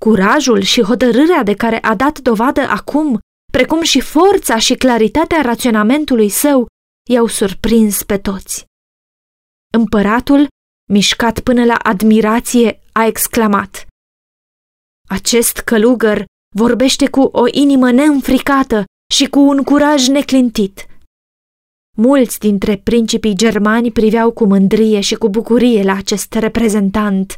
Curajul 0.02 0.62
și 0.62 0.82
hotărârea 0.82 1.44
de 1.44 1.54
care 1.54 1.80
a 1.80 1.96
dat 1.96 2.20
dovadă 2.20 2.62
acum, 2.62 3.20
precum 3.52 3.82
și 3.82 4.02
forța 4.02 4.58
și 4.58 4.76
claritatea 4.76 5.42
raționamentului 5.42 6.30
său, 6.30 6.68
i-au 7.10 7.28
surprins 7.28 8.04
pe 8.04 8.18
toți. 8.18 8.66
Împăratul 9.78 10.48
mișcat 10.92 11.40
până 11.40 11.66
la 11.66 11.76
admirație, 11.76 12.80
a 12.92 13.06
exclamat. 13.06 13.88
Acest 15.10 15.58
călugăr 15.58 16.26
vorbește 16.56 17.10
cu 17.10 17.22
o 17.22 17.44
inimă 17.52 17.92
neînfricată 17.92 18.84
și 19.14 19.26
cu 19.26 19.40
un 19.40 19.64
curaj 19.64 20.08
neclintit. 20.08 20.88
Mulți 21.98 22.40
dintre 22.40 22.78
principii 22.78 23.36
germani 23.36 23.92
priveau 23.92 24.32
cu 24.32 24.46
mândrie 24.46 25.00
și 25.00 25.16
cu 25.16 25.30
bucurie 25.30 25.84
la 25.84 25.96
acest 25.96 26.34
reprezentant 26.34 27.36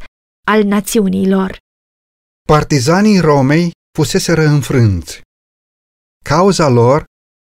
al 0.47 0.63
națiunii 0.63 1.29
lor. 1.29 1.57
Partizanii 2.47 3.19
Romei 3.19 3.71
fuseseră 3.97 4.41
înfrânți. 4.41 5.21
Cauza 6.23 6.67
lor 6.67 7.03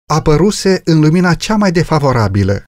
apăruse 0.10 0.82
în 0.86 1.00
lumina 1.00 1.34
cea 1.34 1.56
mai 1.56 1.72
defavorabilă. 1.72 2.64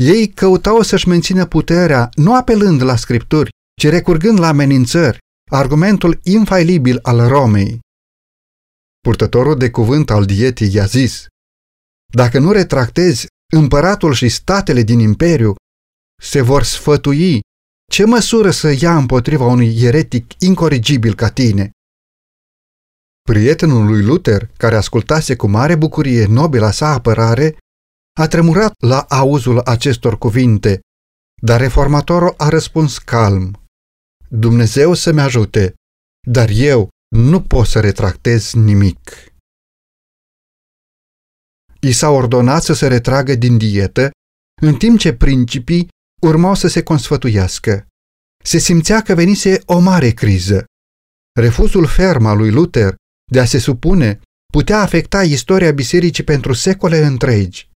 Ei 0.00 0.28
căutau 0.28 0.82
să-și 0.82 1.08
mențină 1.08 1.46
puterea 1.46 2.08
nu 2.14 2.36
apelând 2.36 2.82
la 2.82 2.96
scripturi, 2.96 3.50
ci 3.80 3.88
recurgând 3.88 4.38
la 4.38 4.48
amenințări, 4.48 5.18
argumentul 5.50 6.20
infailibil 6.22 6.98
al 7.02 7.28
Romei. 7.28 7.80
Purtătorul 9.00 9.58
de 9.58 9.70
cuvânt 9.70 10.10
al 10.10 10.24
dietii 10.24 10.74
i-a 10.74 10.84
zis, 10.84 11.26
Dacă 12.14 12.38
nu 12.38 12.52
retractezi, 12.52 13.26
împăratul 13.54 14.12
și 14.12 14.28
statele 14.28 14.82
din 14.82 14.98
imperiu 14.98 15.54
se 16.22 16.40
vor 16.40 16.62
sfătui 16.62 17.40
ce 17.90 18.04
măsură 18.04 18.50
să 18.50 18.74
ia 18.80 18.96
împotriva 18.96 19.46
unui 19.46 19.82
eretic 19.82 20.32
incorrigibil 20.38 21.14
ca 21.14 21.30
tine. 21.30 21.70
Prietenul 23.22 23.86
lui 23.86 24.02
Luther, 24.02 24.50
care 24.56 24.76
ascultase 24.76 25.36
cu 25.36 25.46
mare 25.46 25.74
bucurie 25.74 26.26
nobila 26.26 26.70
sa 26.70 26.92
apărare, 26.92 27.56
a 28.20 28.26
tremurat 28.26 28.74
la 28.78 29.00
auzul 29.00 29.58
acestor 29.58 30.18
cuvinte, 30.18 30.80
dar 31.42 31.60
reformatorul 31.60 32.34
a 32.36 32.48
răspuns 32.48 32.98
calm. 32.98 33.60
Dumnezeu 34.28 34.94
să-mi 34.94 35.20
ajute, 35.20 35.74
dar 36.28 36.48
eu 36.48 36.88
nu 37.16 37.42
pot 37.42 37.66
să 37.66 37.80
retractez 37.80 38.52
nimic. 38.52 39.32
I 41.80 41.92
s-a 41.92 42.08
ordonat 42.08 42.62
să 42.62 42.72
se 42.72 42.86
retragă 42.86 43.34
din 43.34 43.58
dietă, 43.58 44.10
în 44.62 44.74
timp 44.74 44.98
ce 44.98 45.14
principii 45.14 45.88
urmau 46.22 46.54
să 46.54 46.68
se 46.68 46.82
consfătuiască. 46.82 47.86
Se 48.44 48.58
simțea 48.58 49.02
că 49.02 49.14
venise 49.14 49.62
o 49.66 49.78
mare 49.78 50.10
criză. 50.10 50.64
Refuzul 51.40 51.86
ferm 51.86 52.24
al 52.24 52.36
lui 52.36 52.50
Luther 52.50 52.94
de 53.32 53.40
a 53.40 53.44
se 53.44 53.58
supune 53.58 54.20
putea 54.52 54.80
afecta 54.80 55.22
istoria 55.22 55.72
bisericii 55.72 56.24
pentru 56.24 56.52
secole 56.52 57.04
întregi. 57.04 57.70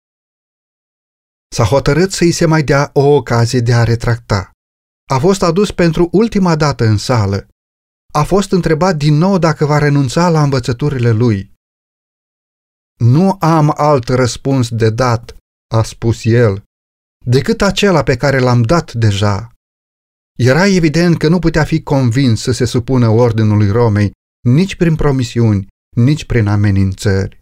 S-a 1.55 1.65
hotărât 1.65 2.13
să-i 2.13 2.33
se 2.33 2.47
mai 2.47 2.63
dea 2.63 2.91
o 2.93 3.01
ocazie 3.01 3.61
de 3.61 3.75
a 3.75 3.85
retracta. 3.85 4.51
A 5.11 5.19
fost 5.19 5.43
adus 5.43 5.71
pentru 5.71 6.09
ultima 6.13 6.57
dată 6.57 6.85
în 6.85 6.97
sală. 6.97 7.47
A 8.13 8.23
fost 8.23 8.53
întrebat 8.53 8.97
din 8.97 9.15
nou 9.15 9.39
dacă 9.39 9.65
va 9.67 9.79
renunța 9.79 10.29
la 10.29 10.43
învățăturile 10.43 11.11
lui. 11.11 11.53
Nu 12.99 13.37
am 13.41 13.73
alt 13.77 14.09
răspuns 14.09 14.69
de 14.69 14.91
dat, 14.91 15.37
a 15.75 15.83
spus 15.83 16.25
el, 16.25 16.63
decât 17.27 17.63
acela 17.63 18.03
pe 18.03 18.17
care 18.17 18.39
l-am 18.39 18.63
dat 18.63 18.93
deja. 18.93 19.49
Era 20.39 20.67
evident 20.67 21.19
că 21.19 21.29
nu 21.29 21.39
putea 21.39 21.65
fi 21.65 21.83
convins 21.83 22.41
să 22.41 22.53
se 22.53 22.65
supună 22.65 23.09
ordinului 23.09 23.71
Romei 23.71 24.13
nici 24.49 24.77
prin 24.77 24.97
promisiuni, 24.97 25.67
nici 25.97 26.25
prin 26.25 26.47
amenințări. 26.47 27.41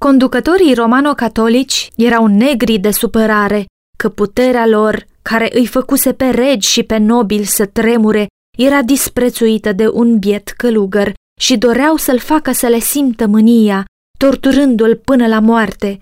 Conducătorii 0.00 0.74
romano-catolici 0.74 1.90
erau 1.96 2.26
negri 2.26 2.78
de 2.78 2.90
supărare 2.90 3.64
că 3.98 4.08
puterea 4.08 4.66
lor, 4.66 5.06
care 5.22 5.48
îi 5.52 5.66
făcuse 5.66 6.14
pe 6.14 6.30
regi 6.30 6.68
și 6.68 6.82
pe 6.82 6.96
nobili 6.96 7.44
să 7.44 7.66
tremure, 7.66 8.26
era 8.58 8.82
disprețuită 8.82 9.72
de 9.72 9.88
un 9.88 10.18
biet 10.18 10.48
călugăr 10.48 11.14
și 11.40 11.56
doreau 11.58 11.96
să-l 11.96 12.18
facă 12.18 12.52
să 12.52 12.66
le 12.66 12.78
simtă 12.78 13.26
mânia, 13.26 13.84
torturându-l 14.18 14.96
până 14.96 15.26
la 15.26 15.40
moarte. 15.40 15.98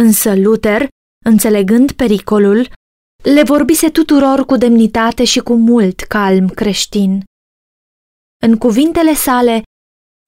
Însă 0.00 0.36
Luther, 0.36 0.88
înțelegând 1.24 1.92
pericolul, 1.92 2.68
le 3.22 3.42
vorbise 3.42 3.90
tuturor 3.90 4.44
cu 4.44 4.56
demnitate 4.56 5.24
și 5.24 5.40
cu 5.40 5.54
mult 5.54 6.00
calm 6.00 6.48
creștin. 6.48 7.22
În 8.42 8.56
cuvintele 8.56 9.14
sale 9.14 9.62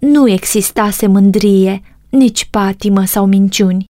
nu 0.02 0.28
existase 0.28 1.06
mândrie, 1.06 1.97
nici 2.10 2.44
patimă 2.44 3.04
sau 3.04 3.26
minciuni. 3.26 3.84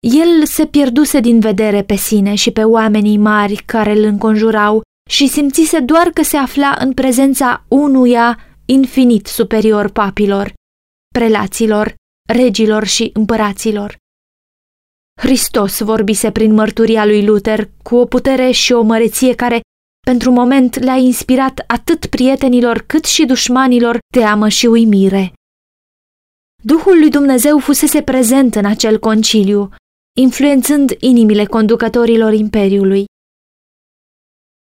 El 0.00 0.44
se 0.44 0.66
pierduse 0.66 1.20
din 1.20 1.40
vedere 1.40 1.82
pe 1.82 1.94
sine 1.94 2.34
și 2.34 2.50
pe 2.50 2.64
oamenii 2.64 3.16
mari 3.16 3.56
care 3.56 3.90
îl 3.90 4.02
înconjurau 4.02 4.82
și 5.10 5.26
simțise 5.26 5.80
doar 5.80 6.06
că 6.06 6.22
se 6.22 6.36
afla 6.36 6.76
în 6.78 6.92
prezența 6.92 7.64
unuia 7.68 8.38
infinit 8.64 9.26
superior 9.26 9.90
papilor, 9.90 10.52
prelaților, 11.14 11.94
regilor 12.28 12.84
și 12.84 13.10
împăraților. 13.14 13.96
Hristos 15.20 15.80
vorbise 15.80 16.30
prin 16.30 16.54
mărturia 16.54 17.04
lui 17.04 17.24
Luther 17.24 17.70
cu 17.82 17.96
o 17.96 18.04
putere 18.04 18.50
și 18.50 18.72
o 18.72 18.82
măreție 18.82 19.34
care 19.34 19.60
pentru 20.06 20.30
moment 20.30 20.78
le-a 20.78 20.96
inspirat 20.96 21.64
atât 21.66 22.06
prietenilor 22.06 22.84
cât 22.86 23.04
și 23.04 23.24
dușmanilor 23.24 23.98
teamă 24.14 24.48
și 24.48 24.66
uimire. 24.66 25.32
Duhul 26.66 26.98
lui 26.98 27.10
Dumnezeu 27.10 27.58
fusese 27.58 28.02
prezent 28.02 28.54
în 28.54 28.64
acel 28.64 28.98
conciliu, 28.98 29.70
influențând 30.18 30.96
inimile 30.98 31.44
conducătorilor 31.44 32.32
imperiului. 32.32 33.04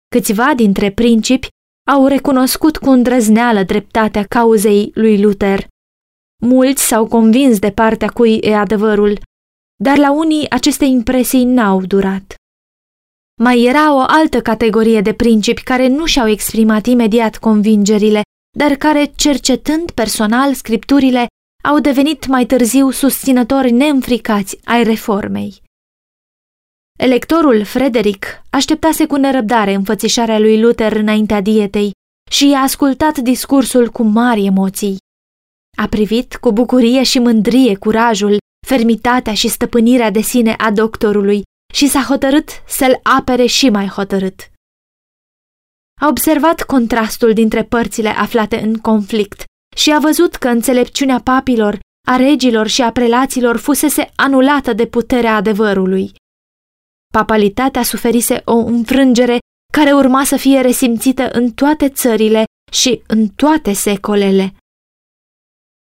Câțiva 0.07 0.53
dintre 0.55 0.91
principi 0.91 1.47
au 1.91 2.07
recunoscut 2.07 2.77
cu 2.77 2.89
îndrăzneală 2.89 3.63
dreptatea 3.63 4.23
cauzei 4.23 4.91
lui 4.93 5.21
Luther. 5.21 5.67
Mulți 6.43 6.87
s-au 6.87 7.07
convins 7.07 7.59
de 7.59 7.71
partea 7.71 8.07
cui 8.07 8.37
e 8.37 8.55
adevărul, 8.55 9.19
dar 9.83 9.97
la 9.97 10.11
unii 10.11 10.49
aceste 10.49 10.85
impresii 10.85 11.43
n-au 11.43 11.85
durat. 11.85 12.35
Mai 13.41 13.63
era 13.63 13.95
o 13.95 14.03
altă 14.07 14.41
categorie 14.41 15.01
de 15.01 15.13
principi 15.13 15.63
care 15.63 15.87
nu 15.87 16.05
și-au 16.05 16.27
exprimat 16.27 16.85
imediat 16.85 17.37
convingerile, 17.37 18.21
dar 18.57 18.75
care, 18.75 19.05
cercetând 19.15 19.91
personal 19.91 20.53
scripturile, 20.53 21.27
au 21.65 21.79
devenit 21.79 22.27
mai 22.27 22.45
târziu 22.45 22.89
susținători 22.89 23.71
neînfricați 23.71 24.59
ai 24.63 24.83
reformei. 24.83 25.61
Electorul 26.99 27.63
Frederic 27.63 28.25
așteptase 28.49 29.05
cu 29.05 29.15
nerăbdare 29.15 29.73
înfățișarea 29.73 30.39
lui 30.39 30.61
Luther 30.61 30.95
înaintea 30.95 31.41
dietei 31.41 31.91
și 32.31 32.49
i-a 32.49 32.59
ascultat 32.59 33.17
discursul 33.17 33.89
cu 33.89 34.03
mari 34.03 34.45
emoții. 34.45 34.97
A 35.77 35.87
privit 35.87 36.35
cu 36.35 36.51
bucurie 36.51 37.03
și 37.03 37.19
mândrie 37.19 37.75
curajul, 37.75 38.37
fermitatea 38.67 39.33
și 39.33 39.47
stăpânirea 39.47 40.11
de 40.11 40.21
sine 40.21 40.53
a 40.57 40.71
doctorului 40.71 41.41
și 41.73 41.87
s-a 41.87 42.01
hotărât 42.01 42.49
să-l 42.67 42.99
apere 43.03 43.45
și 43.45 43.69
mai 43.69 43.87
hotărât. 43.87 44.51
A 46.01 46.07
observat 46.07 46.61
contrastul 46.61 47.33
dintre 47.33 47.63
părțile 47.63 48.09
aflate 48.09 48.61
în 48.61 48.77
conflict 48.77 49.43
și 49.75 49.91
a 49.93 49.99
văzut 49.99 50.35
că 50.35 50.47
înțelepciunea 50.47 51.19
papilor, 51.19 51.79
a 52.07 52.15
regilor 52.15 52.67
și 52.67 52.81
a 52.81 52.91
prelaților 52.91 53.57
fusese 53.57 54.11
anulată 54.15 54.73
de 54.73 54.85
puterea 54.85 55.35
adevărului. 55.35 56.11
Papalitatea 57.13 57.83
suferise 57.83 58.41
o 58.45 58.55
înfrângere 58.55 59.37
care 59.73 59.93
urma 59.93 60.23
să 60.23 60.37
fie 60.37 60.61
resimțită 60.61 61.29
în 61.31 61.51
toate 61.51 61.89
țările 61.89 62.43
și 62.71 63.01
în 63.07 63.27
toate 63.27 63.73
secolele. 63.73 64.53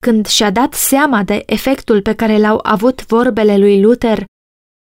Când 0.02 0.26
și-a 0.26 0.50
dat 0.50 0.74
seama 0.74 1.22
de 1.22 1.42
efectul 1.46 2.02
pe 2.02 2.14
care 2.14 2.38
l-au 2.38 2.60
avut 2.62 3.06
vorbele 3.06 3.58
lui 3.58 3.80
Luther, 3.82 4.24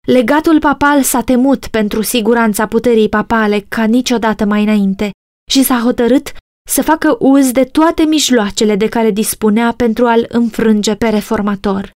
legatul 0.07 0.59
papal 0.59 1.03
s-a 1.03 1.21
temut 1.21 1.67
pentru 1.67 2.01
siguranța 2.01 2.67
puterii 2.67 3.09
papale 3.09 3.59
ca 3.59 3.83
niciodată 3.85 4.45
mai 4.45 4.63
înainte 4.63 5.11
și 5.51 5.63
s-a 5.63 5.79
hotărât 5.79 6.33
să 6.67 6.81
facă 6.81 7.17
uz 7.19 7.51
de 7.51 7.63
toate 7.63 8.03
mijloacele 8.03 8.75
de 8.75 8.87
care 8.87 9.11
dispunea 9.11 9.73
pentru 9.73 10.05
a-l 10.05 10.25
înfrânge 10.29 10.95
pe 10.95 11.07
reformator. 11.09 11.91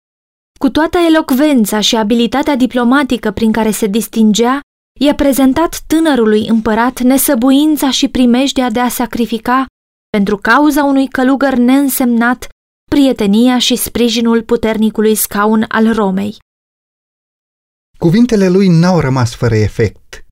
Cu 0.58 0.68
toată 0.70 0.98
elocvența 0.98 1.80
și 1.80 1.96
abilitatea 1.96 2.56
diplomatică 2.56 3.30
prin 3.30 3.52
care 3.52 3.70
se 3.70 3.86
distingea, 3.86 4.60
i-a 5.00 5.14
prezentat 5.14 5.82
tânărului 5.86 6.48
împărat 6.48 7.00
nesăbuința 7.00 7.90
și 7.90 8.08
primejdea 8.08 8.70
de 8.70 8.80
a 8.80 8.88
sacrifica, 8.88 9.66
pentru 10.10 10.36
cauza 10.36 10.84
unui 10.84 11.08
călugăr 11.08 11.54
neînsemnat, 11.54 12.46
prietenia 12.90 13.58
și 13.58 13.76
sprijinul 13.76 14.42
puternicului 14.42 15.14
scaun 15.14 15.64
al 15.68 15.92
Romei. 15.92 16.36
Cuvintele 17.98 18.48
lui 18.48 18.68
n-au 18.68 19.00
rămas 19.00 19.34
fără 19.34 19.54
efect. 19.54 20.24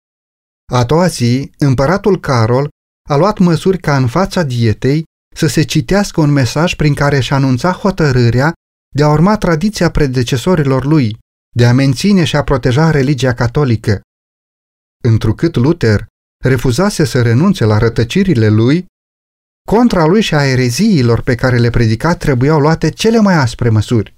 A 0.72 0.84
doua 0.84 1.07
zi, 1.07 1.51
împăratul 1.59 2.20
Carol 2.20 2.68
a 3.07 3.16
luat 3.16 3.38
măsuri 3.38 3.78
ca 3.78 3.96
în 3.96 4.07
fața 4.07 4.42
dietei 4.42 5.04
să 5.34 5.46
se 5.46 5.62
citească 5.62 6.20
un 6.20 6.30
mesaj 6.30 6.74
prin 6.74 6.94
care 6.94 7.16
își 7.16 7.32
anunța 7.32 7.72
hotărârea 7.72 8.52
de 8.94 9.02
a 9.02 9.11
urma 9.11 9.36
tradiția 9.36 9.90
predecesorilor 9.90 10.84
lui, 10.84 11.18
de 11.57 11.66
a 11.66 11.72
menține 11.72 12.24
și 12.24 12.36
a 12.36 12.42
proteja 12.42 12.90
religia 12.90 13.34
catolică. 13.34 14.00
întrucât 15.04 15.57
Luther 15.57 16.07
refuzase 16.44 17.04
să 17.04 17.22
renunțe 17.22 17.64
la 17.64 17.78
rătăcirile 17.78 18.48
lui, 18.48 18.86
contra 19.68 20.04
lui 20.04 20.22
și 20.22 20.34
a 20.34 20.44
ereziilor 20.44 21.20
pe 21.20 21.34
care 21.34 21.59
le 21.59 21.70
predica 21.70 22.16
trebuiau 22.16 22.61
luate 22.61 22.90
cele 22.90 23.20
mai 23.20 23.34
aspre 23.34 23.68
măsuri. 23.68 24.14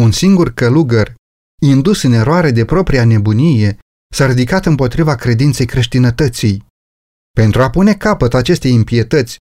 Un 0.00 0.12
singur 0.12 0.54
călugăr, 0.54 1.14
indus 1.62 2.02
în 2.02 2.12
eroare 2.12 2.50
de 2.50 2.64
propria 2.64 3.04
nebunie, 3.04 3.78
s-a 4.14 4.26
ridicat 4.26 4.66
împotriva 4.66 5.14
credinței 5.14 5.66
creștinătății. 5.66 6.66
Pentru 7.42 7.62
a 7.62 7.70
pune 7.70 7.94
capăt 7.94 8.34
acestei 8.34 8.72
impietăți, 8.72 9.36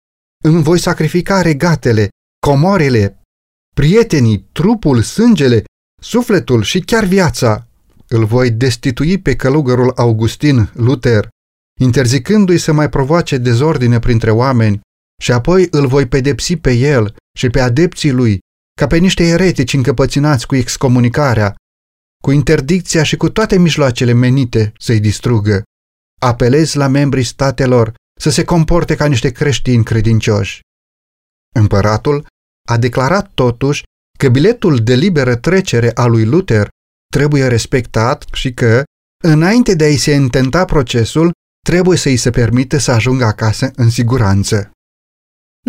îmi 0.44 0.62
voi 0.62 0.78
sacrifica 0.78 1.42
regatele, 1.42 2.08
comorele, 2.46 3.20
prietenii, 3.74 4.48
trupul, 4.52 5.02
sângele, 5.02 5.64
sufletul 6.00 6.62
și 6.62 6.80
chiar 6.80 7.04
viața. 7.04 7.68
Îl 8.08 8.24
voi 8.24 8.50
destitui 8.50 9.18
pe 9.18 9.36
călugărul 9.36 9.92
Augustin 9.96 10.70
Luther, 10.74 11.28
interzicându-i 11.80 12.58
să 12.58 12.72
mai 12.72 12.88
provoace 12.88 13.38
dezordine 13.38 13.98
printre 13.98 14.30
oameni, 14.30 14.80
și 15.22 15.32
apoi 15.32 15.66
îl 15.70 15.86
voi 15.86 16.06
pedepsi 16.06 16.56
pe 16.56 16.72
el 16.72 17.14
și 17.38 17.48
pe 17.48 17.60
adepții 17.60 18.10
lui, 18.10 18.38
ca 18.80 18.86
pe 18.86 18.96
niște 18.96 19.22
eretici 19.22 19.72
încăpăținați 19.72 20.46
cu 20.46 20.56
excomunicarea, 20.56 21.54
cu 22.22 22.30
interdicția 22.30 23.02
și 23.02 23.16
cu 23.16 23.30
toate 23.30 23.58
mijloacele 23.58 24.12
menite 24.12 24.72
să-i 24.78 25.00
distrugă. 25.00 25.62
Apelez 26.24 26.74
la 26.74 26.86
membrii 26.86 27.24
statelor 27.24 27.94
să 28.20 28.30
se 28.30 28.44
comporte 28.44 28.94
ca 28.94 29.06
niște 29.06 29.30
creștini 29.30 29.84
credincioși. 29.84 30.60
Împăratul 31.54 32.26
a 32.68 32.76
declarat 32.76 33.30
totuși 33.34 33.82
că 34.18 34.28
biletul 34.28 34.76
de 34.76 34.94
liberă 34.94 35.36
trecere 35.36 35.90
a 35.94 36.06
lui 36.06 36.24
Luther 36.24 36.68
trebuie 37.10 37.46
respectat 37.46 38.24
și 38.32 38.52
că, 38.52 38.82
înainte 39.24 39.74
de 39.74 39.84
a-i 39.84 39.96
se 39.96 40.12
intenta 40.12 40.64
procesul, 40.64 41.30
trebuie 41.66 41.98
să-i 41.98 42.16
se 42.16 42.30
permite 42.30 42.78
să 42.78 42.90
ajungă 42.90 43.24
acasă 43.24 43.70
în 43.74 43.90
siguranță. 43.90 44.70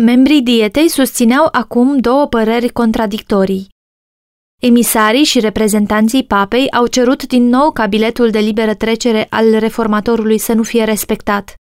Membrii 0.02 0.42
dietei 0.42 0.88
susțineau 0.88 1.48
acum 1.52 1.98
două 1.98 2.26
păreri 2.28 2.68
contradictorii. 2.68 3.68
Emisarii 4.66 5.24
și 5.24 5.40
reprezentanții 5.40 6.24
papei 6.24 6.70
au 6.70 6.86
cerut 6.86 7.26
din 7.26 7.48
nou 7.48 7.72
ca 7.72 7.86
biletul 7.86 8.30
de 8.30 8.38
liberă 8.38 8.74
trecere 8.74 9.26
al 9.30 9.58
reformatorului 9.58 10.38
să 10.38 10.52
nu 10.52 10.62
fie 10.62 10.84
respectat. 10.84 11.54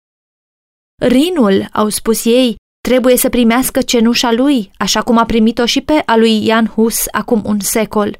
Rinul, 1.02 1.68
au 1.72 1.88
spus 1.88 2.24
ei, 2.24 2.56
trebuie 2.88 3.16
să 3.16 3.28
primească 3.28 3.80
cenușa 3.80 4.32
lui, 4.32 4.70
așa 4.76 5.02
cum 5.02 5.16
a 5.16 5.24
primit-o 5.24 5.66
și 5.66 5.80
pe 5.80 6.02
a 6.06 6.16
lui 6.16 6.44
Jan 6.44 6.66
Hus 6.66 7.04
acum 7.10 7.42
un 7.44 7.60
secol. 7.60 8.16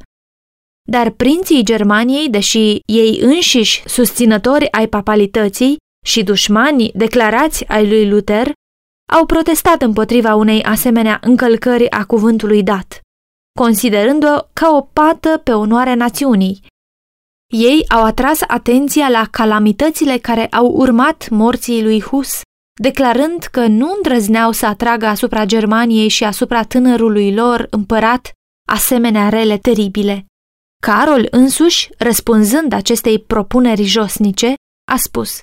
Dar 0.88 1.10
prinții 1.10 1.64
Germaniei, 1.64 2.28
deși 2.28 2.78
ei 2.84 3.18
înșiși 3.20 3.82
susținători 3.88 4.72
ai 4.72 4.88
papalității 4.88 5.76
și 6.06 6.22
dușmanii 6.22 6.92
declarați 6.94 7.68
ai 7.68 7.88
lui 7.88 8.08
Luther, 8.08 8.52
au 9.12 9.26
protestat 9.26 9.82
împotriva 9.82 10.34
unei 10.34 10.62
asemenea 10.62 11.18
încălcări 11.22 11.90
a 11.90 12.04
cuvântului 12.04 12.62
dat, 12.62 13.00
considerând-o 13.58 14.36
ca 14.52 14.70
o 14.70 14.80
pată 14.80 15.40
pe 15.44 15.52
onoarea 15.52 15.94
națiunii. 15.94 16.64
Ei 17.52 17.84
au 17.88 18.04
atras 18.04 18.40
atenția 18.46 19.08
la 19.08 19.26
calamitățile 19.30 20.18
care 20.18 20.46
au 20.46 20.66
urmat 20.66 21.28
morții 21.28 21.82
lui 21.82 22.02
Hus 22.02 22.40
declarând 22.80 23.42
că 23.42 23.66
nu 23.66 23.92
îndrăzneau 23.96 24.52
să 24.52 24.66
atragă 24.66 25.06
asupra 25.06 25.44
Germaniei 25.44 26.08
și 26.08 26.24
asupra 26.24 26.64
tânărului 26.64 27.34
lor 27.34 27.66
împărat 27.70 28.32
asemenea 28.68 29.28
rele 29.28 29.58
teribile. 29.58 30.26
Carol 30.82 31.26
însuși, 31.30 31.90
răspunzând 31.98 32.72
acestei 32.72 33.18
propuneri 33.18 33.82
josnice, 33.82 34.54
a 34.92 34.96
spus 34.96 35.40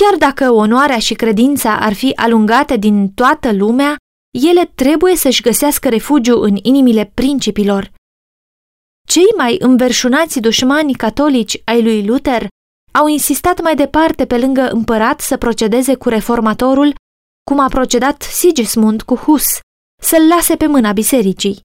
Chiar 0.00 0.18
dacă 0.18 0.50
onoarea 0.50 0.98
și 0.98 1.14
credința 1.14 1.78
ar 1.78 1.92
fi 1.92 2.12
alungate 2.14 2.76
din 2.76 3.12
toată 3.12 3.52
lumea, 3.52 3.96
ele 4.30 4.64
trebuie 4.64 5.16
să-și 5.16 5.42
găsească 5.42 5.88
refugiu 5.88 6.40
în 6.40 6.56
inimile 6.62 7.10
principilor. 7.14 7.92
Cei 9.08 9.32
mai 9.36 9.56
înverșunați 9.58 10.40
dușmani 10.40 10.94
catolici 10.94 11.60
ai 11.64 11.82
lui 11.82 12.06
Luther 12.06 12.46
au 12.92 13.06
insistat 13.06 13.62
mai 13.62 13.76
departe 13.76 14.26
pe 14.26 14.38
lângă 14.38 14.68
împărat 14.68 15.20
să 15.20 15.36
procedeze 15.36 15.94
cu 15.94 16.08
reformatorul 16.08 16.94
cum 17.48 17.58
a 17.58 17.68
procedat 17.68 18.22
Sigismund 18.22 19.02
cu 19.02 19.14
Hus, 19.14 19.44
să-l 20.02 20.26
lase 20.28 20.56
pe 20.56 20.66
mâna 20.66 20.92
bisericii. 20.92 21.60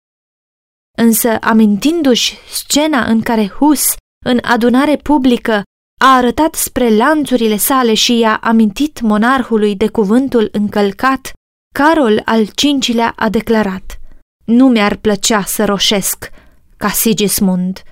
Însă, 0.97 1.37
amintindu-și 1.41 2.37
scena 2.49 3.05
în 3.05 3.21
care 3.21 3.47
Hus, 3.47 3.83
în 4.25 4.39
adunare 4.41 4.97
publică, 4.97 5.63
a 6.01 6.15
arătat 6.15 6.55
spre 6.55 6.95
lanțurile 6.95 7.57
sale 7.57 7.93
și 7.93 8.17
i-a 8.17 8.35
amintit 8.35 9.01
monarhului 9.01 9.75
de 9.75 9.87
cuvântul 9.87 10.49
încălcat, 10.51 11.31
Carol 11.79 12.21
al 12.25 12.45
cincilea 12.45 13.13
a 13.15 13.29
declarat 13.29 13.99
Nu 14.45 14.67
mi-ar 14.67 14.95
plăcea 14.95 15.43
să 15.43 15.65
roșesc 15.65 16.29
ca 16.77 16.89
Sigismund. 16.89 17.83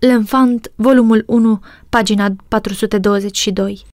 L'Enfant, 0.00 0.72
volumul 0.74 1.24
1, 1.26 1.62
pagina 1.88 2.36
422 2.48 3.86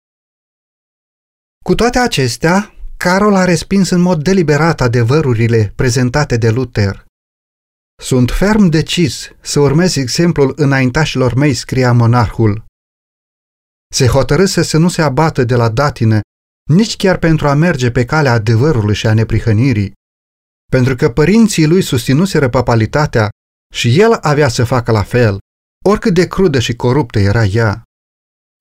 Cu 1.66 1.76
toate 1.76 2.00
acestea, 2.00 2.74
Carol 2.98 3.36
a 3.36 3.44
respins 3.44 3.90
în 3.90 4.02
mod 4.02 4.24
deliberat 4.24 4.82
adevărurile 4.82 5.74
prezentate 5.76 6.38
de 6.38 6.50
Luther. 6.50 7.06
Sunt 8.02 8.32
ferm 8.32 8.68
decis 8.68 9.30
să 9.42 9.60
urmez 9.60 9.96
exemplul 9.96 10.54
înaintașilor 10.56 11.34
mei, 11.34 11.54
scria 11.54 11.92
monarhul. 11.92 12.66
Se 13.94 14.08
hotărâse 14.08 14.62
să 14.64 14.78
nu 14.78 14.88
se 14.88 15.02
abată 15.02 15.44
de 15.44 15.56
la 15.56 15.70
datină, 15.70 16.20
nici 16.68 16.96
chiar 16.96 17.18
pentru 17.18 17.48
a 17.48 17.54
merge 17.54 17.92
pe 17.92 18.06
calea 18.06 18.32
adevărului 18.32 18.96
și 18.96 19.08
a 19.08 19.14
neprihănirii, 19.14 19.94
pentru 20.72 20.96
că 20.96 21.10
părinții 21.10 21.68
lui 21.68 21.82
susținuseră 21.82 22.50
papalitatea 22.50 23.30
și 23.74 24.00
el 24.00 24.18
avea 24.22 24.48
să 24.48 24.64
facă 24.64 24.92
la 24.92 25.04
fel 25.04 25.38
oricât 25.86 26.14
de 26.14 26.28
crudă 26.28 26.60
și 26.60 26.76
coruptă 26.76 27.20
era 27.20 27.46
ea. 27.46 27.84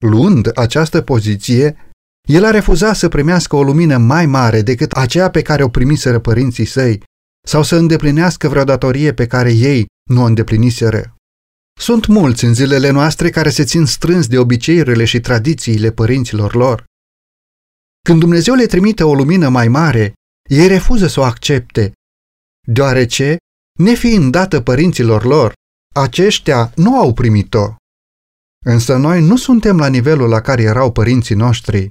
Luând 0.04 0.58
această 0.58 1.02
poziție, 1.02 1.90
el 2.28 2.44
a 2.44 2.50
refuzat 2.50 2.96
să 2.96 3.08
primească 3.08 3.56
o 3.56 3.62
lumină 3.62 3.96
mai 3.96 4.26
mare 4.26 4.62
decât 4.62 4.92
aceea 4.92 5.30
pe 5.30 5.42
care 5.42 5.62
o 5.62 5.68
primiseră 5.68 6.18
părinții 6.18 6.64
săi, 6.64 7.02
sau 7.46 7.62
să 7.62 7.76
îndeplinească 7.76 8.48
vreo 8.48 8.64
datorie 8.64 9.12
pe 9.12 9.26
care 9.26 9.52
ei 9.52 9.86
nu 10.10 10.22
o 10.22 10.24
îndepliniseră. 10.24 11.14
Sunt 11.80 12.06
mulți 12.06 12.44
în 12.44 12.54
zilele 12.54 12.90
noastre 12.90 13.30
care 13.30 13.50
se 13.50 13.64
țin 13.64 13.86
strâns 13.86 14.26
de 14.26 14.38
obiceiurile 14.38 15.04
și 15.04 15.20
tradițiile 15.20 15.90
părinților 15.90 16.54
lor. 16.54 16.84
Când 18.06 18.20
Dumnezeu 18.20 18.54
le 18.54 18.66
trimite 18.66 19.04
o 19.04 19.14
lumină 19.14 19.48
mai 19.48 19.68
mare, 19.68 20.12
ei 20.48 20.66
refuză 20.66 21.06
să 21.06 21.20
o 21.20 21.22
accepte, 21.22 21.92
deoarece, 22.68 23.36
nefiind 23.78 24.32
dată 24.32 24.60
părinților 24.60 25.24
lor, 25.24 25.52
aceștia 25.94 26.72
nu 26.76 26.98
au 26.98 27.12
primit-o. 27.12 27.74
Însă 28.64 28.96
noi 28.96 29.20
nu 29.22 29.36
suntem 29.36 29.76
la 29.78 29.86
nivelul 29.86 30.28
la 30.28 30.40
care 30.40 30.62
erau 30.62 30.92
părinții 30.92 31.34
noștri. 31.34 31.90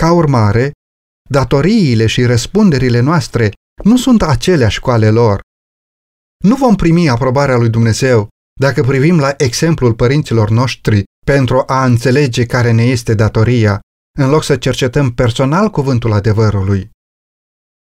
Ca 0.00 0.12
urmare, 0.12 0.70
datoriile 1.30 2.06
și 2.06 2.24
răspunderile 2.24 3.00
noastre 3.00 3.52
nu 3.84 3.96
sunt 3.96 4.22
aceleași 4.22 4.80
cu 4.80 4.90
ale 4.90 5.10
lor. 5.10 5.40
Nu 6.44 6.56
vom 6.56 6.76
primi 6.76 7.08
aprobarea 7.08 7.56
lui 7.56 7.68
Dumnezeu 7.68 8.28
dacă 8.60 8.82
privim 8.82 9.18
la 9.18 9.34
exemplul 9.36 9.94
părinților 9.94 10.50
noștri 10.50 11.04
pentru 11.26 11.62
a 11.66 11.84
înțelege 11.84 12.46
care 12.46 12.70
ne 12.70 12.82
este 12.82 13.14
datoria, 13.14 13.80
în 14.20 14.30
loc 14.30 14.44
să 14.44 14.56
cercetăm 14.56 15.14
personal 15.14 15.70
cuvântul 15.70 16.12
adevărului. 16.12 16.90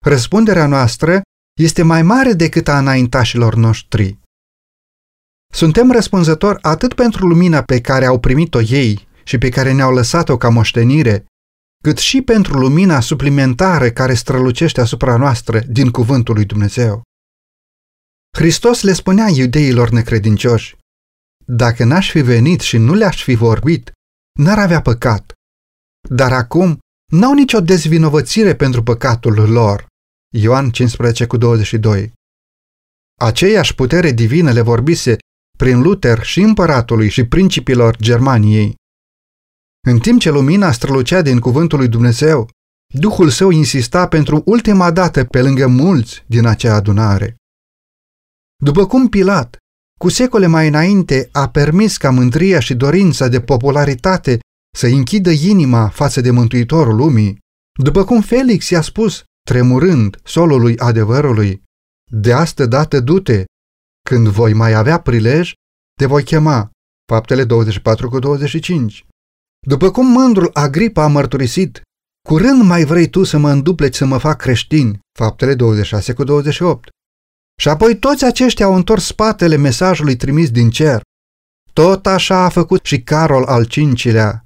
Răspunderea 0.06 0.68
noastră 0.68 1.22
este 1.60 1.82
mai 1.82 2.02
mare 2.02 2.34
decât 2.34 2.68
a 2.68 2.78
înaintașilor 2.78 3.56
noștri. 3.56 4.20
Suntem 5.54 5.92
răspunzători 5.92 6.62
atât 6.62 6.94
pentru 6.94 7.28
lumina 7.28 7.62
pe 7.62 7.82
care 7.82 8.06
au 8.06 8.20
primit-o 8.20 8.62
ei 8.62 9.08
și 9.24 9.38
pe 9.38 9.50
care 9.50 9.72
ne-au 9.72 9.94
lăsat-o 9.94 10.38
ca 10.38 10.50
moștenire, 10.50 11.26
cât 11.84 11.98
și 11.98 12.22
pentru 12.22 12.60
lumina 12.60 13.00
suplimentară 13.00 13.90
care 13.90 14.14
strălucește 14.14 14.82
asupra 14.82 15.18
noastră 15.18 15.60
din 15.60 15.90
cuvântul 15.92 16.34
lui 16.36 16.46
Dumnezeu. 16.46 17.02
Hristos 18.38 18.82
le 18.82 18.94
spunea 18.94 19.28
iudeilor 19.30 19.90
necredincioși, 19.90 20.78
dacă 21.46 21.84
n-aș 21.84 22.10
fi 22.10 22.22
venit 22.22 22.60
și 22.60 22.78
nu 22.78 22.94
le-aș 22.94 23.24
fi 23.24 23.36
vorbit, 23.36 23.92
n-ar 24.40 24.60
avea 24.60 24.82
păcat. 24.82 25.34
Dar 26.10 26.34
acum 26.34 26.80
n-au 27.12 27.34
nicio 27.34 27.62
dezvinovățire 27.62 28.56
pentru 28.56 28.84
păcatul 28.84 29.52
lor. 29.52 29.86
Ioan 30.36 30.70
15 30.70 31.26
cu 31.26 31.38
22. 31.38 32.14
Aceeași 33.20 33.76
putere 33.76 34.12
divină 34.12 34.52
le 34.52 34.62
vorbise 34.62 35.18
prin 35.58 35.82
Luther 35.82 36.24
și 36.24 36.42
împăratului 36.42 37.10
și 37.10 37.26
principilor 37.26 37.98
Germaniei. 37.98 38.76
În 39.88 40.00
timp 40.00 40.20
ce 40.20 40.30
lumina 40.30 40.72
strălucea 40.72 41.22
din 41.22 41.40
cuvântul 41.40 41.78
lui 41.78 41.88
Dumnezeu, 41.88 42.50
Duhul 42.96 43.30
său 43.30 43.50
insista 43.50 44.08
pentru 44.08 44.42
ultima 44.46 44.92
dată 44.92 45.24
pe 45.24 45.42
lângă 45.42 45.68
mulți 45.68 46.24
din 46.28 46.46
acea 46.46 46.76
adunare. 46.76 47.36
După 48.64 48.88
cum 48.88 49.10
Pilat, 49.10 49.58
cu 50.00 50.10
secole 50.10 50.48
mai 50.48 50.68
înainte 50.68 51.30
a 51.32 51.50
permis 51.50 51.98
ca 51.98 52.10
mândria 52.10 52.60
și 52.60 52.74
dorința 52.74 53.28
de 53.28 53.42
popularitate 53.42 54.40
să 54.78 54.88
închidă 54.88 55.30
inima 55.30 55.90
față 55.90 56.22
de 56.22 56.32
Mântuitorul 56.32 56.96
lumii, 56.96 57.38
după 57.84 58.04
cum 58.04 58.22
Felix 58.22 58.70
i-a 58.70 58.82
spus, 58.82 59.24
tremurând 59.46 60.20
solului 60.24 60.78
adevărului, 60.78 61.64
de 62.12 62.34
astă 62.34 62.66
dată 62.66 63.00
du-te, 63.00 63.44
când 64.10 64.28
voi 64.28 64.54
mai 64.54 64.74
avea 64.74 65.02
prilej, 65.02 65.54
te 66.00 66.06
voi 66.06 66.24
chema. 66.24 66.72
Faptele 67.12 67.44
24 67.44 68.10
cu 68.10 68.20
25. 68.20 69.06
După 69.68 69.92
cum 69.92 70.08
mândrul 70.08 70.50
Agripa 70.54 71.04
a 71.04 71.08
mărturisit, 71.08 71.82
curând 72.28 72.64
mai 72.64 72.84
vrei 72.84 73.10
tu 73.10 73.24
să 73.24 73.38
mă 73.38 73.50
îndupleci 73.50 73.96
să 73.96 74.06
mă 74.06 74.18
fac 74.18 74.38
creștin. 74.38 75.00
Faptele 75.20 75.56
26 75.56 76.14
cu 76.14 76.24
28. 76.24 76.90
Și 77.62 77.70
apoi 77.70 77.98
toți 77.98 78.26
aceștia 78.26 78.66
au 78.66 78.76
întors 78.76 79.06
spatele 79.06 79.56
mesajului 79.56 80.16
trimis 80.16 80.52
din 80.52 80.70
cer. 80.70 81.02
Tot 81.74 82.06
așa 82.06 82.44
a 82.44 82.50
făcut 82.50 82.86
și 82.86 83.02
Carol 83.02 83.44
al 83.44 83.66
cincilea, 83.66 84.43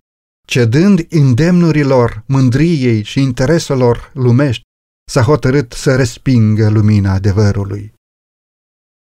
cedând 0.47 1.05
îndemnurilor, 1.09 2.23
mândriei 2.27 3.03
și 3.03 3.19
intereselor 3.21 4.11
lumești, 4.13 4.61
s-a 5.11 5.21
hotărât 5.21 5.71
să 5.71 5.95
respingă 5.95 6.69
lumina 6.69 7.13
adevărului. 7.13 7.93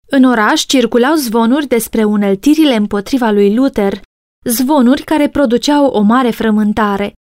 În 0.07 0.25
oraș 0.25 0.63
circulau 0.63 1.15
zvonuri 1.15 1.67
despre 1.67 2.05
uneltirile 2.05 2.75
împotriva 2.75 3.31
lui 3.31 3.55
Luther, 3.55 4.01
zvonuri 4.45 5.03
care 5.03 5.29
produceau 5.29 5.87
o 5.87 6.01
mare 6.01 6.31
frământare. 6.31 7.13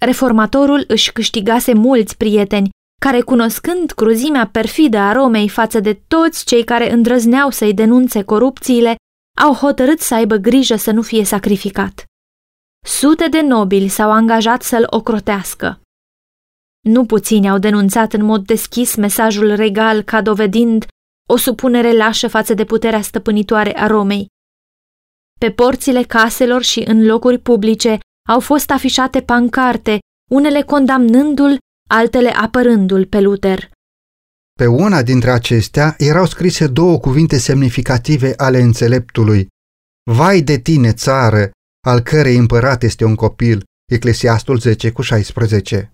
Reformatorul 0.00 0.84
își 0.88 1.12
câștigase 1.12 1.72
mulți 1.74 2.16
prieteni, 2.16 2.70
care, 3.00 3.20
cunoscând 3.20 3.90
cruzimea 3.90 4.46
perfidă 4.46 4.96
a 4.96 5.12
Romei 5.12 5.48
față 5.48 5.80
de 5.80 5.94
toți 6.08 6.44
cei 6.44 6.64
care 6.64 6.92
îndrăzneau 6.92 7.50
să-i 7.50 7.74
denunțe 7.74 8.22
corupțiile, 8.22 8.96
au 9.40 9.54
hotărât 9.54 10.00
să 10.00 10.14
aibă 10.14 10.36
grijă 10.36 10.76
să 10.76 10.90
nu 10.90 11.02
fie 11.02 11.24
sacrificat. 11.24 12.06
Sute 12.84 13.28
de 13.28 13.40
nobili 13.40 13.88
s-au 13.88 14.10
angajat 14.10 14.62
să-l 14.62 14.86
ocrotească. 14.90 15.80
Nu 16.80 17.04
puțini 17.06 17.48
au 17.48 17.58
denunțat 17.58 18.12
în 18.12 18.24
mod 18.24 18.46
deschis 18.46 18.94
mesajul 18.94 19.54
regal 19.54 20.02
ca 20.02 20.22
dovedind 20.22 20.86
o 21.28 21.36
supunere 21.36 21.96
lașă 21.96 22.28
față 22.28 22.54
de 22.54 22.64
puterea 22.64 23.02
stăpânitoare 23.02 23.78
a 23.78 23.86
Romei. 23.86 24.26
Pe 25.40 25.50
porțile 25.50 26.02
caselor 26.02 26.62
și 26.62 26.80
în 26.86 27.06
locuri 27.06 27.38
publice 27.38 27.98
au 28.28 28.40
fost 28.40 28.70
afișate 28.70 29.22
pancarte, 29.22 29.98
unele 30.30 30.62
condamnându-l, 30.62 31.58
altele 31.88 32.30
apărându-l 32.30 33.06
pe 33.06 33.20
Luther. 33.20 33.70
Pe 34.58 34.66
una 34.66 35.02
dintre 35.02 35.30
acestea 35.30 35.94
erau 35.98 36.26
scrise 36.26 36.66
două 36.66 36.98
cuvinte 36.98 37.38
semnificative 37.38 38.34
ale 38.36 38.60
înțeleptului. 38.60 39.46
Vai 40.10 40.40
de 40.40 40.58
tine, 40.58 40.92
țară, 40.92 41.50
al 41.88 42.00
cărei 42.00 42.36
împărat 42.36 42.82
este 42.82 43.04
un 43.04 43.14
copil, 43.14 43.64
Eclesiastul 43.92 44.58
10 44.58 44.92
cu 44.92 45.02
16. 45.02 45.92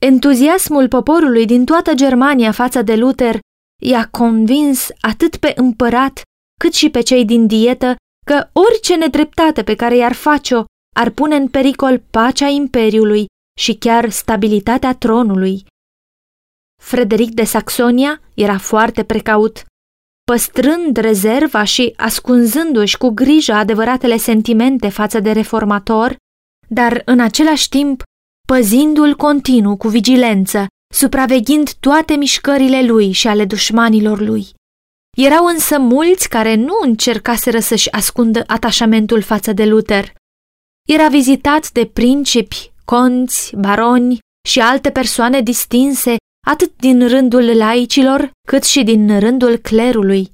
Entuziasmul 0.00 0.88
poporului 0.88 1.46
din 1.46 1.64
toată 1.64 1.94
Germania 1.94 2.52
față 2.52 2.82
de 2.82 2.96
Luther 2.96 3.38
i-a 3.82 4.08
convins 4.10 4.88
atât 5.00 5.36
pe 5.36 5.52
împărat 5.56 6.22
cât 6.60 6.72
și 6.72 6.90
pe 6.90 7.00
cei 7.00 7.24
din 7.24 7.46
dietă 7.46 7.96
că 8.26 8.48
orice 8.52 8.96
nedreptate 8.96 9.62
pe 9.62 9.74
care 9.74 9.96
i-ar 9.96 10.12
face-o 10.12 10.64
ar 10.96 11.10
pune 11.10 11.36
în 11.36 11.48
pericol 11.48 11.98
pacea 12.10 12.46
imperiului 12.46 13.26
și 13.58 13.74
chiar 13.74 14.10
stabilitatea 14.10 14.94
tronului. 14.94 15.66
Frederic 16.82 17.30
de 17.30 17.44
Saxonia 17.44 18.20
era 18.34 18.58
foarte 18.58 19.04
precaut, 19.04 19.64
păstrând 20.24 20.96
rezerva 20.96 21.64
și 21.64 21.92
ascunzându-și 21.96 22.96
cu 22.96 23.08
grijă 23.08 23.52
adevăratele 23.52 24.16
sentimente 24.16 24.88
față 24.88 25.20
de 25.20 25.32
reformator, 25.32 26.16
dar 26.68 27.02
în 27.04 27.20
același 27.20 27.68
timp 27.68 28.02
păzindu-l 28.46 29.14
continuu 29.14 29.76
cu 29.76 29.88
vigilență, 29.88 30.66
supraveghind 30.94 31.72
toate 31.72 32.14
mișcările 32.14 32.82
lui 32.82 33.12
și 33.12 33.28
ale 33.28 33.44
dușmanilor 33.44 34.20
lui. 34.20 34.46
Erau 35.16 35.44
însă 35.46 35.78
mulți 35.78 36.28
care 36.28 36.54
nu 36.54 36.74
încercaseră 36.82 37.58
să-și 37.58 37.92
ascundă 37.92 38.44
atașamentul 38.46 39.22
față 39.22 39.52
de 39.52 39.64
Luther. 39.64 40.12
Era 40.88 41.08
vizitat 41.08 41.70
de 41.70 41.86
principi, 41.86 42.72
conți, 42.84 43.56
baroni 43.56 44.18
și 44.48 44.60
alte 44.60 44.90
persoane 44.90 45.40
distinse, 45.40 46.16
atât 46.44 46.76
din 46.76 47.08
rândul 47.08 47.56
laicilor, 47.56 48.30
cât 48.48 48.64
și 48.64 48.82
din 48.82 49.18
rândul 49.18 49.56
clerului. 49.56 50.32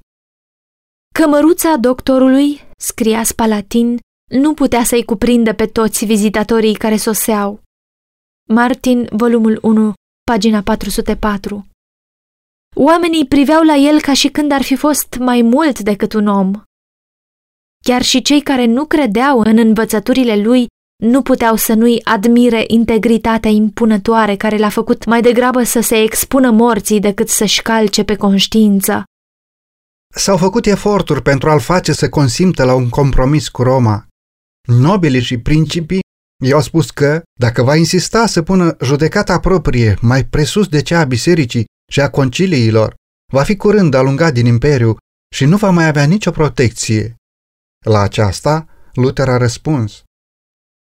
Cămăruța 1.13 1.75
doctorului, 1.75 2.61
scria 2.77 3.23
Spalatin, 3.23 3.99
nu 4.31 4.53
putea 4.53 4.83
să-i 4.83 5.05
cuprindă 5.05 5.53
pe 5.53 5.65
toți 5.65 6.05
vizitatorii 6.05 6.75
care 6.75 6.97
soseau. 6.97 7.61
Martin, 8.49 9.07
volumul 9.11 9.59
1, 9.61 9.93
pagina 10.23 10.61
404 10.61 11.65
Oamenii 12.75 13.27
priveau 13.27 13.63
la 13.63 13.75
el 13.75 14.01
ca 14.01 14.13
și 14.13 14.29
când 14.29 14.51
ar 14.51 14.61
fi 14.61 14.75
fost 14.75 15.17
mai 15.19 15.41
mult 15.41 15.79
decât 15.79 16.13
un 16.13 16.27
om. 16.27 16.51
Chiar 17.83 18.01
și 18.01 18.21
cei 18.21 18.41
care 18.41 18.65
nu 18.65 18.85
credeau 18.85 19.39
în 19.39 19.57
învățăturile 19.57 20.35
lui 20.41 20.67
nu 21.01 21.21
puteau 21.21 21.55
să 21.55 21.73
nu-i 21.73 22.01
admire 22.03 22.63
integritatea 22.67 23.51
impunătoare 23.51 24.35
care 24.35 24.57
l-a 24.57 24.69
făcut 24.69 25.05
mai 25.05 25.21
degrabă 25.21 25.63
să 25.63 25.79
se 25.79 26.01
expună 26.01 26.51
morții 26.51 26.99
decât 26.99 27.29
să-și 27.29 27.61
calce 27.61 28.03
pe 28.03 28.15
conștiință. 28.15 29.03
S-au 30.15 30.37
făcut 30.37 30.65
eforturi 30.65 31.21
pentru 31.21 31.49
a-l 31.49 31.59
face 31.59 31.93
să 31.93 32.09
consimtă 32.09 32.63
la 32.63 32.73
un 32.73 32.89
compromis 32.89 33.49
cu 33.49 33.63
Roma. 33.63 34.07
Nobilii 34.67 35.21
și 35.21 35.37
principii 35.37 35.99
i-au 36.43 36.61
spus 36.61 36.91
că, 36.91 37.21
dacă 37.39 37.63
va 37.63 37.75
insista 37.75 38.25
să 38.25 38.41
pună 38.41 38.75
judecata 38.81 39.39
proprie 39.39 39.97
mai 40.01 40.25
presus 40.25 40.67
de 40.67 40.81
cea 40.81 40.99
a 40.99 41.03
bisericii 41.05 41.65
și 41.91 42.01
a 42.01 42.09
conciliilor, 42.09 42.93
va 43.33 43.43
fi 43.43 43.55
curând 43.55 43.93
alungat 43.93 44.33
din 44.33 44.45
imperiu 44.45 44.97
și 45.35 45.45
nu 45.45 45.57
va 45.57 45.69
mai 45.69 45.87
avea 45.87 46.03
nicio 46.03 46.31
protecție. 46.31 47.15
La 47.85 47.99
aceasta, 47.99 48.65
Luther 48.93 49.29
a 49.29 49.37
răspuns. 49.37 50.03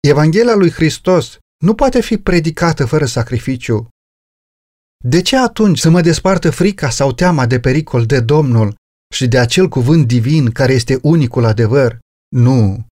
Evanghelia 0.07 0.55
lui 0.55 0.71
Hristos 0.71 1.37
nu 1.63 1.75
poate 1.75 2.01
fi 2.01 2.17
predicată 2.17 2.85
fără 2.85 3.05
sacrificiu. 3.05 3.87
De 5.03 5.21
ce 5.21 5.37
atunci 5.37 5.79
să 5.79 5.89
mă 5.89 6.01
despartă 6.01 6.49
frica 6.49 6.89
sau 6.89 7.11
teama 7.11 7.45
de 7.45 7.59
pericol 7.59 8.05
de 8.05 8.19
Domnul 8.19 8.75
și 9.13 9.27
de 9.27 9.39
acel 9.39 9.67
cuvânt 9.67 10.07
divin 10.07 10.51
care 10.51 10.73
este 10.73 10.99
unicul 11.01 11.45
adevăr? 11.45 11.99
Nu. 12.35 12.85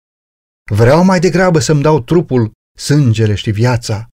Vreau 0.70 1.04
mai 1.04 1.20
degrabă 1.20 1.58
să-mi 1.58 1.82
dau 1.82 2.00
trupul, 2.00 2.50
sângele 2.78 3.34
și 3.34 3.50
viața. 3.50 4.08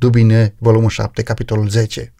Dubine, 0.00 0.54
volumul 0.58 0.90
7, 0.90 1.22
capitolul 1.22 1.68
10. 1.68 2.14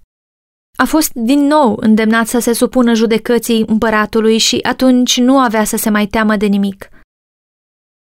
A 0.77 0.85
fost 0.85 1.13
din 1.13 1.41
nou 1.41 1.77
îndemnat 1.81 2.27
să 2.27 2.39
se 2.39 2.53
supună 2.53 2.95
judecății 2.95 3.65
împăratului 3.67 4.39
și 4.39 4.59
atunci 4.63 5.17
nu 5.19 5.39
avea 5.39 5.65
să 5.65 5.77
se 5.77 5.91
mai 5.91 6.07
teamă 6.07 6.37
de 6.37 6.47
nimic. 6.47 6.89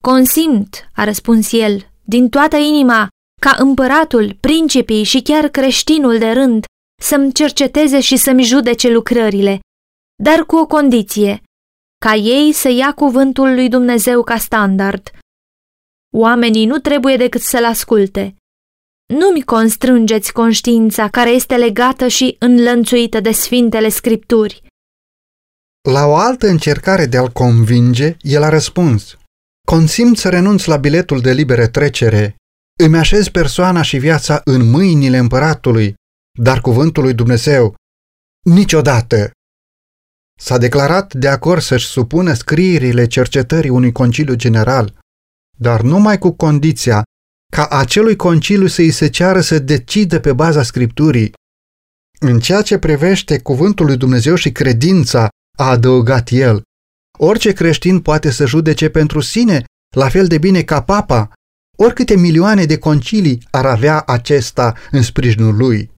Consimt, 0.04 0.90
a 0.94 1.04
răspuns 1.04 1.52
el, 1.52 1.90
din 2.04 2.30
toată 2.30 2.56
inima, 2.56 3.08
ca 3.42 3.56
împăratul, 3.60 4.38
principii 4.40 5.04
și 5.04 5.22
chiar 5.22 5.48
creștinul 5.48 6.18
de 6.18 6.32
rând 6.32 6.66
să-mi 7.02 7.34
cerceteze 7.34 8.00
și 8.00 8.18
să-mi 8.18 8.44
judece 8.44 8.90
lucrările, 8.90 9.60
dar 10.24 10.46
cu 10.46 10.56
o 10.56 10.66
condiție, 10.66 11.42
ca 12.06 12.14
ei 12.14 12.54
să 12.54 12.70
ia 12.70 12.94
cuvântul 12.94 13.54
lui 13.54 13.70
Dumnezeu 13.70 14.24
ca 14.24 14.38
standard. 14.38 15.12
Oamenii 16.16 16.66
nu 16.66 16.78
trebuie 16.78 17.18
decât 17.18 17.42
să-l 17.42 17.66
asculte. 17.66 18.36
Nu-mi 19.14 19.44
constrângeți 19.44 20.34
conștiința 20.34 21.10
care 21.10 21.30
este 21.30 21.56
legată 21.56 22.08
și 22.08 22.36
înlănțuită 22.40 23.20
de 23.20 23.32
Sfintele 23.32 23.90
Scripturi. 23.90 24.64
La 25.90 26.06
o 26.06 26.16
altă 26.16 26.48
încercare 26.48 27.06
de 27.06 27.18
a-l 27.18 27.30
convinge, 27.30 28.18
el 28.22 28.44
a 28.44 28.50
răspuns, 28.50 29.18
Consimt 29.72 30.18
să 30.18 30.30
renunț 30.30 30.66
la 30.66 30.78
biletul 30.78 31.22
de 31.22 31.32
libere 31.32 31.68
trecere, 31.68 32.36
îmi 32.84 32.98
așez 32.98 33.28
persoana 33.28 33.82
și 33.82 33.98
viața 33.98 34.42
în 34.44 34.70
mâinile 34.70 35.18
împăratului, 35.18 35.94
dar 36.40 36.62
cuvântul 36.62 37.04
lui 37.04 37.14
Dumnezeu, 37.14 37.76
niciodată. 38.46 39.32
S-a 40.40 40.58
declarat 40.58 41.14
de 41.14 41.28
acord 41.28 41.62
să-și 41.62 41.86
supună 41.86 42.34
scrierile 42.34 43.08
cercetării 43.08 43.70
unui 43.70 43.92
conciliu 43.92 44.36
general, 44.36 45.00
dar 45.58 45.82
numai 45.82 46.18
cu 46.18 46.32
condiția 46.32 47.04
ca 47.52 47.68
acelui 47.68 48.16
conciliu 48.16 48.68
să-i 48.68 48.92
se 48.92 49.10
ceară 49.10 49.42
să 49.42 49.60
decidă 49.60 50.20
pe 50.20 50.34
baza 50.34 50.64
Scripturii. 50.64 51.34
În 52.20 52.40
ceea 52.40 52.62
ce 52.62 52.78
privește 52.78 53.40
cuvântul 53.40 53.86
lui 53.86 53.98
Dumnezeu 53.98 54.36
și 54.36 54.52
credința, 54.52 55.30
a 55.58 55.70
adăugat 55.70 56.30
el, 56.30 56.62
orice 57.18 57.54
creștin 57.54 58.00
poate 58.00 58.32
să 58.32 58.46
judece 58.46 58.90
pentru 58.90 59.20
sine, 59.20 59.64
la 59.96 60.10
fel 60.10 60.28
de 60.28 60.38
bine 60.38 60.62
ca 60.62 60.84
papa, 60.84 61.32
oricâte 61.78 62.16
milioane 62.16 62.66
de 62.66 62.78
concilii 62.78 63.48
ar 63.52 63.66
avea 63.66 64.02
acesta 64.02 64.76
în 64.92 65.02
sprijinul 65.02 65.56
lui. 65.56 65.92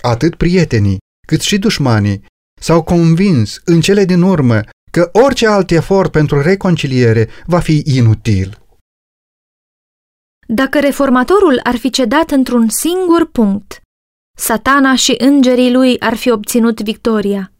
Atât 0.00 0.34
prietenii, 0.34 0.98
cât 1.26 1.40
și 1.40 1.58
dușmanii 1.58 2.24
s-au 2.60 2.82
convins 2.82 3.60
în 3.64 3.80
cele 3.80 4.04
din 4.04 4.22
urmă 4.22 4.60
că 4.90 5.10
orice 5.12 5.46
alt 5.46 5.70
efort 5.70 6.10
pentru 6.10 6.40
reconciliere 6.40 7.28
va 7.46 7.60
fi 7.60 7.82
inutil. 7.84 8.58
Dacă 10.48 10.80
reformatorul 10.80 11.60
ar 11.62 11.76
fi 11.76 11.90
cedat 11.90 12.30
într-un 12.30 12.68
singur 12.68 13.30
punct, 13.30 13.80
satana 14.36 14.96
și 14.96 15.14
îngerii 15.18 15.72
lui 15.72 16.00
ar 16.00 16.16
fi 16.16 16.30
obținut 16.30 16.80
victoria. 16.80 17.52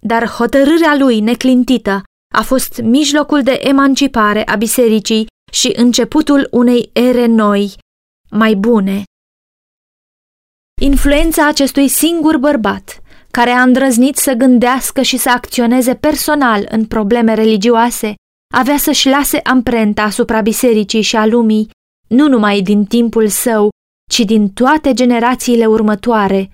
Dar 0.00 0.26
hotărârea 0.26 0.96
lui 0.98 1.20
neclintită 1.20 2.02
a 2.34 2.42
fost 2.42 2.80
mijlocul 2.80 3.42
de 3.42 3.58
emancipare 3.62 4.46
a 4.46 4.56
bisericii 4.56 5.26
și 5.52 5.72
începutul 5.76 6.48
unei 6.50 6.90
ere 6.92 7.26
noi, 7.26 7.74
mai 8.30 8.54
bune. 8.54 9.02
Influența 10.80 11.46
acestui 11.46 11.88
singur 11.88 12.36
bărbat, 12.36 13.02
care 13.30 13.50
a 13.50 13.62
îndrăznit 13.62 14.16
să 14.16 14.32
gândească 14.32 15.02
și 15.02 15.16
să 15.16 15.30
acționeze 15.30 15.94
personal 15.94 16.66
în 16.70 16.86
probleme 16.86 17.34
religioase, 17.34 18.14
avea 18.54 18.76
să-și 18.76 19.08
lase 19.08 19.38
amprenta 19.38 20.02
asupra 20.02 20.40
bisericii 20.40 21.02
și 21.02 21.16
a 21.16 21.26
lumii, 21.26 21.70
nu 22.08 22.28
numai 22.28 22.60
din 22.60 22.84
timpul 22.84 23.28
său, 23.28 23.68
ci 24.10 24.18
din 24.18 24.48
toate 24.48 24.92
generațiile 24.92 25.66
următoare. 25.66 26.50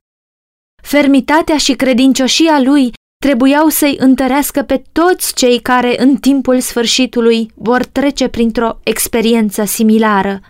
Fermitatea 0.83 1.59
și 1.59 1.73
credincioșia 1.73 2.61
lui 2.61 2.93
trebuiau 3.27 3.69
să-i 3.69 3.97
întărească 3.99 4.63
pe 4.63 4.83
toți 4.93 5.35
cei 5.35 5.61
care 5.61 6.03
în 6.03 6.17
timpul 6.17 6.61
sfârșitului 6.61 7.53
vor 7.55 7.85
trece 7.85 8.29
printr-o 8.29 8.79
experiență 8.83 9.65
similară. 9.65 10.41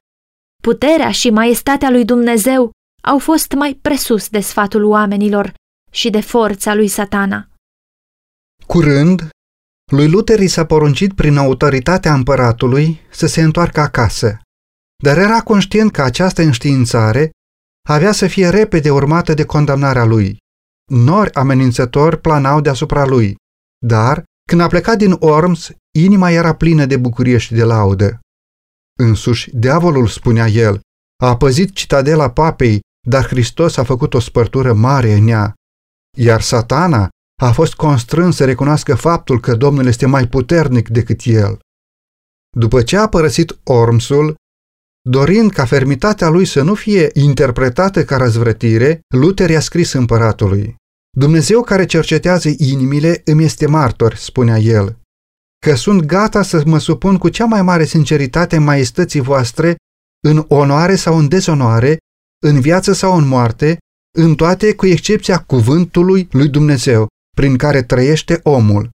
Puterea 0.62 1.10
și 1.10 1.30
maestatea 1.30 1.90
lui 1.90 2.04
Dumnezeu 2.04 2.70
au 3.02 3.18
fost 3.18 3.52
mai 3.52 3.78
presus 3.82 4.28
de 4.28 4.40
sfatul 4.40 4.84
oamenilor 4.84 5.54
și 5.90 6.10
de 6.10 6.20
forța 6.20 6.74
lui 6.74 6.88
satana. 6.88 7.48
Curând, 8.66 9.28
lui 9.92 10.08
Luther 10.08 10.40
i 10.40 10.48
s-a 10.48 10.66
poruncit 10.66 11.12
prin 11.12 11.36
autoritatea 11.36 12.14
împăratului 12.14 13.00
să 13.10 13.26
se 13.26 13.42
întoarcă 13.42 13.80
acasă, 13.80 14.38
dar 15.02 15.18
era 15.18 15.40
conștient 15.40 15.92
că 15.92 16.02
această 16.02 16.42
înștiințare 16.42 17.30
avea 17.88 18.12
să 18.12 18.26
fie 18.26 18.48
repede 18.48 18.90
urmată 18.90 19.34
de 19.34 19.44
condamnarea 19.44 20.04
lui. 20.04 20.42
Nori 20.90 21.34
amenințători 21.34 22.20
planau 22.20 22.60
deasupra 22.60 23.04
lui, 23.06 23.36
dar, 23.86 24.24
când 24.48 24.60
a 24.60 24.66
plecat 24.66 24.98
din 24.98 25.16
Orms, 25.18 25.70
inima 25.98 26.30
era 26.30 26.54
plină 26.54 26.86
de 26.86 26.96
bucurie 26.96 27.38
și 27.38 27.54
de 27.54 27.62
laudă. 27.62 28.20
Însuși, 28.98 29.50
diavolul, 29.56 30.06
spunea 30.06 30.46
el, 30.46 30.80
a 31.22 31.36
păzit 31.36 31.74
citadela 31.74 32.30
papei, 32.30 32.80
dar 33.08 33.26
Hristos 33.26 33.76
a 33.76 33.84
făcut 33.84 34.14
o 34.14 34.18
spărtură 34.18 34.72
mare 34.72 35.12
în 35.12 35.28
ea. 35.28 35.54
Iar 36.16 36.40
satana 36.40 37.08
a 37.42 37.52
fost 37.52 37.74
constrâns 37.74 38.36
să 38.36 38.44
recunoască 38.44 38.94
faptul 38.94 39.40
că 39.40 39.54
Domnul 39.54 39.86
este 39.86 40.06
mai 40.06 40.28
puternic 40.28 40.88
decât 40.88 41.20
el. 41.24 41.58
După 42.56 42.82
ce 42.82 42.96
a 42.96 43.08
părăsit 43.08 43.58
Ormsul, 43.62 44.34
dorind 45.08 45.52
ca 45.52 45.64
fermitatea 45.64 46.28
lui 46.28 46.44
să 46.44 46.62
nu 46.62 46.74
fie 46.74 47.10
interpretată 47.12 48.04
ca 48.04 48.16
răzvrătire, 48.16 49.00
Luther 49.14 49.50
i-a 49.50 49.60
scris 49.60 49.92
împăratului. 49.92 50.74
Dumnezeu 51.16 51.62
care 51.62 51.86
cercetează 51.86 52.48
inimile 52.56 53.22
îmi 53.24 53.44
este 53.44 53.66
martor, 53.66 54.14
spunea 54.14 54.58
el, 54.58 54.98
că 55.66 55.74
sunt 55.74 56.00
gata 56.04 56.42
să 56.42 56.62
mă 56.66 56.78
supun 56.78 57.18
cu 57.18 57.28
cea 57.28 57.44
mai 57.44 57.62
mare 57.62 57.84
sinceritate 57.84 58.58
maestății 58.58 59.20
voastre 59.20 59.76
în 60.26 60.44
onoare 60.48 60.94
sau 60.94 61.18
în 61.18 61.28
dezonoare, 61.28 61.96
în 62.46 62.60
viață 62.60 62.92
sau 62.92 63.16
în 63.16 63.26
moarte, 63.26 63.78
în 64.18 64.34
toate 64.34 64.74
cu 64.74 64.86
excepția 64.86 65.38
cuvântului 65.38 66.28
lui 66.30 66.48
Dumnezeu, 66.48 67.06
prin 67.36 67.56
care 67.56 67.82
trăiește 67.82 68.40
omul. 68.42 68.90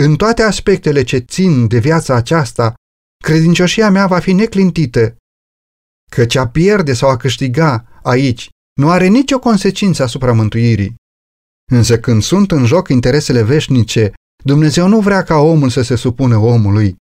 În 0.00 0.16
toate 0.16 0.42
aspectele 0.42 1.02
ce 1.02 1.18
țin 1.18 1.66
de 1.66 1.78
viața 1.78 2.14
aceasta, 2.14 2.74
credincioșia 3.24 3.90
mea 3.90 4.06
va 4.06 4.18
fi 4.18 4.32
neclintită, 4.32 5.16
căci 6.10 6.34
a 6.34 6.48
pierde 6.48 6.92
sau 6.92 7.08
a 7.08 7.16
câștiga 7.16 8.00
aici 8.02 8.48
nu 8.80 8.90
are 8.90 9.06
nicio 9.06 9.38
consecință 9.38 10.02
asupra 10.02 10.32
mântuirii. 10.32 10.94
Însă 11.72 11.98
când 11.98 12.22
sunt 12.22 12.50
în 12.50 12.64
joc 12.64 12.88
interesele 12.88 13.42
veșnice, 13.42 14.12
Dumnezeu 14.44 14.88
nu 14.88 15.00
vrea 15.00 15.22
ca 15.22 15.36
omul 15.36 15.70
să 15.70 15.82
se 15.82 15.96
supună 15.96 16.36
omului. 16.36 16.96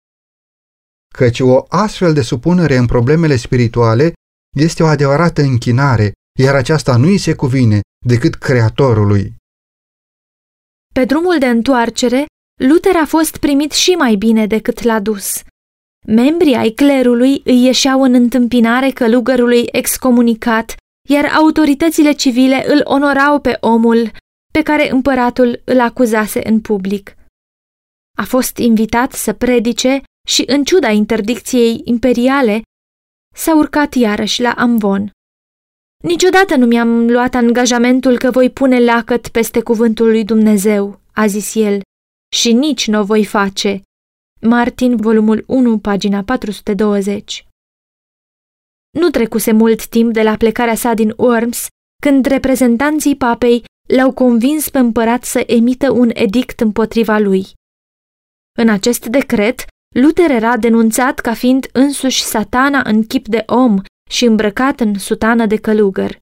Căci 1.13 1.39
o 1.39 1.65
astfel 1.67 2.13
de 2.13 2.21
supunere 2.21 2.75
în 2.75 2.85
problemele 2.85 3.35
spirituale 3.35 4.13
este 4.57 4.83
o 4.83 4.85
adevărată 4.85 5.41
închinare, 5.41 6.11
iar 6.39 6.55
aceasta 6.55 6.97
nu 6.97 7.07
îi 7.07 7.17
se 7.17 7.35
cuvine 7.35 7.81
decât 8.05 8.35
Creatorului. 8.35 9.35
Pe 10.93 11.05
drumul 11.05 11.39
de 11.39 11.45
întoarcere, 11.45 12.25
Luther 12.61 12.95
a 12.95 13.05
fost 13.05 13.37
primit 13.37 13.71
și 13.71 13.91
mai 13.91 14.15
bine 14.15 14.47
decât 14.47 14.81
l-a 14.81 14.99
dus. 14.99 15.41
Membrii 16.11 16.55
ai 16.55 16.69
clerului 16.69 17.41
îi 17.43 17.63
ieșeau 17.63 18.01
în 18.01 18.13
întâmpinare 18.13 18.89
călugărului 18.89 19.65
excomunicat, 19.71 20.75
iar 21.09 21.25
autoritățile 21.25 22.11
civile 22.11 22.65
îl 22.67 22.81
onorau 22.83 23.39
pe 23.39 23.57
omul 23.59 24.11
pe 24.51 24.61
care 24.61 24.91
împăratul 24.91 25.61
îl 25.65 25.79
acuzase 25.79 26.47
în 26.47 26.61
public. 26.61 27.15
A 28.17 28.23
fost 28.23 28.57
invitat 28.57 29.11
să 29.11 29.33
predice 29.33 30.01
și, 30.27 30.43
în 30.47 30.63
ciuda 30.63 30.89
interdicției 30.89 31.81
imperiale, 31.83 32.61
s-a 33.35 33.55
urcat 33.55 33.93
iarăși 33.93 34.41
la 34.41 34.51
Amvon. 34.51 35.11
Niciodată 36.03 36.55
nu 36.55 36.65
mi-am 36.65 37.09
luat 37.09 37.33
angajamentul 37.33 38.17
că 38.17 38.31
voi 38.31 38.49
pune 38.49 38.83
lacăt 38.83 39.27
peste 39.27 39.61
cuvântul 39.61 40.07
lui 40.07 40.25
Dumnezeu, 40.25 40.99
a 41.13 41.25
zis 41.27 41.55
el, 41.55 41.81
și 42.35 42.53
nici 42.53 42.87
nu 42.87 42.99
o 42.99 43.03
voi 43.03 43.25
face. 43.25 43.81
Martin, 44.41 44.95
volumul 44.95 45.43
1, 45.47 45.79
pagina 45.79 46.23
420 46.23 47.45
Nu 48.97 49.09
trecuse 49.09 49.51
mult 49.51 49.87
timp 49.87 50.13
de 50.13 50.21
la 50.21 50.35
plecarea 50.35 50.75
sa 50.75 50.93
din 50.93 51.13
Worms, 51.17 51.67
când 52.01 52.25
reprezentanții 52.25 53.15
papei 53.15 53.63
l-au 53.87 54.13
convins 54.13 54.69
pe 54.69 54.77
împărat 54.79 55.23
să 55.23 55.43
emită 55.47 55.91
un 55.91 56.09
edict 56.13 56.59
împotriva 56.59 57.17
lui. 57.17 57.45
În 58.57 58.69
acest 58.69 59.05
decret, 59.05 59.65
Luther 59.95 60.31
era 60.31 60.57
denunțat 60.57 61.19
ca 61.19 61.33
fiind 61.33 61.67
însuși 61.71 62.23
satana 62.23 62.81
în 62.85 63.03
chip 63.03 63.27
de 63.27 63.43
om 63.45 63.81
și 64.09 64.25
îmbrăcat 64.25 64.79
în 64.79 64.93
sutană 64.93 65.45
de 65.45 65.57
călugăr. 65.57 66.17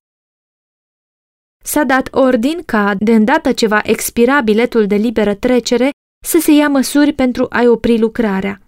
S-a 1.63 1.83
dat 1.83 2.07
ordin 2.11 2.63
ca, 2.63 2.95
de 2.99 3.15
îndată 3.15 3.53
ce 3.53 3.67
va 3.67 3.81
expira 3.83 4.41
biletul 4.41 4.87
de 4.87 4.95
liberă 4.95 5.35
trecere, 5.35 5.89
să 6.25 6.39
se 6.41 6.51
ia 6.51 6.67
măsuri 6.67 7.13
pentru 7.13 7.45
a-i 7.49 7.67
opri 7.67 7.99
lucrarea. 7.99 8.61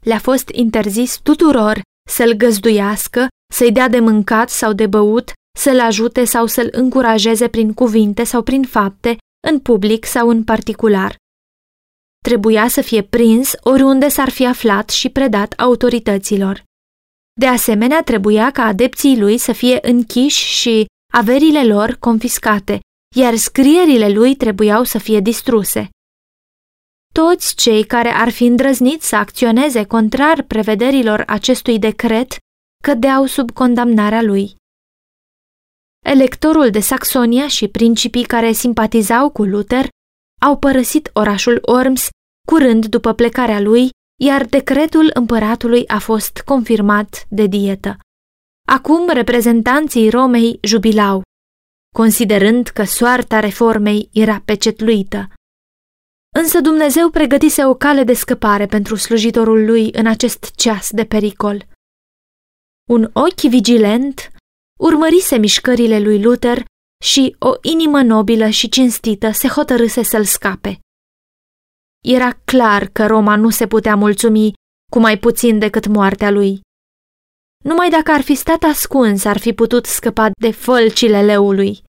Le-a 0.00 0.18
fost 0.18 0.48
interzis 0.48 1.18
tuturor 1.22 1.80
să-l 2.08 2.32
găzduiască, 2.32 3.28
să-i 3.52 3.72
dea 3.72 3.88
de 3.88 4.00
mâncat 4.00 4.50
sau 4.50 4.72
de 4.72 4.86
băut, 4.86 5.32
să-l 5.58 5.80
ajute 5.80 6.24
sau 6.24 6.46
să-l 6.46 6.68
încurajeze 6.70 7.48
prin 7.48 7.72
cuvinte 7.72 8.24
sau 8.24 8.42
prin 8.42 8.62
fapte, 8.62 9.16
în 9.48 9.58
public 9.58 10.04
sau 10.04 10.28
în 10.28 10.44
particular. 10.44 11.16
Trebuia 12.24 12.68
să 12.68 12.80
fie 12.80 13.02
prins 13.02 13.52
oriunde 13.60 14.08
s-ar 14.08 14.28
fi 14.28 14.46
aflat 14.46 14.90
și 14.90 15.08
predat 15.08 15.52
autorităților. 15.52 16.62
De 17.40 17.46
asemenea, 17.46 18.02
trebuia 18.02 18.50
ca 18.50 18.62
adepții 18.64 19.18
lui 19.18 19.38
să 19.38 19.52
fie 19.52 19.78
închiși 19.82 20.44
și 20.44 20.86
averile 21.12 21.64
lor 21.64 21.96
confiscate, 22.00 22.80
iar 23.16 23.36
scrierile 23.36 24.08
lui 24.08 24.34
trebuiau 24.34 24.84
să 24.84 24.98
fie 24.98 25.20
distruse. 25.20 25.88
Toți 27.12 27.54
cei 27.54 27.84
care 27.84 28.08
ar 28.08 28.28
fi 28.28 28.44
îndrăznit 28.44 29.02
să 29.02 29.16
acționeze 29.16 29.84
contrar 29.84 30.42
prevederilor 30.42 31.22
acestui 31.26 31.78
decret 31.78 32.36
cădeau 32.82 33.26
sub 33.26 33.50
condamnarea 33.50 34.22
lui. 34.22 34.54
Electorul 36.04 36.70
de 36.70 36.80
Saxonia 36.80 37.48
și 37.48 37.68
principii 37.68 38.24
care 38.24 38.52
simpatizau 38.52 39.30
cu 39.30 39.42
Luther 39.44 39.88
au 40.40 40.58
părăsit 40.58 41.10
orașul 41.12 41.58
Orms 41.62 42.08
curând 42.46 42.86
după 42.86 43.12
plecarea 43.12 43.60
lui, 43.60 43.90
iar 44.20 44.44
decretul 44.44 45.10
împăratului 45.14 45.88
a 45.88 45.98
fost 45.98 46.42
confirmat 46.44 47.26
de 47.28 47.46
dietă. 47.46 47.98
Acum 48.68 49.08
reprezentanții 49.08 50.10
Romei 50.10 50.58
jubilau, 50.62 51.22
considerând 51.94 52.68
că 52.68 52.84
soarta 52.84 53.40
reformei 53.40 54.08
era 54.12 54.42
pecetluită. 54.44 55.28
Însă 56.38 56.60
Dumnezeu 56.60 57.10
pregătise 57.10 57.64
o 57.64 57.74
cale 57.74 58.04
de 58.04 58.14
scăpare 58.14 58.66
pentru 58.66 58.94
slujitorul 58.94 59.64
lui 59.64 59.92
în 59.92 60.06
acest 60.06 60.54
ceas 60.54 60.90
de 60.90 61.04
pericol. 61.04 61.66
Un 62.90 63.10
ochi 63.12 63.40
vigilent 63.40 64.32
urmărise 64.80 65.36
mișcările 65.36 66.00
lui 66.00 66.22
Luther 66.22 66.64
și 67.04 67.36
o 67.38 67.52
inimă 67.62 68.02
nobilă 68.02 68.48
și 68.48 68.68
cinstită 68.68 69.30
se 69.30 69.48
hotărâse 69.48 70.02
să-l 70.02 70.24
scape. 70.24 70.80
Era 72.04 72.32
clar 72.44 72.86
că 72.86 73.06
Roma 73.06 73.36
nu 73.36 73.50
se 73.50 73.66
putea 73.66 73.96
mulțumi 73.96 74.52
cu 74.90 74.98
mai 74.98 75.18
puțin 75.18 75.58
decât 75.58 75.86
moartea 75.86 76.30
lui. 76.30 76.60
Numai 77.64 77.90
dacă 77.90 78.10
ar 78.10 78.20
fi 78.20 78.34
stat 78.34 78.62
ascuns, 78.62 79.24
ar 79.24 79.38
fi 79.38 79.52
putut 79.52 79.86
scăpa 79.86 80.30
de 80.40 80.50
fălcile 80.50 81.22
leului. 81.22 81.82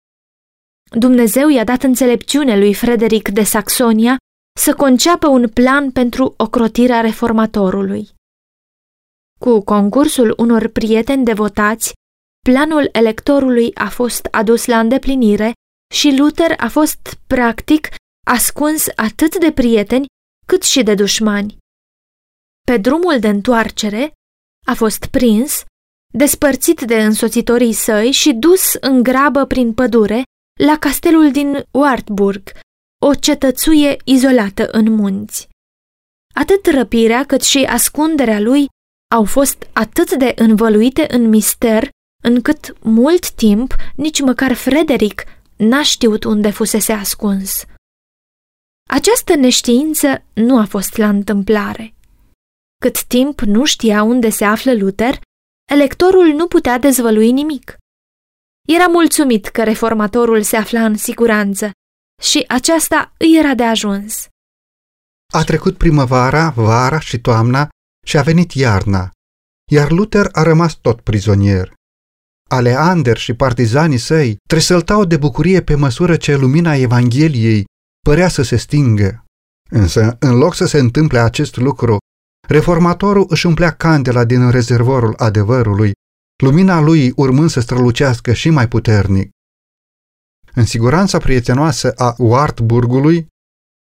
Dumnezeu 0.92 1.50
i-a 1.50 1.64
dat 1.64 1.84
înțelepciune 1.84 2.58
lui 2.58 2.74
Frederic 2.74 3.30
de 3.30 3.44
Saxonia 3.44 4.18
să 4.60 4.74
conceapă 4.76 5.28
un 5.28 5.50
plan 5.50 5.92
pentru 5.92 6.34
ocrotirea 6.38 7.02
reformatorului. 7.02 8.10
Cu 9.40 9.64
concursul 9.64 10.34
unor 10.38 10.68
prieteni 10.68 11.26
devotați, 11.26 11.94
planul 12.46 12.90
electorului 12.92 13.76
a 13.76 13.90
fost 13.90 14.26
adus 14.32 14.66
la 14.66 14.80
îndeplinire 14.80 15.54
și 15.94 16.16
Luther 16.18 16.54
a 16.58 16.68
fost, 16.68 17.20
practic, 17.28 17.88
ascuns 18.28 18.86
atât 18.96 19.40
de 19.40 19.52
prieteni 19.52 20.06
cât 20.46 20.64
și 20.64 20.84
de 20.84 20.96
dușmani. 20.96 21.58
Pe 22.66 22.78
drumul 22.78 23.20
de 23.20 23.28
întoarcere, 23.28 24.12
a 24.66 24.74
fost 24.74 25.06
prins, 25.06 25.64
despărțit 26.14 26.82
de 26.82 27.04
însoțitorii 27.04 27.74
săi 27.74 28.12
și 28.12 28.34
dus 28.34 28.74
în 28.74 29.04
grabă 29.04 29.46
prin 29.46 29.74
pădure 29.74 30.24
la 30.60 30.78
castelul 30.80 31.32
din 31.32 31.66
Wartburg, 31.72 32.52
o 33.06 33.14
cetățuie 33.14 33.98
izolată 34.04 34.68
în 34.72 34.92
munți. 34.92 35.48
Atât 36.36 36.66
răpirea 36.66 37.26
cât 37.26 37.42
și 37.42 37.64
ascunderea 37.64 38.40
lui 38.40 38.68
au 39.16 39.24
fost 39.26 39.68
atât 39.74 40.12
de 40.16 40.34
învăluite 40.36 41.06
în 41.10 41.30
mister, 41.30 41.90
încât 42.24 42.84
mult 42.84 43.32
timp 43.32 43.76
nici 43.96 44.22
măcar 44.22 44.54
Frederic 44.54 45.24
n-a 45.56 45.84
știut 45.84 46.24
unde 46.24 46.50
fusese 46.50 46.92
ascuns. 46.92 47.66
Această 48.90 49.36
neștiință 49.36 50.24
nu 50.34 50.58
a 50.58 50.66
fost 50.66 50.98
la 50.98 51.10
întâmplare. 51.10 51.94
Cât 52.82 53.04
timp 53.04 53.40
nu 53.40 53.66
știa 53.66 54.04
unde 54.04 54.30
se 54.30 54.46
află 54.46 54.74
Luther, 54.74 55.22
electorul 55.72 56.28
nu 56.28 56.48
putea 56.48 56.78
dezvălui 56.78 57.32
nimic. 57.32 57.78
Era 58.68 58.88
mulțumit 58.88 59.46
că 59.46 59.64
reformatorul 59.64 60.42
se 60.42 60.58
afla 60.58 60.86
în 60.86 60.96
siguranță 60.96 61.72
și 62.22 62.46
aceasta 62.48 63.14
îi 63.18 63.38
era 63.40 63.54
de 63.56 63.64
ajuns. 63.64 64.28
A 65.34 65.44
trecut 65.44 65.78
primăvara, 65.78 66.50
vara 66.50 67.00
și 67.00 67.20
toamna 67.20 67.70
și 68.06 68.18
a 68.18 68.22
venit 68.22 68.52
iarna, 68.52 69.12
iar 69.72 69.92
Luther 69.92 70.30
a 70.32 70.44
rămas 70.44 70.76
tot 70.76 71.02
prizonier. 71.02 71.74
Aleander 72.50 73.18
și 73.18 73.34
partizanii 73.34 73.98
săi 73.98 74.38
tresăltau 74.48 75.06
de 75.06 75.18
bucurie 75.18 75.62
pe 75.62 75.76
măsură 75.76 76.16
ce 76.16 76.36
lumina 76.36 76.76
Evangheliei 76.76 77.66
părea 78.06 78.28
să 78.28 78.42
se 78.42 78.56
stingă. 78.56 79.24
Însă, 79.70 80.18
în 80.20 80.38
loc 80.38 80.56
să 80.56 80.66
se 80.66 80.78
întâmple 80.80 81.20
acest 81.20 81.56
lucru, 81.58 81.98
reformatorul 82.48 83.26
își 83.30 83.46
umplea 83.46 83.72
candela 83.72 84.24
din 84.26 84.50
rezervorul 84.50 85.14
adevărului, 85.18 85.92
lumina 86.44 86.80
lui 86.80 87.12
urmând 87.16 87.50
să 87.50 87.60
strălucească 87.60 88.34
și 88.34 88.50
mai 88.50 88.68
puternic. 88.68 89.30
În 90.56 90.66
siguranța 90.66 91.18
prietenoasă 91.18 91.92
a 91.92 92.16
Wartburgului, 92.18 93.28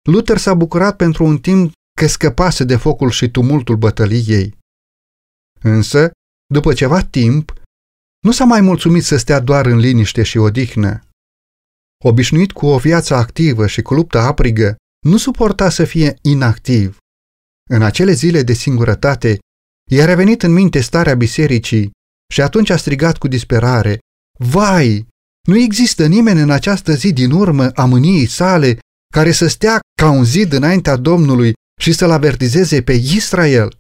Luther 0.10 0.38
s-a 0.38 0.54
bucurat 0.54 0.96
pentru 0.96 1.26
un 1.26 1.38
timp 1.38 1.72
că 2.02 2.08
scăpase 2.08 2.64
de 2.64 2.76
focul 2.76 3.10
și 3.10 3.30
tumultul 3.30 3.76
bătăliei. 3.76 4.58
Însă, 5.62 6.12
după 6.54 6.74
ceva 6.74 7.02
timp, 7.02 7.54
nu 8.26 8.32
s-a 8.32 8.46
mai 8.46 8.62
mulțumit 8.62 9.04
să 9.04 9.18
stea 9.18 9.40
doar 9.40 9.66
în 9.66 9.78
liniște 9.78 10.24
și 10.24 10.38
odihnă. 10.38 11.08
Obișnuit 12.04 12.52
cu 12.52 12.66
o 12.66 12.78
viață 12.78 13.16
activă 13.16 13.68
și 13.68 13.82
cu 13.82 13.94
luptă 13.94 14.20
aprigă, 14.20 14.76
nu 15.06 15.18
suporta 15.18 15.70
să 15.70 15.86
fie 15.86 16.18
inactiv. 16.22 16.98
În 17.70 17.82
acele 17.82 18.12
zile 18.12 18.44
de 18.44 18.54
singurătate, 18.54 19.40
i-a 19.92 20.06
revenit 20.06 20.44
în 20.44 20.52
minte 20.52 20.82
starea 20.82 21.16
bisericii 21.16 21.92
și 22.34 22.42
atunci 22.42 22.70
a 22.70 22.78
strigat 22.78 23.18
cu 23.18 23.28
disperare, 23.28 24.00
Vai, 24.40 25.08
nu 25.48 25.58
există 25.58 26.06
nimeni 26.06 26.42
în 26.42 26.50
această 26.50 26.94
zi 26.94 27.14
din 27.14 27.32
urmă 27.32 27.70
a 27.70 27.86
mâniei 27.86 28.28
sale 28.28 28.80
care 29.14 29.32
să 29.32 29.48
stea 29.48 29.80
ca 30.02 30.10
un 30.10 30.24
zid 30.24 30.54
înaintea 30.54 30.96
Domnului 30.96 31.54
și 31.82 31.94
să-l 31.94 32.12
avertizeze 32.12 32.82
pe 32.82 32.94
Israel. 32.94 33.78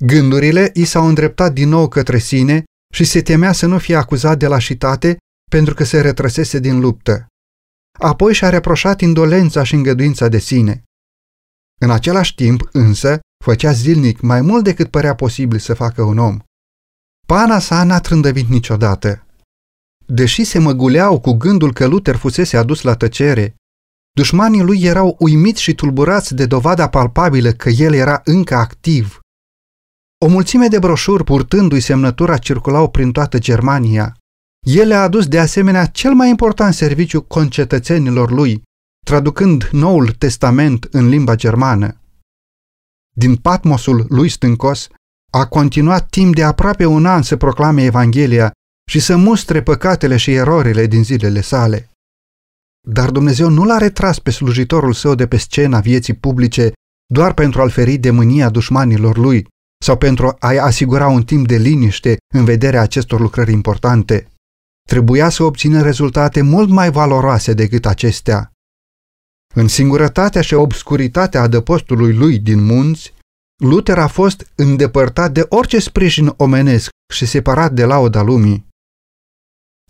Gândurile 0.00 0.70
i 0.74 0.84
s-au 0.84 1.06
îndreptat 1.06 1.52
din 1.52 1.68
nou 1.68 1.88
către 1.88 2.18
sine 2.18 2.64
și 2.94 3.04
se 3.04 3.22
temea 3.22 3.52
să 3.52 3.66
nu 3.66 3.78
fie 3.78 3.96
acuzat 3.96 4.38
de 4.38 4.46
lașitate 4.46 5.16
pentru 5.50 5.74
că 5.74 5.84
se 5.84 6.00
retrăsese 6.00 6.58
din 6.58 6.80
luptă. 6.80 7.26
Apoi 7.98 8.34
și-a 8.34 8.48
reproșat 8.48 9.00
indolența 9.00 9.62
și 9.62 9.74
îngăduința 9.74 10.28
de 10.28 10.38
sine. 10.38 10.82
În 11.80 11.90
același 11.90 12.34
timp, 12.34 12.68
însă, 12.72 13.18
făcea 13.44 13.72
zilnic 13.72 14.20
mai 14.20 14.40
mult 14.40 14.64
decât 14.64 14.90
părea 14.90 15.14
posibil 15.14 15.58
să 15.58 15.74
facă 15.74 16.02
un 16.02 16.18
om. 16.18 16.38
Pana 17.26 17.58
sa 17.58 17.84
n-a 17.84 18.00
trândăvit 18.00 18.48
niciodată. 18.48 19.26
Deși 20.10 20.44
se 20.44 20.58
măguleau 20.58 21.20
cu 21.20 21.32
gândul 21.32 21.72
că 21.72 21.86
Luther 21.86 22.16
fusese 22.16 22.56
adus 22.56 22.82
la 22.82 22.94
tăcere, 22.94 23.54
dușmanii 24.12 24.62
lui 24.62 24.82
erau 24.82 25.16
uimiți 25.18 25.62
și 25.62 25.74
tulburați 25.74 26.34
de 26.34 26.46
dovada 26.46 26.88
palpabilă 26.88 27.52
că 27.52 27.68
el 27.68 27.94
era 27.94 28.20
încă 28.24 28.54
activ. 28.54 29.20
O 30.24 30.28
mulțime 30.28 30.68
de 30.68 30.78
broșuri 30.78 31.24
purtându-i 31.24 31.80
semnătura 31.80 32.38
circulau 32.38 32.90
prin 32.90 33.12
toată 33.12 33.38
Germania. 33.38 34.16
El 34.66 34.92
a 34.92 35.02
adus 35.02 35.26
de 35.26 35.38
asemenea 35.38 35.86
cel 35.86 36.12
mai 36.12 36.28
important 36.28 36.74
serviciu 36.74 37.22
concetățenilor 37.22 38.30
lui, 38.30 38.62
traducând 39.06 39.68
Noul 39.72 40.10
Testament 40.10 40.88
în 40.90 41.08
limba 41.08 41.34
germană. 41.34 42.00
Din 43.16 43.36
Patmosul 43.36 44.06
lui 44.08 44.28
stâncos, 44.28 44.88
a 45.32 45.46
continuat 45.46 46.08
timp 46.08 46.34
de 46.34 46.44
aproape 46.44 46.86
un 46.86 47.06
an 47.06 47.22
să 47.22 47.36
proclame 47.36 47.84
Evanghelia 47.84 48.52
și 48.88 49.00
să 49.00 49.16
mustre 49.16 49.62
păcatele 49.62 50.16
și 50.16 50.32
erorile 50.32 50.86
din 50.86 51.04
zilele 51.04 51.40
sale. 51.40 51.90
Dar 52.86 53.10
Dumnezeu 53.10 53.48
nu 53.48 53.64
l-a 53.64 53.78
retras 53.78 54.18
pe 54.18 54.30
slujitorul 54.30 54.92
său 54.92 55.14
de 55.14 55.26
pe 55.26 55.36
scena 55.36 55.80
vieții 55.80 56.14
publice 56.14 56.72
doar 57.12 57.34
pentru 57.34 57.60
a-l 57.60 57.70
feri 57.70 57.96
de 57.96 58.10
mânia 58.10 58.48
dușmanilor 58.50 59.16
lui 59.16 59.46
sau 59.84 59.96
pentru 59.96 60.36
a-i 60.38 60.58
asigura 60.58 61.08
un 61.08 61.22
timp 61.22 61.46
de 61.46 61.56
liniște 61.56 62.16
în 62.34 62.44
vederea 62.44 62.80
acestor 62.80 63.20
lucrări 63.20 63.52
importante. 63.52 64.26
Trebuia 64.88 65.28
să 65.28 65.42
obțină 65.42 65.82
rezultate 65.82 66.42
mult 66.42 66.68
mai 66.68 66.90
valoroase 66.90 67.52
decât 67.52 67.86
acestea. 67.86 68.50
În 69.54 69.68
singurătatea 69.68 70.40
și 70.40 70.54
obscuritatea 70.54 71.42
adăpostului 71.42 72.12
lui 72.12 72.38
din 72.38 72.64
munți, 72.64 73.14
Luther 73.64 73.98
a 73.98 74.06
fost 74.06 74.52
îndepărtat 74.54 75.32
de 75.32 75.46
orice 75.48 75.78
sprijin 75.78 76.34
omenesc 76.36 76.88
și 77.12 77.26
separat 77.26 77.72
de 77.72 77.84
lauda 77.84 78.22
lumii. 78.22 78.67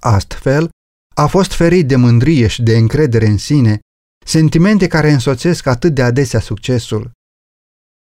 Astfel, 0.01 0.69
a 1.15 1.27
fost 1.27 1.53
ferit 1.53 1.89
de 1.89 1.97
mândrie 1.97 2.47
și 2.47 2.63
de 2.63 2.77
încredere 2.77 3.27
în 3.27 3.39
sine, 3.39 3.79
sentimente 4.27 4.87
care 4.87 5.11
însoțesc 5.11 5.67
atât 5.67 5.95
de 5.95 6.03
adesea 6.03 6.41
succesul. 6.41 7.11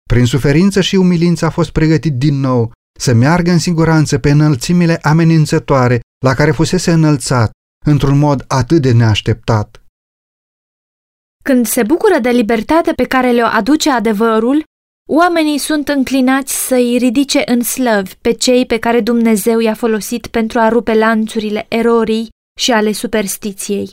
Prin 0.08 0.26
suferință 0.26 0.80
și 0.80 0.96
umilință 0.96 1.44
a 1.44 1.50
fost 1.50 1.70
pregătit 1.70 2.12
din 2.12 2.40
nou 2.40 2.72
să 2.98 3.12
meargă 3.12 3.50
în 3.50 3.58
siguranță 3.58 4.18
pe 4.18 4.30
înălțimile 4.30 4.96
amenințătoare 4.96 6.00
la 6.24 6.34
care 6.34 6.50
fusese 6.50 6.92
înălțat, 6.92 7.50
într-un 7.86 8.18
mod 8.18 8.44
atât 8.48 8.82
de 8.82 8.92
neașteptat. 8.92 9.82
Când 11.44 11.66
se 11.66 11.82
bucură 11.82 12.18
de 12.18 12.30
libertate 12.30 12.92
pe 12.92 13.04
care 13.04 13.30
le-o 13.30 13.46
aduce 13.46 13.90
adevărul, 13.90 14.64
oamenii 15.14 15.58
sunt 15.58 15.88
înclinați 15.88 16.66
să 16.66 16.74
îi 16.74 16.98
ridice 16.98 17.42
în 17.46 17.62
slăvi 17.62 18.14
pe 18.20 18.32
cei 18.32 18.66
pe 18.66 18.78
care 18.78 19.00
Dumnezeu 19.00 19.58
i-a 19.58 19.74
folosit 19.74 20.26
pentru 20.26 20.58
a 20.58 20.68
rupe 20.68 20.94
lanțurile 20.94 21.66
erorii 21.68 22.28
și 22.60 22.72
ale 22.72 22.92
superstiției. 22.92 23.92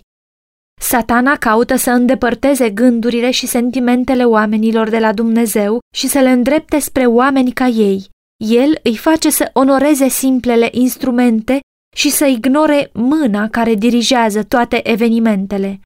Satana 0.82 1.38
caută 1.38 1.76
să 1.76 1.92
îndepărteze 1.92 2.70
gândurile 2.70 3.32
și 3.32 3.48
sentimentele 3.48 4.26
oamenilor 4.26 4.90
de 4.90 5.00
la 5.00 5.14
Dumnezeu 5.14 5.80
și 5.96 6.08
să 6.08 6.20
le 6.20 6.30
îndrepte 6.30 6.80
spre 6.80 7.06
oameni 7.06 7.52
ca 7.52 7.66
ei. 7.66 8.10
El 8.46 8.80
îi 8.84 8.98
face 8.98 9.30
să 9.30 9.50
onoreze 9.54 10.08
simplele 10.08 10.68
instrumente 10.72 11.60
și 11.96 12.10
să 12.10 12.26
ignore 12.26 12.90
mâna 12.94 13.50
care 13.50 13.74
dirigează 13.74 14.44
toate 14.44 14.90
evenimentele. 14.90 15.80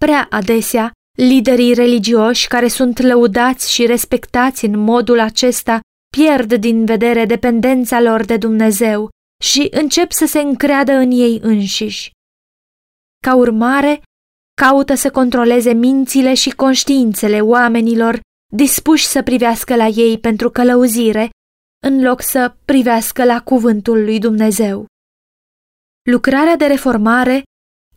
Prea 0.00 0.26
adesea, 0.30 0.90
liderii 1.18 1.74
religioși 1.74 2.48
care 2.48 2.68
sunt 2.68 2.98
lăudați 2.98 3.72
și 3.72 3.86
respectați 3.86 4.64
în 4.64 4.78
modul 4.78 5.20
acesta 5.20 5.80
pierd 6.16 6.54
din 6.54 6.84
vedere 6.84 7.24
dependența 7.24 8.00
lor 8.00 8.24
de 8.24 8.36
Dumnezeu 8.36 9.08
și 9.42 9.68
încep 9.70 10.12
să 10.12 10.26
se 10.26 10.40
încreadă 10.40 10.92
în 10.92 11.10
ei 11.10 11.38
înșiși. 11.42 12.10
Ca 13.22 13.34
urmare, 13.34 14.02
caută 14.60 14.94
să 14.94 15.10
controleze 15.10 15.72
mințile 15.72 16.34
și 16.34 16.50
conștiințele 16.50 17.40
oamenilor 17.40 18.20
dispuși 18.52 19.06
să 19.06 19.22
privească 19.22 19.76
la 19.76 19.86
ei 19.86 20.18
pentru 20.18 20.50
călăuzire, 20.50 21.30
în 21.86 22.02
loc 22.02 22.22
să 22.22 22.54
privească 22.64 23.24
la 23.24 23.42
cuvântul 23.42 24.04
lui 24.04 24.18
Dumnezeu. 24.18 24.86
Lucrarea 26.10 26.56
de 26.56 26.66
reformare 26.66 27.42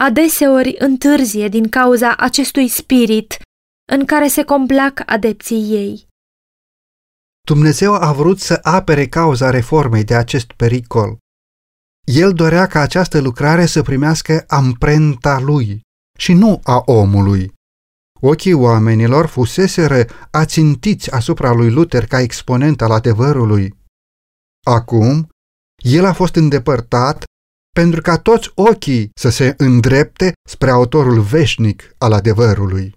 adeseori 0.03 0.75
întârzie 0.79 1.47
din 1.47 1.69
cauza 1.69 2.15
acestui 2.15 2.67
spirit 2.67 3.41
în 3.91 4.05
care 4.05 4.27
se 4.27 4.43
complac 4.43 5.01
adepții 5.05 5.69
ei. 5.69 6.07
Dumnezeu 7.47 7.93
a 7.93 8.11
vrut 8.11 8.39
să 8.39 8.59
apere 8.61 9.07
cauza 9.07 9.49
reformei 9.49 10.03
de 10.03 10.15
acest 10.15 10.51
pericol. 10.51 11.17
El 12.07 12.33
dorea 12.33 12.67
ca 12.67 12.79
această 12.79 13.19
lucrare 13.19 13.65
să 13.65 13.81
primească 13.81 14.43
amprenta 14.47 15.39
lui 15.39 15.81
și 16.17 16.33
nu 16.33 16.59
a 16.63 16.81
omului. 16.85 17.53
Ochii 18.21 18.53
oamenilor 18.53 19.25
fuseseră 19.25 20.05
ațintiți 20.31 21.11
asupra 21.11 21.51
lui 21.51 21.71
Luther 21.71 22.07
ca 22.07 22.19
exponent 22.19 22.81
al 22.81 22.91
adevărului. 22.91 23.77
Acum, 24.65 25.29
el 25.83 26.05
a 26.05 26.13
fost 26.13 26.35
îndepărtat 26.35 27.23
pentru 27.79 28.01
ca 28.01 28.17
toți 28.17 28.51
ochii 28.55 29.11
să 29.13 29.29
se 29.29 29.53
îndrepte 29.57 30.31
spre 30.49 30.69
autorul 30.69 31.19
veșnic 31.19 31.95
al 31.97 32.11
adevărului. 32.11 32.95